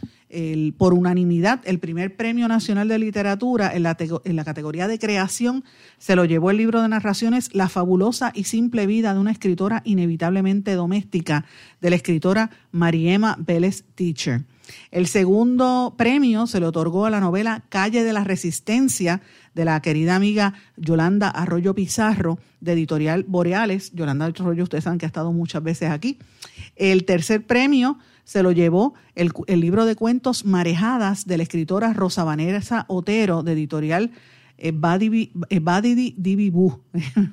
por 0.79 0.95
unanimidad, 0.95 1.61
el 1.65 1.79
primer 1.79 2.17
premio 2.17 2.49
nacional 2.49 2.89
de 2.89 2.99
literatura 2.99 3.75
en 3.75 3.83
la, 3.83 3.97
en 4.25 4.37
la, 4.37 4.45
categoría 4.45 4.89
de 4.89 4.99
creación 4.99 5.63
se 5.99 6.17
lo 6.17 6.25
llevó 6.25 6.51
el 6.51 6.57
libro 6.57 6.81
de 6.81 6.89
narraciones 6.89 7.55
La 7.55 7.69
fabulosa 7.69 8.33
y 8.35 8.45
simple 8.45 8.87
vida 8.87 9.13
de 9.13 9.21
una 9.21 9.31
escritora 9.31 9.83
inevitablemente 9.85 10.73
doméstica, 10.73 11.45
de 11.81 11.91
la 11.91 11.97
escritora 11.97 12.51
Mariema 12.71 13.37
Vélez 13.39 13.85
Teacher. 13.95 14.45
El 14.91 15.07
segundo 15.07 15.95
premio 15.97 16.47
se 16.47 16.61
le 16.61 16.67
otorgó 16.67 17.07
a 17.07 17.11
la 17.11 17.21
novela 17.21 17.65
Calle 17.69 18.05
de 18.05 18.13
la 18.13 18.25
Resistencia 18.25 19.21
de 19.55 19.65
la 19.65 19.81
querida 19.83 20.17
amiga 20.17 20.55
Yolanda 20.77 21.29
Arroyo 21.29 21.75
Pizarro, 21.75 22.39
de 22.61 22.73
Editorial 22.73 23.25
Boreales. 23.25 23.93
Yolanda 23.93 24.27
Arroyo, 24.27 24.63
ustedes 24.63 24.85
saben 24.85 24.99
que 24.99 25.07
ha 25.07 25.09
estado 25.09 25.33
muchas 25.33 25.63
veces 25.63 25.91
aquí. 25.91 26.19
El 26.77 27.05
tercer 27.05 27.45
premio 27.47 27.99
se 28.25 28.43
lo 28.43 28.53
llevó 28.53 28.95
el, 29.15 29.33
el, 29.47 29.61
libro 29.61 29.85
de 29.85 29.97
cuentos 29.97 30.45
Marejadas 30.45 31.27
de 31.27 31.37
la 31.37 31.43
escritora 31.43 31.93
Rosa 31.93 32.25
Vanessa 32.25 32.85
Otero, 32.89 33.43
de 33.43 33.53
editorial 33.53 34.13
eh, 34.59 34.73
Badi, 34.73 35.33
eh, 35.51 36.15
Dibibu. 36.17 36.81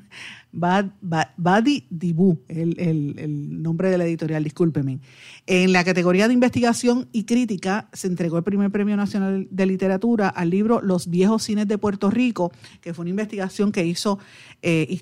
Bad, 0.51 0.87
Bad, 1.01 1.27
Badi 1.37 1.85
Dibu, 1.91 2.41
el, 2.47 2.75
el, 2.79 3.61
nombre 3.61 3.91
de 3.91 3.99
la 3.99 4.05
editorial, 4.05 4.43
discúlpeme. 4.43 4.99
En 5.45 5.73
la 5.73 5.83
categoría 5.83 6.27
de 6.27 6.33
investigación 6.33 7.07
y 7.11 7.25
crítica 7.25 7.87
se 7.93 8.07
entregó 8.07 8.37
el 8.37 8.43
primer 8.43 8.71
premio 8.71 8.97
nacional 8.97 9.47
de 9.51 9.65
literatura 9.67 10.27
al 10.27 10.49
libro 10.49 10.81
Los 10.81 11.07
viejos 11.07 11.43
cines 11.43 11.67
de 11.67 11.77
Puerto 11.77 12.09
Rico, 12.09 12.51
que 12.81 12.95
fue 12.95 13.03
una 13.03 13.11
investigación 13.11 13.71
que 13.71 13.85
hizo, 13.85 14.17
eh, 14.63 14.97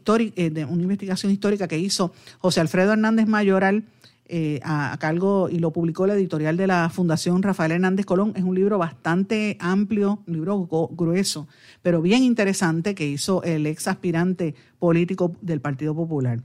una 0.69 0.83
investigación 0.83 1.31
histórica 1.31 1.69
que 1.69 1.79
hizo 1.79 2.11
José 2.39 2.59
Alfredo 2.59 2.91
Hernández 2.91 3.27
Mayoral 3.27 3.85
eh, 4.29 4.59
a, 4.63 4.97
cargo 4.99 5.49
y 5.49 5.59
lo 5.59 5.71
publicó 5.71 6.05
la 6.05 6.13
editorial 6.13 6.57
de 6.57 6.67
la 6.67 6.89
Fundación 6.89 7.41
Rafael 7.41 7.71
Hernández 7.71 8.05
Colón. 8.05 8.33
Es 8.35 8.43
un 8.43 8.55
libro 8.55 8.77
bastante 8.77 9.57
amplio, 9.59 10.19
un 10.27 10.33
libro 10.33 10.67
grueso, 10.91 11.47
pero 11.81 12.01
bien 12.01 12.23
interesante 12.23 12.93
que 12.93 13.07
hizo 13.07 13.41
el 13.43 13.65
ex 13.65 13.87
aspirante 13.87 14.53
político 14.79 15.35
del 15.41 15.61
Partido 15.61 15.95
Popular. 15.95 16.39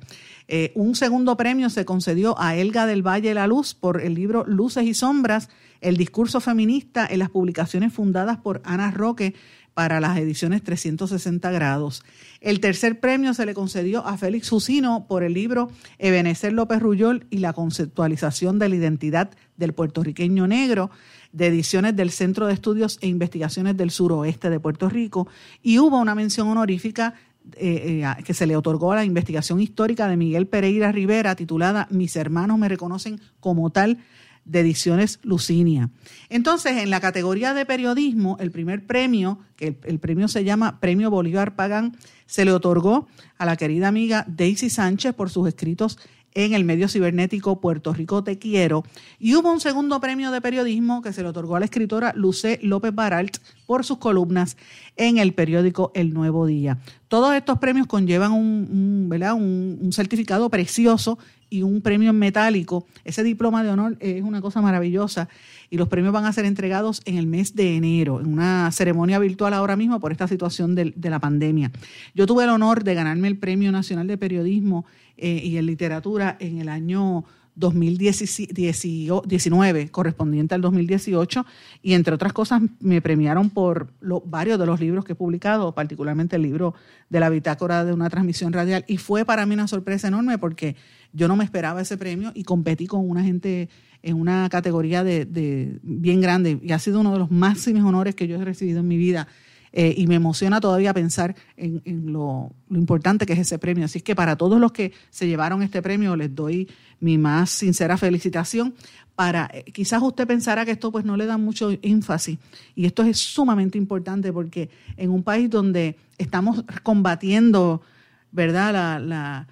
Eh, 0.48 0.72
un 0.74 0.94
segundo 0.94 1.36
premio 1.36 1.70
se 1.70 1.84
concedió 1.84 2.38
a 2.38 2.54
Elga 2.56 2.86
del 2.86 3.06
Valle 3.06 3.34
La 3.34 3.46
Luz 3.46 3.74
por 3.74 4.00
el 4.00 4.14
libro 4.14 4.44
Luces 4.46 4.84
y 4.84 4.94
Sombras, 4.94 5.48
el 5.80 5.96
discurso 5.96 6.40
feminista 6.40 7.06
en 7.10 7.18
las 7.18 7.30
publicaciones 7.30 7.92
fundadas 7.92 8.38
por 8.38 8.62
Ana 8.64 8.90
Roque 8.90 9.34
para 9.74 10.00
las 10.00 10.18
ediciones 10.18 10.62
360 10.62 11.50
grados. 11.50 12.02
El 12.40 12.60
tercer 12.60 13.00
premio 13.00 13.34
se 13.34 13.46
le 13.46 13.54
concedió 13.54 14.06
a 14.06 14.18
Félix 14.18 14.50
Jusino 14.50 15.06
por 15.08 15.22
el 15.22 15.34
libro 15.34 15.70
Ebenezer 15.98 16.52
López 16.52 16.80
Rullol 16.80 17.26
y 17.30 17.38
la 17.38 17.52
conceptualización 17.52 18.58
de 18.58 18.68
la 18.68 18.76
identidad 18.76 19.30
del 19.56 19.72
puertorriqueño 19.72 20.46
negro 20.46 20.90
de 21.32 21.46
ediciones 21.46 21.96
del 21.96 22.10
Centro 22.10 22.46
de 22.46 22.54
Estudios 22.54 22.98
e 23.00 23.06
Investigaciones 23.06 23.76
del 23.76 23.90
Suroeste 23.90 24.50
de 24.50 24.60
Puerto 24.60 24.88
Rico 24.88 25.28
y 25.62 25.78
hubo 25.78 25.98
una 25.98 26.14
mención 26.14 26.48
honorífica 26.48 27.14
eh, 27.56 28.04
eh, 28.04 28.22
que 28.24 28.34
se 28.34 28.46
le 28.46 28.56
otorgó 28.56 28.92
a 28.92 28.96
la 28.96 29.04
investigación 29.04 29.60
histórica 29.60 30.06
de 30.06 30.16
Miguel 30.16 30.46
Pereira 30.46 30.92
Rivera 30.92 31.34
titulada 31.34 31.88
Mis 31.90 32.14
hermanos 32.14 32.58
me 32.58 32.68
reconocen 32.68 33.20
como 33.40 33.70
tal 33.70 33.98
de 34.44 34.60
Ediciones 34.60 35.18
Lucinia. 35.22 35.90
Entonces, 36.28 36.78
en 36.78 36.90
la 36.90 37.00
categoría 37.00 37.54
de 37.54 37.66
periodismo, 37.66 38.36
el 38.40 38.50
primer 38.50 38.86
premio, 38.86 39.38
que 39.56 39.78
el, 39.84 39.98
premio 39.98 40.28
se 40.28 40.44
llama 40.44 40.80
Premio 40.80 41.10
Bolívar 41.10 41.54
Pagán, 41.54 41.96
se 42.26 42.44
le 42.44 42.52
otorgó 42.52 43.06
a 43.38 43.46
la 43.46 43.56
querida 43.56 43.88
amiga 43.88 44.24
Daisy 44.28 44.70
Sánchez 44.70 45.14
por 45.14 45.30
sus 45.30 45.48
escritos 45.48 45.98
en 46.34 46.54
el 46.54 46.64
medio 46.64 46.88
cibernético 46.88 47.60
Puerto 47.60 47.92
Rico 47.92 48.24
Te 48.24 48.38
Quiero. 48.38 48.84
Y 49.18 49.34
hubo 49.34 49.52
un 49.52 49.60
segundo 49.60 50.00
premio 50.00 50.30
de 50.30 50.40
periodismo 50.40 51.02
que 51.02 51.12
se 51.12 51.22
le 51.22 51.28
otorgó 51.28 51.56
a 51.56 51.60
la 51.60 51.66
escritora 51.66 52.12
Lucé 52.16 52.58
López 52.62 52.94
Baralt 52.94 53.36
por 53.66 53.84
sus 53.84 53.98
columnas 53.98 54.56
en 54.96 55.18
el 55.18 55.34
periódico 55.34 55.92
El 55.94 56.14
Nuevo 56.14 56.46
Día. 56.46 56.78
Todos 57.08 57.34
estos 57.34 57.58
premios 57.58 57.86
conllevan 57.86 58.32
un, 58.32 59.08
un 59.10 59.92
certificado 59.92 60.48
precioso 60.48 61.18
y 61.52 61.62
un 61.62 61.82
premio 61.82 62.10
en 62.10 62.18
metálico. 62.18 62.86
Ese 63.04 63.22
diploma 63.22 63.62
de 63.62 63.68
honor 63.68 63.98
es 64.00 64.22
una 64.22 64.40
cosa 64.40 64.62
maravillosa 64.62 65.28
y 65.68 65.76
los 65.76 65.88
premios 65.88 66.14
van 66.14 66.24
a 66.24 66.32
ser 66.32 66.46
entregados 66.46 67.02
en 67.04 67.18
el 67.18 67.26
mes 67.26 67.54
de 67.54 67.76
enero, 67.76 68.20
en 68.20 68.32
una 68.32 68.70
ceremonia 68.72 69.18
virtual 69.18 69.52
ahora 69.52 69.76
mismo 69.76 70.00
por 70.00 70.12
esta 70.12 70.26
situación 70.26 70.74
de, 70.74 70.94
de 70.96 71.10
la 71.10 71.20
pandemia. 71.20 71.70
Yo 72.14 72.26
tuve 72.26 72.44
el 72.44 72.50
honor 72.50 72.84
de 72.84 72.94
ganarme 72.94 73.28
el 73.28 73.36
Premio 73.36 73.70
Nacional 73.70 74.06
de 74.06 74.16
Periodismo 74.16 74.86
eh, 75.18 75.42
y 75.44 75.58
en 75.58 75.66
Literatura 75.66 76.38
en 76.40 76.58
el 76.58 76.70
año 76.70 77.24
2019, 77.54 79.90
correspondiente 79.90 80.54
al 80.54 80.60
2018, 80.60 81.46
y 81.82 81.94
entre 81.94 82.14
otras 82.14 82.32
cosas 82.32 82.62
me 82.80 83.02
premiaron 83.02 83.50
por 83.50 83.92
varios 84.24 84.58
de 84.58 84.66
los 84.66 84.80
libros 84.80 85.04
que 85.04 85.12
he 85.12 85.16
publicado, 85.16 85.74
particularmente 85.74 86.36
el 86.36 86.42
libro 86.42 86.74
de 87.10 87.20
la 87.20 87.28
bitácora 87.28 87.84
de 87.84 87.92
una 87.92 88.10
transmisión 88.10 88.52
radial, 88.52 88.84
y 88.88 88.96
fue 88.96 89.24
para 89.24 89.46
mí 89.46 89.54
una 89.54 89.68
sorpresa 89.68 90.08
enorme 90.08 90.38
porque 90.38 90.76
yo 91.12 91.28
no 91.28 91.36
me 91.36 91.44
esperaba 91.44 91.82
ese 91.82 91.98
premio 91.98 92.32
y 92.34 92.44
competí 92.44 92.86
con 92.86 93.08
una 93.08 93.22
gente 93.22 93.68
en 94.02 94.18
una 94.18 94.48
categoría 94.48 95.04
de, 95.04 95.26
de 95.26 95.78
bien 95.82 96.20
grande, 96.20 96.58
y 96.62 96.72
ha 96.72 96.78
sido 96.78 97.00
uno 97.00 97.12
de 97.12 97.18
los 97.18 97.30
máximos 97.30 97.84
honores 97.84 98.14
que 98.14 98.26
yo 98.26 98.40
he 98.40 98.44
recibido 98.44 98.80
en 98.80 98.88
mi 98.88 98.96
vida. 98.96 99.28
Eh, 99.72 99.94
y 99.96 100.06
me 100.06 100.16
emociona 100.16 100.60
todavía 100.60 100.92
pensar 100.92 101.34
en, 101.56 101.80
lo, 102.12 102.52
importante 102.70 103.24
que 103.24 103.32
es 103.32 103.38
ese 103.38 103.58
premio. 103.58 103.86
Así 103.86 104.00
que 104.02 104.14
para 104.14 104.36
todos 104.36 104.60
los 104.60 104.72
que 104.72 104.92
se 105.10 105.26
llevaron 105.26 105.62
este 105.62 105.80
premio 105.80 106.14
les 106.14 106.34
doy 106.34 106.68
mi 107.00 107.16
más 107.16 107.50
sincera 107.50 107.96
felicitación. 107.96 108.74
Para 109.14 109.50
eh, 109.52 109.64
quizás 109.72 110.02
usted 110.02 110.26
pensará 110.26 110.64
que 110.64 110.72
esto 110.72 110.92
pues 110.92 111.04
no 111.04 111.16
le 111.16 111.26
da 111.26 111.38
mucho 111.38 111.70
énfasis 111.82 112.38
y 112.74 112.86
esto 112.86 113.02
es 113.02 113.18
sumamente 113.18 113.78
importante 113.78 114.32
porque 114.32 114.68
en 114.96 115.10
un 115.10 115.22
país 115.22 115.48
donde 115.48 115.96
estamos 116.18 116.64
combatiendo, 116.82 117.82
verdad, 118.30 119.00
la 119.00 119.46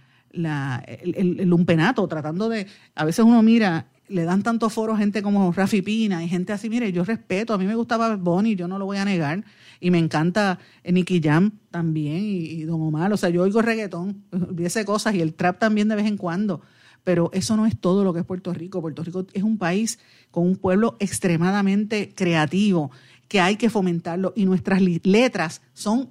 el, 0.86 1.14
el, 1.16 1.40
el 1.40 1.48
lumpenato, 1.48 2.06
tratando 2.08 2.48
de, 2.48 2.66
a 2.94 3.04
veces 3.04 3.24
uno 3.24 3.42
mira 3.42 3.86
le 4.10 4.24
dan 4.24 4.42
tanto 4.42 4.68
foro 4.68 4.96
gente 4.96 5.22
como 5.22 5.52
Rafi 5.52 5.82
Pina 5.82 6.22
y 6.22 6.28
gente 6.28 6.52
así, 6.52 6.68
mire, 6.68 6.92
yo 6.92 7.04
respeto, 7.04 7.54
a 7.54 7.58
mí 7.58 7.66
me 7.66 7.74
gustaba 7.74 8.16
Bonnie, 8.16 8.56
yo 8.56 8.68
no 8.68 8.78
lo 8.78 8.84
voy 8.84 8.98
a 8.98 9.04
negar, 9.04 9.44
y 9.80 9.90
me 9.90 9.98
encanta 9.98 10.58
Nicky 10.84 11.20
Jam 11.22 11.52
también 11.70 12.18
y, 12.22 12.64
Don 12.64 12.82
Omar, 12.82 13.12
o 13.12 13.16
sea, 13.16 13.30
yo 13.30 13.42
oigo 13.42 13.62
reggaetón, 13.62 14.24
olvídese 14.32 14.84
cosas 14.84 15.14
y 15.14 15.20
el 15.20 15.34
trap 15.34 15.58
también 15.58 15.88
de 15.88 15.96
vez 15.96 16.06
en 16.06 16.16
cuando, 16.16 16.60
pero 17.04 17.30
eso 17.32 17.56
no 17.56 17.66
es 17.66 17.78
todo 17.80 18.04
lo 18.04 18.12
que 18.12 18.20
es 18.20 18.26
Puerto 18.26 18.52
Rico. 18.52 18.82
Puerto 18.82 19.02
Rico 19.02 19.26
es 19.32 19.42
un 19.42 19.56
país 19.56 19.98
con 20.30 20.46
un 20.46 20.56
pueblo 20.56 20.96
extremadamente 21.00 22.12
creativo 22.14 22.90
que 23.26 23.40
hay 23.40 23.56
que 23.56 23.70
fomentarlo 23.70 24.34
y 24.36 24.44
nuestras 24.44 24.82
letras 24.82 25.62
son 25.72 26.10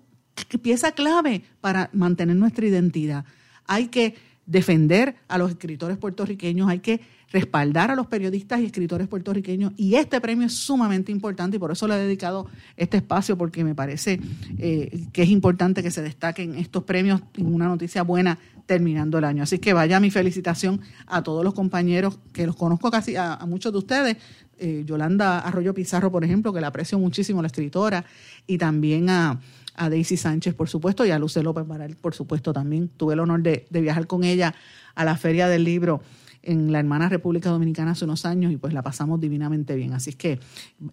pieza 0.61 0.93
clave 0.93 1.43
para 1.61 1.89
mantener 1.93 2.35
nuestra 2.37 2.65
identidad. 2.65 3.25
Hay 3.67 3.89
que 3.89 4.15
defender 4.45 5.15
a 5.27 5.37
los 5.37 5.51
escritores 5.51 5.97
puertorriqueños, 5.97 6.67
hay 6.69 6.79
que 6.79 7.01
respaldar 7.31 7.91
a 7.91 7.95
los 7.95 8.07
periodistas 8.07 8.59
y 8.59 8.65
escritores 8.65 9.07
puertorriqueños 9.07 9.73
y 9.77 9.95
este 9.95 10.19
premio 10.19 10.47
es 10.47 10.55
sumamente 10.55 11.11
importante 11.11 11.57
y 11.57 11.59
por 11.59 11.71
eso 11.71 11.87
le 11.87 11.95
he 11.95 11.99
dedicado 11.99 12.47
este 12.75 12.97
espacio 12.97 13.37
porque 13.37 13.63
me 13.63 13.75
parece 13.75 14.19
eh, 14.57 15.07
que 15.13 15.23
es 15.23 15.29
importante 15.29 15.83
que 15.83 15.91
se 15.91 16.01
destaquen 16.01 16.55
estos 16.55 16.83
premios 16.83 17.21
en 17.37 17.53
una 17.53 17.67
noticia 17.67 18.03
buena 18.03 18.39
terminando 18.65 19.17
el 19.17 19.23
año. 19.23 19.43
Así 19.43 19.59
que 19.59 19.73
vaya 19.73 19.99
mi 19.99 20.11
felicitación 20.11 20.81
a 21.07 21.23
todos 21.23 21.43
los 21.43 21.53
compañeros 21.53 22.19
que 22.33 22.45
los 22.45 22.55
conozco 22.55 22.91
casi 22.91 23.15
a, 23.15 23.39
muchos 23.47 23.71
de 23.71 23.77
ustedes, 23.79 24.17
eh, 24.59 24.83
Yolanda 24.85 25.39
Arroyo 25.39 25.73
Pizarro, 25.73 26.11
por 26.11 26.23
ejemplo, 26.23 26.53
que 26.53 26.61
la 26.61 26.67
aprecio 26.67 26.99
muchísimo, 26.99 27.41
la 27.41 27.47
escritora, 27.47 28.05
y 28.45 28.59
también 28.59 29.09
a, 29.09 29.39
a 29.75 29.89
Daisy 29.89 30.17
Sánchez, 30.17 30.53
por 30.53 30.69
supuesto, 30.69 31.03
y 31.03 31.09
a 31.09 31.17
Luce 31.17 31.41
López 31.41 31.65
Baral, 31.65 31.95
por 31.95 32.13
supuesto, 32.13 32.53
también. 32.53 32.89
Tuve 32.89 33.15
el 33.15 33.21
honor 33.21 33.41
de 33.41 33.65
viajar 33.71 34.05
con 34.05 34.23
ella 34.23 34.53
a 34.93 35.03
la 35.03 35.17
Feria 35.17 35.47
del 35.47 35.63
Libro 35.63 36.01
en 36.41 36.71
la 36.71 36.79
hermana 36.79 37.09
República 37.09 37.49
Dominicana 37.49 37.91
hace 37.91 38.05
unos 38.05 38.25
años 38.25 38.51
y 38.51 38.57
pues 38.57 38.73
la 38.73 38.81
pasamos 38.81 39.19
divinamente 39.19 39.75
bien. 39.75 39.93
Así 39.93 40.13
que 40.13 40.39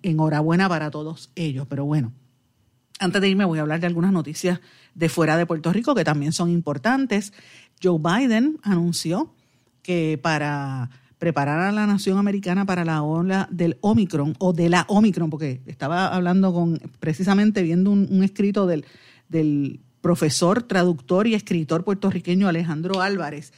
enhorabuena 0.03 0.69
para 0.69 0.91
todos 0.91 1.31
ellos. 1.35 1.67
Pero 1.69 1.85
bueno, 1.85 2.13
antes 2.99 3.21
de 3.21 3.29
irme 3.29 3.45
voy 3.45 3.59
a 3.59 3.63
hablar 3.63 3.81
de 3.81 3.87
algunas 3.87 4.13
noticias 4.13 4.61
de 4.95 5.09
fuera 5.09 5.37
de 5.37 5.47
Puerto 5.47 5.73
Rico 5.73 5.95
que 5.95 6.05
también 6.05 6.33
son 6.33 6.51
importantes. 6.51 7.33
Joe 7.83 7.99
Biden 7.99 8.59
anunció 8.63 9.35
que 9.83 10.19
para 10.21 10.91
preparar 11.19 11.61
a 11.61 11.73
la 11.73 11.87
nación 11.87 12.19
americana 12.19 12.67
para 12.67 12.85
la 12.85 13.03
ola 13.03 13.49
del 13.51 13.79
Omicron 13.81 14.35
o 14.39 14.53
de 14.53 14.69
la 14.69 14.85
Omicron, 14.89 15.31
porque 15.31 15.63
estaba 15.67 16.09
hablando 16.09 16.53
con, 16.53 16.79
precisamente 17.01 17.63
viendo 17.63 17.91
un, 17.91 18.07
un 18.11 18.23
escrito 18.23 18.67
del, 18.67 18.85
del 19.29 19.81
profesor, 20.01 20.63
traductor 20.63 21.27
y 21.27 21.35
escritor 21.35 21.85
puertorriqueño 21.85 22.49
Alejandro 22.49 23.01
Álvarez, 23.01 23.53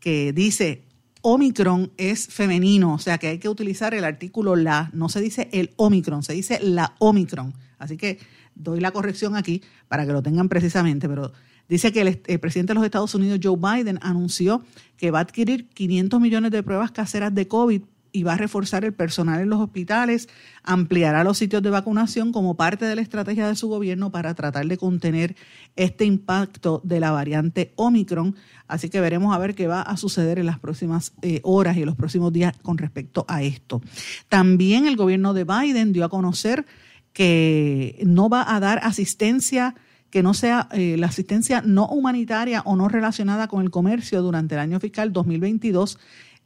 que 0.00 0.32
dice, 0.32 0.84
Omicron 1.22 1.92
es 1.96 2.28
femenino, 2.28 2.94
o 2.94 2.98
sea 2.98 3.18
que 3.18 3.28
hay 3.28 3.38
que 3.38 3.48
utilizar 3.48 3.94
el 3.94 4.04
artículo 4.04 4.56
la, 4.56 4.90
no 4.92 5.08
se 5.08 5.20
dice 5.20 5.48
el 5.52 5.70
Omicron, 5.76 6.22
se 6.22 6.32
dice 6.32 6.58
la 6.62 6.94
Omicron. 6.98 7.54
Así 7.78 7.96
que 7.96 8.18
doy 8.54 8.80
la 8.80 8.90
corrección 8.90 9.36
aquí 9.36 9.62
para 9.88 10.06
que 10.06 10.12
lo 10.12 10.22
tengan 10.22 10.48
precisamente, 10.48 11.08
pero 11.08 11.32
dice 11.68 11.92
que 11.92 12.00
el, 12.00 12.22
el, 12.26 12.40
presidente 12.40 12.70
de 12.70 12.74
los 12.74 12.84
Estados 12.84 13.14
Unidos, 13.14 13.40
Joe 13.42 13.56
Biden, 13.56 13.98
anunció 14.02 14.62
que 14.96 15.10
va 15.10 15.18
a 15.18 15.22
adquirir 15.22 15.68
500 15.68 16.20
millones 16.20 16.50
de 16.50 16.62
pruebas 16.62 16.90
caseras 16.90 17.34
de 17.34 17.46
COVID 17.46 17.82
y 18.12 18.22
va 18.22 18.34
a 18.34 18.36
reforzar 18.36 18.84
el 18.84 18.92
personal 18.92 19.40
en 19.40 19.50
los 19.50 19.60
hospitales, 19.60 20.28
ampliará 20.62 21.24
los 21.24 21.38
sitios 21.38 21.62
de 21.62 21.70
vacunación 21.70 22.32
como 22.32 22.56
parte 22.56 22.84
de 22.84 22.94
la 22.94 23.02
estrategia 23.02 23.48
de 23.48 23.56
su 23.56 23.68
gobierno 23.68 24.10
para 24.10 24.34
tratar 24.34 24.66
de 24.66 24.76
contener 24.76 25.36
este 25.76 26.04
impacto 26.04 26.80
de 26.84 27.00
la 27.00 27.10
variante 27.10 27.72
Omicron. 27.76 28.36
Así 28.66 28.88
que 28.88 29.00
veremos 29.00 29.34
a 29.34 29.38
ver 29.38 29.54
qué 29.54 29.66
va 29.66 29.82
a 29.82 29.96
suceder 29.96 30.38
en 30.38 30.46
las 30.46 30.58
próximas 30.58 31.12
eh, 31.22 31.40
horas 31.42 31.76
y 31.76 31.80
en 31.80 31.86
los 31.86 31.96
próximos 31.96 32.32
días 32.32 32.54
con 32.62 32.78
respecto 32.78 33.24
a 33.28 33.42
esto. 33.42 33.82
También 34.28 34.86
el 34.86 34.96
gobierno 34.96 35.34
de 35.34 35.44
Biden 35.44 35.92
dio 35.92 36.04
a 36.04 36.08
conocer 36.08 36.66
que 37.12 38.00
no 38.04 38.28
va 38.28 38.54
a 38.54 38.60
dar 38.60 38.80
asistencia 38.82 39.74
que 40.10 40.22
no 40.22 40.34
sea 40.34 40.68
eh, 40.72 40.96
la 40.98 41.08
asistencia 41.08 41.62
no 41.64 41.86
humanitaria 41.86 42.62
o 42.64 42.76
no 42.76 42.88
relacionada 42.88 43.48
con 43.48 43.62
el 43.62 43.70
comercio 43.70 44.22
durante 44.22 44.54
el 44.54 44.60
año 44.60 44.80
fiscal 44.80 45.12
2022 45.12 45.98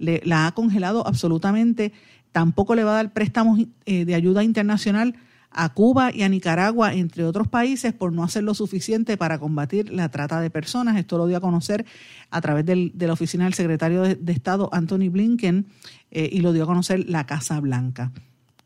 le, 0.03 0.20
la 0.24 0.46
ha 0.46 0.53
congelado 0.53 1.07
absolutamente. 1.07 1.92
Tampoco 2.32 2.74
le 2.74 2.84
va 2.84 2.92
a 2.92 2.96
dar 2.96 3.12
préstamos 3.12 3.61
eh, 3.86 4.05
de 4.05 4.14
ayuda 4.14 4.42
internacional 4.42 5.14
a 5.50 5.68
Cuba 5.74 6.11
y 6.14 6.22
a 6.22 6.28
Nicaragua, 6.28 6.94
entre 6.94 7.24
otros 7.24 7.46
países, 7.46 7.92
por 7.92 8.12
no 8.12 8.24
hacer 8.24 8.42
lo 8.42 8.55
suficiente 8.55 9.16
para 9.16 9.38
combatir 9.38 9.92
la 9.92 10.09
trata 10.11 10.40
de 10.40 10.50
personas. 10.50 10.96
Esto 10.96 11.18
lo 11.18 11.26
dio 11.26 11.36
a 11.36 11.40
conocer 11.40 11.84
a 12.30 12.40
través 12.40 12.64
de 12.66 12.92
la 13.07 13.12
oficina 13.12 13.44
del 13.44 13.55
secretario 13.55 14.03
de, 14.03 14.16
de 14.16 14.32
Estado, 14.32 14.70
Anthony 14.72 15.11
Blinken, 15.11 15.66
eh, 16.11 16.28
y 16.32 16.40
lo 16.40 16.53
dio 16.53 16.64
a 16.64 16.66
conocer 16.66 17.09
la 17.09 17.26
Casa 17.26 17.61
Blanca. 17.61 18.12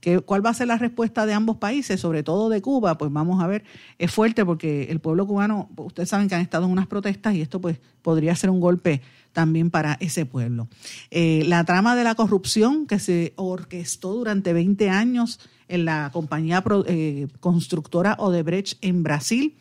¿Qué, 0.00 0.20
¿Cuál 0.20 0.44
va 0.44 0.50
a 0.50 0.54
ser 0.54 0.68
la 0.68 0.78
respuesta 0.78 1.26
de 1.26 1.32
ambos 1.32 1.56
países, 1.56 2.00
sobre 2.00 2.22
todo 2.22 2.48
de 2.48 2.60
Cuba? 2.62 2.98
Pues 2.98 3.12
vamos 3.12 3.42
a 3.42 3.46
ver, 3.46 3.64
es 3.98 4.10
fuerte 4.10 4.44
porque 4.44 4.84
el 4.84 5.00
pueblo 5.00 5.26
cubano, 5.26 5.68
ustedes 5.76 6.08
saben 6.08 6.28
que 6.28 6.34
han 6.34 6.42
estado 6.42 6.66
en 6.66 6.72
unas 6.72 6.86
protestas 6.86 7.34
y 7.34 7.40
esto 7.40 7.60
pues 7.60 7.78
podría 8.02 8.34
ser 8.36 8.50
un 8.50 8.60
golpe 8.60 9.02
también 9.32 9.70
para 9.70 9.98
ese 10.00 10.24
pueblo. 10.24 10.68
Eh, 11.10 11.44
la 11.46 11.64
trama 11.64 11.94
de 11.94 12.04
la 12.04 12.14
corrupción 12.14 12.86
que 12.86 12.98
se 12.98 13.34
orquestó 13.36 14.14
durante 14.14 14.52
20 14.52 14.88
años 14.88 15.40
en 15.68 15.84
la 15.84 16.10
compañía 16.12 16.64
eh, 16.86 17.28
constructora 17.40 18.16
Odebrecht 18.18 18.78
en 18.80 19.02
Brasil, 19.02 19.58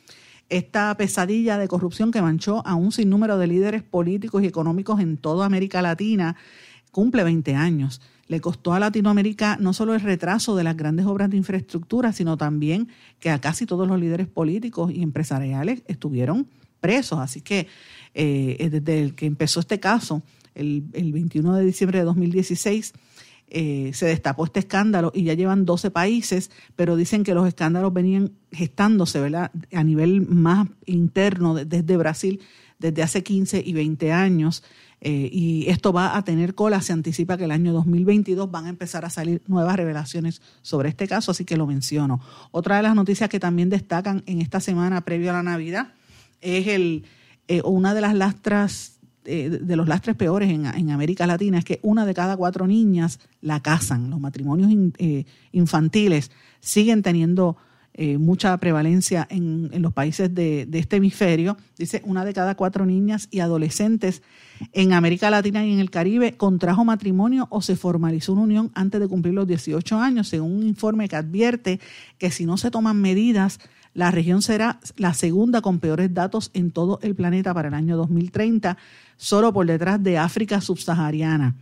esta 0.49 0.95
pesadilla 0.95 1.57
de 1.57 1.67
corrupción 1.67 2.11
que 2.11 2.21
manchó 2.21 2.65
a 2.65 2.75
un 2.75 2.91
sinnúmero 2.91 3.37
de 3.37 3.47
líderes 3.47 3.83
políticos 3.83 4.43
y 4.43 4.47
económicos 4.47 4.99
en 4.99 5.17
toda 5.17 5.45
América 5.45 5.81
Latina, 5.81 6.35
cumple 6.95 7.25
20 7.25 7.55
años. 7.55 7.99
Le 8.27 8.39
costó 8.39 8.73
a 8.73 8.79
Latinoamérica 8.79 9.57
no 9.59 9.73
solo 9.73 9.95
el 9.95 9.99
retraso 9.99 10.55
de 10.55 10.63
las 10.63 10.77
grandes 10.77 11.05
obras 11.05 11.29
de 11.29 11.35
infraestructura, 11.35 12.13
sino 12.13 12.37
también 12.37 12.87
que 13.19 13.29
a 13.31 13.41
casi 13.41 13.65
todos 13.65 13.85
los 13.85 13.99
líderes 13.99 14.27
políticos 14.27 14.93
y 14.93 15.03
empresariales 15.03 15.83
estuvieron 15.87 16.47
presos. 16.79 17.19
Así 17.19 17.41
que 17.41 17.67
eh, 18.13 18.69
desde 18.71 19.01
el 19.01 19.13
que 19.13 19.25
empezó 19.25 19.59
este 19.59 19.81
caso, 19.81 20.23
el, 20.53 20.85
el 20.93 21.11
21 21.11 21.55
de 21.55 21.65
diciembre 21.65 21.99
de 21.99 22.05
2016, 22.05 22.93
eh, 23.49 23.91
se 23.93 24.05
destapó 24.05 24.45
este 24.45 24.61
escándalo 24.61 25.11
y 25.13 25.23
ya 25.23 25.33
llevan 25.33 25.65
12 25.65 25.91
países, 25.91 26.49
pero 26.77 26.95
dicen 26.95 27.25
que 27.25 27.33
los 27.33 27.45
escándalos 27.45 27.91
venían 27.91 28.31
gestándose 28.53 29.19
¿verdad? 29.19 29.51
a 29.73 29.83
nivel 29.83 30.21
más 30.21 30.69
interno 30.85 31.55
desde 31.55 31.97
Brasil 31.97 32.39
desde 32.79 33.03
hace 33.03 33.23
15 33.23 33.63
y 33.65 33.73
20 33.73 34.11
años. 34.11 34.63
Eh, 35.01 35.29
y 35.31 35.69
esto 35.69 35.93
va 35.93 36.17
a 36.17 36.23
tener 36.23 36.55
cola. 36.55 36.81
Se 36.81 36.93
anticipa 36.93 37.37
que 37.37 37.45
el 37.45 37.51
año 37.51 37.73
2022 37.73 38.49
van 38.49 38.65
a 38.65 38.69
empezar 38.69 39.05
a 39.05 39.09
salir 39.09 39.41
nuevas 39.47 39.75
revelaciones 39.75 40.41
sobre 40.61 40.89
este 40.89 41.07
caso, 41.07 41.31
así 41.31 41.45
que 41.45 41.57
lo 41.57 41.67
menciono. 41.67 42.21
Otra 42.51 42.77
de 42.77 42.83
las 42.83 42.95
noticias 42.95 43.29
que 43.29 43.39
también 43.39 43.69
destacan 43.69 44.23
en 44.25 44.41
esta 44.41 44.59
semana 44.59 45.01
previo 45.01 45.29
a 45.29 45.33
la 45.33 45.43
Navidad 45.43 45.93
es 46.41 46.67
el, 46.67 47.05
eh, 47.47 47.61
una 47.63 47.93
de 47.93 48.01
las 48.01 48.15
lastras, 48.15 48.99
eh, 49.25 49.49
de 49.49 49.75
los 49.75 49.87
lastres 49.87 50.15
peores 50.15 50.49
en, 50.49 50.65
en, 50.65 50.91
América 50.91 51.27
Latina, 51.27 51.59
es 51.59 51.65
que 51.65 51.79
una 51.83 52.05
de 52.05 52.13
cada 52.13 52.37
cuatro 52.37 52.67
niñas 52.67 53.19
la 53.41 53.59
casan. 53.59 54.09
Los 54.09 54.19
matrimonios 54.19 54.71
eh, 54.97 55.25
infantiles 55.51 56.31
siguen 56.59 57.03
teniendo 57.03 57.57
eh, 57.97 58.17
mucha 58.17 58.57
prevalencia 58.57 59.25
en, 59.29 59.71
los 59.81 59.93
países 59.93 60.35
de, 60.35 60.65
de, 60.65 60.79
este 60.79 60.97
hemisferio. 60.97 61.55
Dice, 61.77 62.01
una 62.03 62.25
de 62.25 62.33
cada 62.33 62.55
cuatro 62.55 62.85
niñas 62.85 63.29
y 63.31 63.39
adolescentes 63.39 64.21
en 64.73 64.91
América 64.91 65.29
Latina 65.29 65.65
y 65.65 65.71
en 65.71 65.79
el 65.79 65.89
Caribe 65.89 66.35
contrajo 66.35 66.83
matrimonio 66.83 67.47
o 67.49 67.61
se 67.61 67.77
formalizó 67.77 68.33
una 68.33 68.41
unión 68.41 68.71
antes 68.75 68.99
de 68.99 69.07
cumplir 69.07 69.33
los 69.33 69.47
18 69.47 69.97
años, 69.97 70.27
según 70.27 70.57
un 70.57 70.63
informe 70.63 71.07
que 71.07 71.15
advierte 71.15 71.79
que 72.17 72.31
si 72.31 72.45
no 72.45 72.57
se 72.57 72.69
toman 72.69 72.99
medidas, 72.99 73.61
la 73.93 74.11
región 74.11 74.41
será 74.41 74.81
la 74.97 75.13
segunda 75.13 75.61
con 75.61 75.79
peores 75.79 76.13
datos 76.13 76.51
en 76.53 76.71
todo 76.71 76.99
el 77.01 77.15
planeta 77.15 77.53
para 77.53 77.69
el 77.69 77.73
año 77.73 77.95
2030, 77.95 78.77
solo 79.15 79.53
por 79.53 79.65
detrás 79.67 80.03
de 80.03 80.17
África 80.17 80.59
subsahariana. 80.59 81.55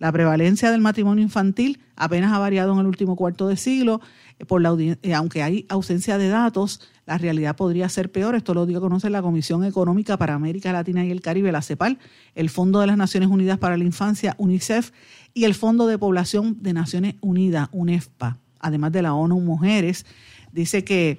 La 0.00 0.10
prevalencia 0.10 0.70
del 0.70 0.80
matrimonio 0.80 1.22
infantil 1.22 1.78
apenas 1.94 2.32
ha 2.32 2.38
variado 2.38 2.72
en 2.72 2.78
el 2.78 2.86
último 2.86 3.16
cuarto 3.16 3.48
de 3.48 3.58
siglo, 3.58 4.00
por 4.48 4.62
la, 4.62 4.74
aunque 5.14 5.42
hay 5.42 5.66
ausencia 5.68 6.16
de 6.16 6.28
datos, 6.28 6.80
la 7.04 7.18
realidad 7.18 7.54
podría 7.54 7.86
ser 7.90 8.10
peor. 8.10 8.34
Esto 8.34 8.54
lo 8.54 8.64
dio 8.64 8.78
a 8.78 8.80
conocer 8.80 9.10
la 9.10 9.20
Comisión 9.20 9.62
Económica 9.62 10.16
para 10.16 10.32
América 10.32 10.72
Latina 10.72 11.04
y 11.04 11.10
el 11.10 11.20
Caribe, 11.20 11.52
la 11.52 11.60
CEPAL, 11.60 11.98
el 12.34 12.48
Fondo 12.48 12.80
de 12.80 12.86
las 12.86 12.96
Naciones 12.96 13.28
Unidas 13.28 13.58
para 13.58 13.76
la 13.76 13.84
Infancia, 13.84 14.34
UNICEF, 14.38 14.90
y 15.34 15.44
el 15.44 15.54
Fondo 15.54 15.86
de 15.86 15.98
Población 15.98 16.56
de 16.62 16.72
Naciones 16.72 17.16
Unidas, 17.20 17.68
UNEFPA, 17.72 18.38
además 18.58 18.92
de 18.92 19.02
la 19.02 19.12
ONU 19.12 19.38
Mujeres. 19.40 20.06
Dice 20.50 20.82
que 20.82 21.18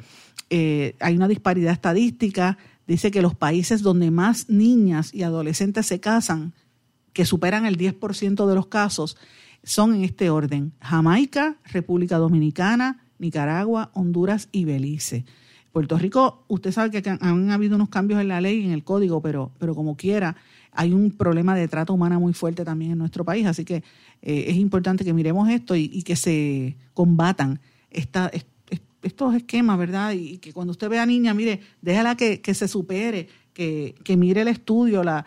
eh, 0.49 0.95
hay 0.99 1.15
una 1.15 1.27
disparidad 1.27 1.71
estadística, 1.71 2.57
dice 2.87 3.11
que 3.11 3.21
los 3.21 3.35
países 3.35 3.83
donde 3.83 4.09
más 4.09 4.49
niñas 4.49 5.13
y 5.13 5.21
adolescentes 5.21 5.85
se 5.85 5.99
casan, 5.99 6.53
que 7.13 7.25
superan 7.25 7.65
el 7.65 7.77
10% 7.77 8.47
de 8.47 8.55
los 8.55 8.67
casos, 8.67 9.17
son 9.63 9.93
en 9.95 10.03
este 10.03 10.29
orden. 10.29 10.73
Jamaica, 10.81 11.57
República 11.65 12.17
Dominicana, 12.17 13.05
Nicaragua, 13.19 13.91
Honduras 13.93 14.49
y 14.51 14.65
Belice. 14.65 15.25
Puerto 15.71 15.97
Rico, 15.97 16.43
usted 16.49 16.71
sabe 16.71 16.89
que 17.01 17.09
han, 17.09 17.49
habido 17.51 17.75
unos 17.75 17.89
cambios 17.89 18.19
en 18.19 18.27
la 18.27 18.41
ley, 18.41 18.65
en 18.65 18.71
el 18.71 18.83
código, 18.83 19.21
pero, 19.21 19.51
pero 19.57 19.73
como 19.73 19.95
quiera, 19.95 20.35
hay 20.73 20.91
un 20.93 21.11
problema 21.11 21.55
de 21.55 21.67
trata 21.67 21.93
humana 21.93 22.19
muy 22.19 22.33
fuerte 22.33 22.65
también 22.65 22.91
en 22.91 22.97
nuestro 22.97 23.23
país, 23.23 23.45
así 23.45 23.63
que 23.63 23.75
eh, 24.21 24.45
es 24.47 24.55
importante 24.57 25.05
que 25.05 25.13
miremos 25.13 25.47
esto 25.49 25.75
y, 25.75 25.89
y 25.93 26.03
que 26.03 26.15
se 26.17 26.75
combatan 26.93 27.61
esta, 27.89 28.27
est- 28.33 28.47
est- 28.69 28.83
estos 29.01 29.33
esquemas, 29.35 29.77
¿verdad? 29.77 30.11
Y 30.11 30.39
que 30.39 30.51
cuando 30.51 30.71
usted 30.71 30.89
vea 30.89 31.05
niña, 31.05 31.33
mire, 31.33 31.61
déjala 31.81 32.15
que, 32.17 32.41
que 32.41 32.53
se 32.53 32.67
supere, 32.67 33.29
que, 33.53 33.95
que 34.03 34.17
mire 34.17 34.41
el 34.41 34.49
estudio, 34.49 35.03
la, 35.05 35.25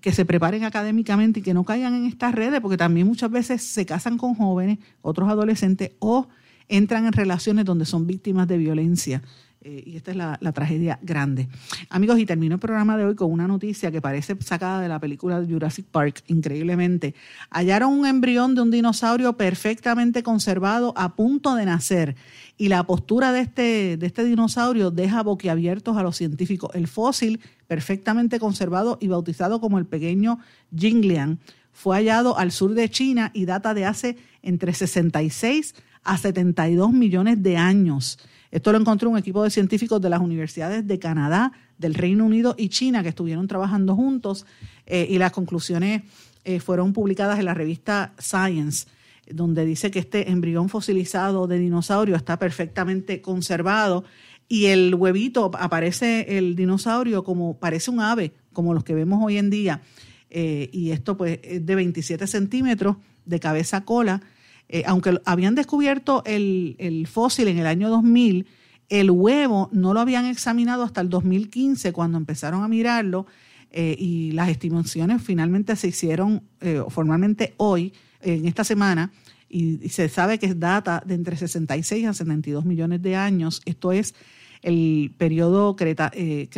que 0.00 0.12
se 0.12 0.24
preparen 0.24 0.64
académicamente 0.64 1.40
y 1.40 1.42
que 1.42 1.54
no 1.54 1.64
caigan 1.64 1.94
en 1.94 2.06
estas 2.06 2.34
redes, 2.34 2.60
porque 2.60 2.76
también 2.76 3.06
muchas 3.06 3.30
veces 3.30 3.62
se 3.62 3.86
casan 3.86 4.18
con 4.18 4.34
jóvenes, 4.34 4.78
otros 5.02 5.28
adolescentes, 5.28 5.92
o 5.98 6.28
entran 6.68 7.06
en 7.06 7.12
relaciones 7.12 7.64
donde 7.64 7.84
son 7.84 8.06
víctimas 8.06 8.48
de 8.48 8.58
violencia. 8.58 9.22
Eh, 9.64 9.84
y 9.86 9.96
esta 9.96 10.10
es 10.10 10.16
la, 10.16 10.38
la 10.40 10.50
tragedia 10.50 10.98
grande. 11.02 11.48
Amigos, 11.88 12.18
y 12.18 12.26
termino 12.26 12.56
el 12.56 12.60
programa 12.60 12.96
de 12.96 13.04
hoy 13.04 13.14
con 13.14 13.30
una 13.30 13.46
noticia 13.46 13.92
que 13.92 14.00
parece 14.00 14.36
sacada 14.40 14.80
de 14.80 14.88
la 14.88 14.98
película 14.98 15.40
Jurassic 15.48 15.86
Park, 15.86 16.24
increíblemente. 16.26 17.14
Hallaron 17.48 17.92
un 17.92 18.06
embrión 18.06 18.56
de 18.56 18.62
un 18.62 18.72
dinosaurio 18.72 19.36
perfectamente 19.36 20.24
conservado 20.24 20.92
a 20.96 21.14
punto 21.14 21.54
de 21.54 21.66
nacer. 21.66 22.16
Y 22.62 22.68
la 22.68 22.84
postura 22.84 23.32
de 23.32 23.40
este, 23.40 23.96
de 23.96 24.06
este 24.06 24.22
dinosaurio 24.22 24.92
deja 24.92 25.24
boquiabiertos 25.24 25.96
a 25.96 26.04
los 26.04 26.16
científicos. 26.16 26.70
El 26.74 26.86
fósil, 26.86 27.40
perfectamente 27.66 28.38
conservado 28.38 28.98
y 29.00 29.08
bautizado 29.08 29.60
como 29.60 29.80
el 29.80 29.86
pequeño 29.86 30.38
Jinglian, 30.72 31.40
fue 31.72 31.96
hallado 31.96 32.38
al 32.38 32.52
sur 32.52 32.74
de 32.74 32.88
China 32.88 33.32
y 33.34 33.46
data 33.46 33.74
de 33.74 33.84
hace 33.84 34.16
entre 34.42 34.74
66 34.74 35.74
a 36.04 36.16
72 36.16 36.92
millones 36.92 37.42
de 37.42 37.56
años. 37.56 38.20
Esto 38.52 38.70
lo 38.70 38.78
encontró 38.78 39.10
un 39.10 39.18
equipo 39.18 39.42
de 39.42 39.50
científicos 39.50 40.00
de 40.00 40.10
las 40.10 40.20
universidades 40.20 40.86
de 40.86 41.00
Canadá, 41.00 41.50
del 41.78 41.94
Reino 41.94 42.24
Unido 42.24 42.54
y 42.56 42.68
China 42.68 43.02
que 43.02 43.08
estuvieron 43.08 43.48
trabajando 43.48 43.96
juntos 43.96 44.46
eh, 44.86 45.08
y 45.10 45.18
las 45.18 45.32
conclusiones 45.32 46.02
eh, 46.44 46.60
fueron 46.60 46.92
publicadas 46.92 47.40
en 47.40 47.46
la 47.46 47.54
revista 47.54 48.12
Science, 48.20 48.86
donde 49.30 49.64
dice 49.64 49.90
que 49.90 49.98
este 49.98 50.30
embrión 50.30 50.68
fosilizado 50.68 51.46
de 51.46 51.58
dinosaurio 51.58 52.16
está 52.16 52.38
perfectamente 52.38 53.20
conservado 53.20 54.04
y 54.48 54.66
el 54.66 54.94
huevito 54.94 55.50
aparece 55.54 56.36
el 56.36 56.56
dinosaurio 56.56 57.24
como 57.24 57.58
parece 57.58 57.90
un 57.90 58.00
ave, 58.00 58.32
como 58.52 58.74
los 58.74 58.84
que 58.84 58.94
vemos 58.94 59.20
hoy 59.22 59.38
en 59.38 59.48
día. 59.48 59.80
Eh, 60.28 60.68
y 60.72 60.90
esto 60.90 61.16
pues 61.16 61.40
es 61.42 61.64
de 61.64 61.74
27 61.74 62.26
centímetros 62.26 62.96
de 63.24 63.40
cabeza 63.40 63.78
a 63.78 63.84
cola. 63.84 64.22
Eh, 64.68 64.82
aunque 64.86 65.18
habían 65.24 65.54
descubierto 65.54 66.22
el, 66.26 66.76
el 66.78 67.06
fósil 67.06 67.48
en 67.48 67.58
el 67.58 67.66
año 67.66 67.88
2000, 67.88 68.46
el 68.88 69.10
huevo 69.10 69.70
no 69.72 69.94
lo 69.94 70.00
habían 70.00 70.26
examinado 70.26 70.82
hasta 70.82 71.00
el 71.00 71.08
2015 71.08 71.92
cuando 71.92 72.18
empezaron 72.18 72.62
a 72.62 72.68
mirarlo 72.68 73.26
eh, 73.70 73.96
y 73.98 74.32
las 74.32 74.50
estimaciones 74.50 75.22
finalmente 75.22 75.76
se 75.76 75.88
hicieron 75.88 76.42
formalmente 76.90 77.54
hoy, 77.56 77.92
en 78.22 78.46
esta 78.46 78.64
semana, 78.64 79.12
y, 79.52 79.88
se 79.90 80.08
sabe 80.08 80.38
que 80.38 80.46
es 80.46 80.58
data 80.58 81.02
de 81.04 81.14
entre 81.14 81.36
66 81.36 82.06
a 82.06 82.14
72 82.14 82.64
millones 82.64 83.02
de 83.02 83.16
años. 83.16 83.60
Esto 83.66 83.92
es 83.92 84.14
el 84.62 85.14
periodo 85.18 85.76
creta, 85.76 86.10
eh, 86.14 86.48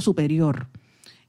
superior. 0.00 0.68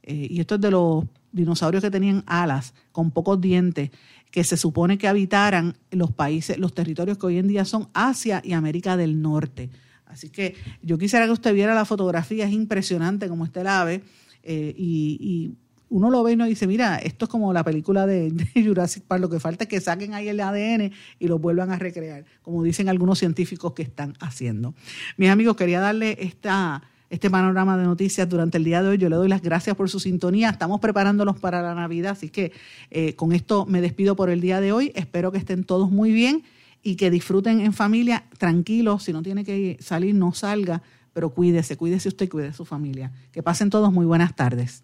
Eh, 0.04 0.28
y 0.30 0.40
esto 0.40 0.56
es 0.56 0.62
de 0.62 0.72
los 0.72 1.06
dinosaurios 1.32 1.84
que 1.84 1.90
tenían 1.90 2.24
alas, 2.28 2.74
con 2.92 3.12
pocos 3.12 3.42
dientes, 3.42 3.90
que 4.30 4.44
se 4.44 4.56
supone 4.56 4.98
que 4.98 5.08
habitaran 5.08 5.76
los 5.92 6.12
países, 6.12 6.58
los 6.60 6.74
territorios 6.74 7.18
que 7.18 7.26
hoy 7.26 7.38
en 7.40 7.48
día 7.48 7.66
son 7.66 7.90
Asia 7.94 8.42
y 8.44 8.54
América 8.54 8.98
del 8.98 9.22
Norte. 9.22 9.70
Así 10.06 10.30
que 10.30 10.56
yo 10.82 10.98
quisiera 10.98 11.26
que 11.26 11.32
usted 11.32 11.54
viera 11.54 11.74
la 11.74 11.86
fotografía, 11.86 12.46
es 12.46 12.52
impresionante 12.52 13.28
como 13.28 13.46
está 13.46 13.62
el 13.62 13.68
ave, 13.68 14.04
eh, 14.44 14.76
y 14.78 15.56
uno 15.96 16.10
lo 16.10 16.24
ve 16.24 16.32
y 16.32 16.36
uno 16.36 16.46
dice, 16.46 16.68
mira, 16.68 16.98
esto 16.98 17.24
es 17.24 17.32
como 17.32 17.54
la 17.54 17.64
película 17.64 18.06
de, 18.06 18.34
Jurassic 18.54 19.04
Park, 19.04 19.22
lo 19.22 19.30
que 19.30 19.40
falta 19.40 19.64
es 19.64 19.70
que 19.70 19.80
saquen 19.80 20.14
ahí 20.14 20.28
el 20.28 20.42
ADN 20.42 20.92
y 21.20 21.28
lo 21.30 21.40
vuelvan 21.40 21.72
a 21.72 21.80
recrear, 21.80 22.26
como 22.42 22.64
dicen 22.64 22.90
algunos 22.90 23.18
científicos 23.18 23.72
que 23.72 23.84
están 23.84 24.14
haciendo. 24.20 24.74
Mis 25.16 25.30
amigos, 25.30 25.56
quería 25.56 25.80
darle 25.80 26.18
esta, 26.20 26.84
este 27.10 27.30
panorama 27.30 27.78
de 27.78 27.86
noticias 27.86 28.28
durante 28.28 28.58
el 28.58 28.66
día 28.66 28.84
de 28.84 28.90
hoy. 28.90 28.98
Yo 28.98 29.08
le 29.08 29.16
doy 29.16 29.30
las 29.30 29.42
gracias 29.42 29.78
por 29.78 29.90
su 29.90 30.02
sintonía. 30.02 30.50
Estamos 30.50 30.82
preparándolos 30.82 31.40
para 31.40 31.62
la 31.62 31.74
Navidad, 31.74 32.12
así 32.12 32.28
que 32.28 32.52
eh, 32.92 33.16
con 33.16 33.32
esto 33.32 33.66
me 33.66 33.80
despido 33.80 34.18
por 34.18 34.30
el 34.30 34.42
día 34.42 34.60
de 34.60 34.74
hoy. 34.74 34.92
Espero 34.96 35.32
que 35.32 35.38
estén 35.38 35.64
todos 35.64 35.92
muy 35.92 36.12
bien 36.12 36.44
y 36.84 36.98
que 36.98 37.10
disfruten 37.10 37.62
en 37.62 37.72
familia, 37.72 38.26
tranquilos. 38.38 39.04
Si 39.04 39.14
no 39.14 39.24
tiene 39.24 39.46
que 39.46 39.78
salir, 39.80 40.14
no 40.14 40.34
salga, 40.34 40.82
pero 41.14 41.30
cuídese, 41.30 41.78
cuídese 41.78 42.10
usted 42.10 42.28
cuide 42.28 42.52
su 42.52 42.66
familia. 42.66 43.14
Que 43.32 43.42
pasen 43.42 43.70
todos 43.70 43.94
muy 43.94 44.06
buenas 44.06 44.36
tardes. 44.36 44.84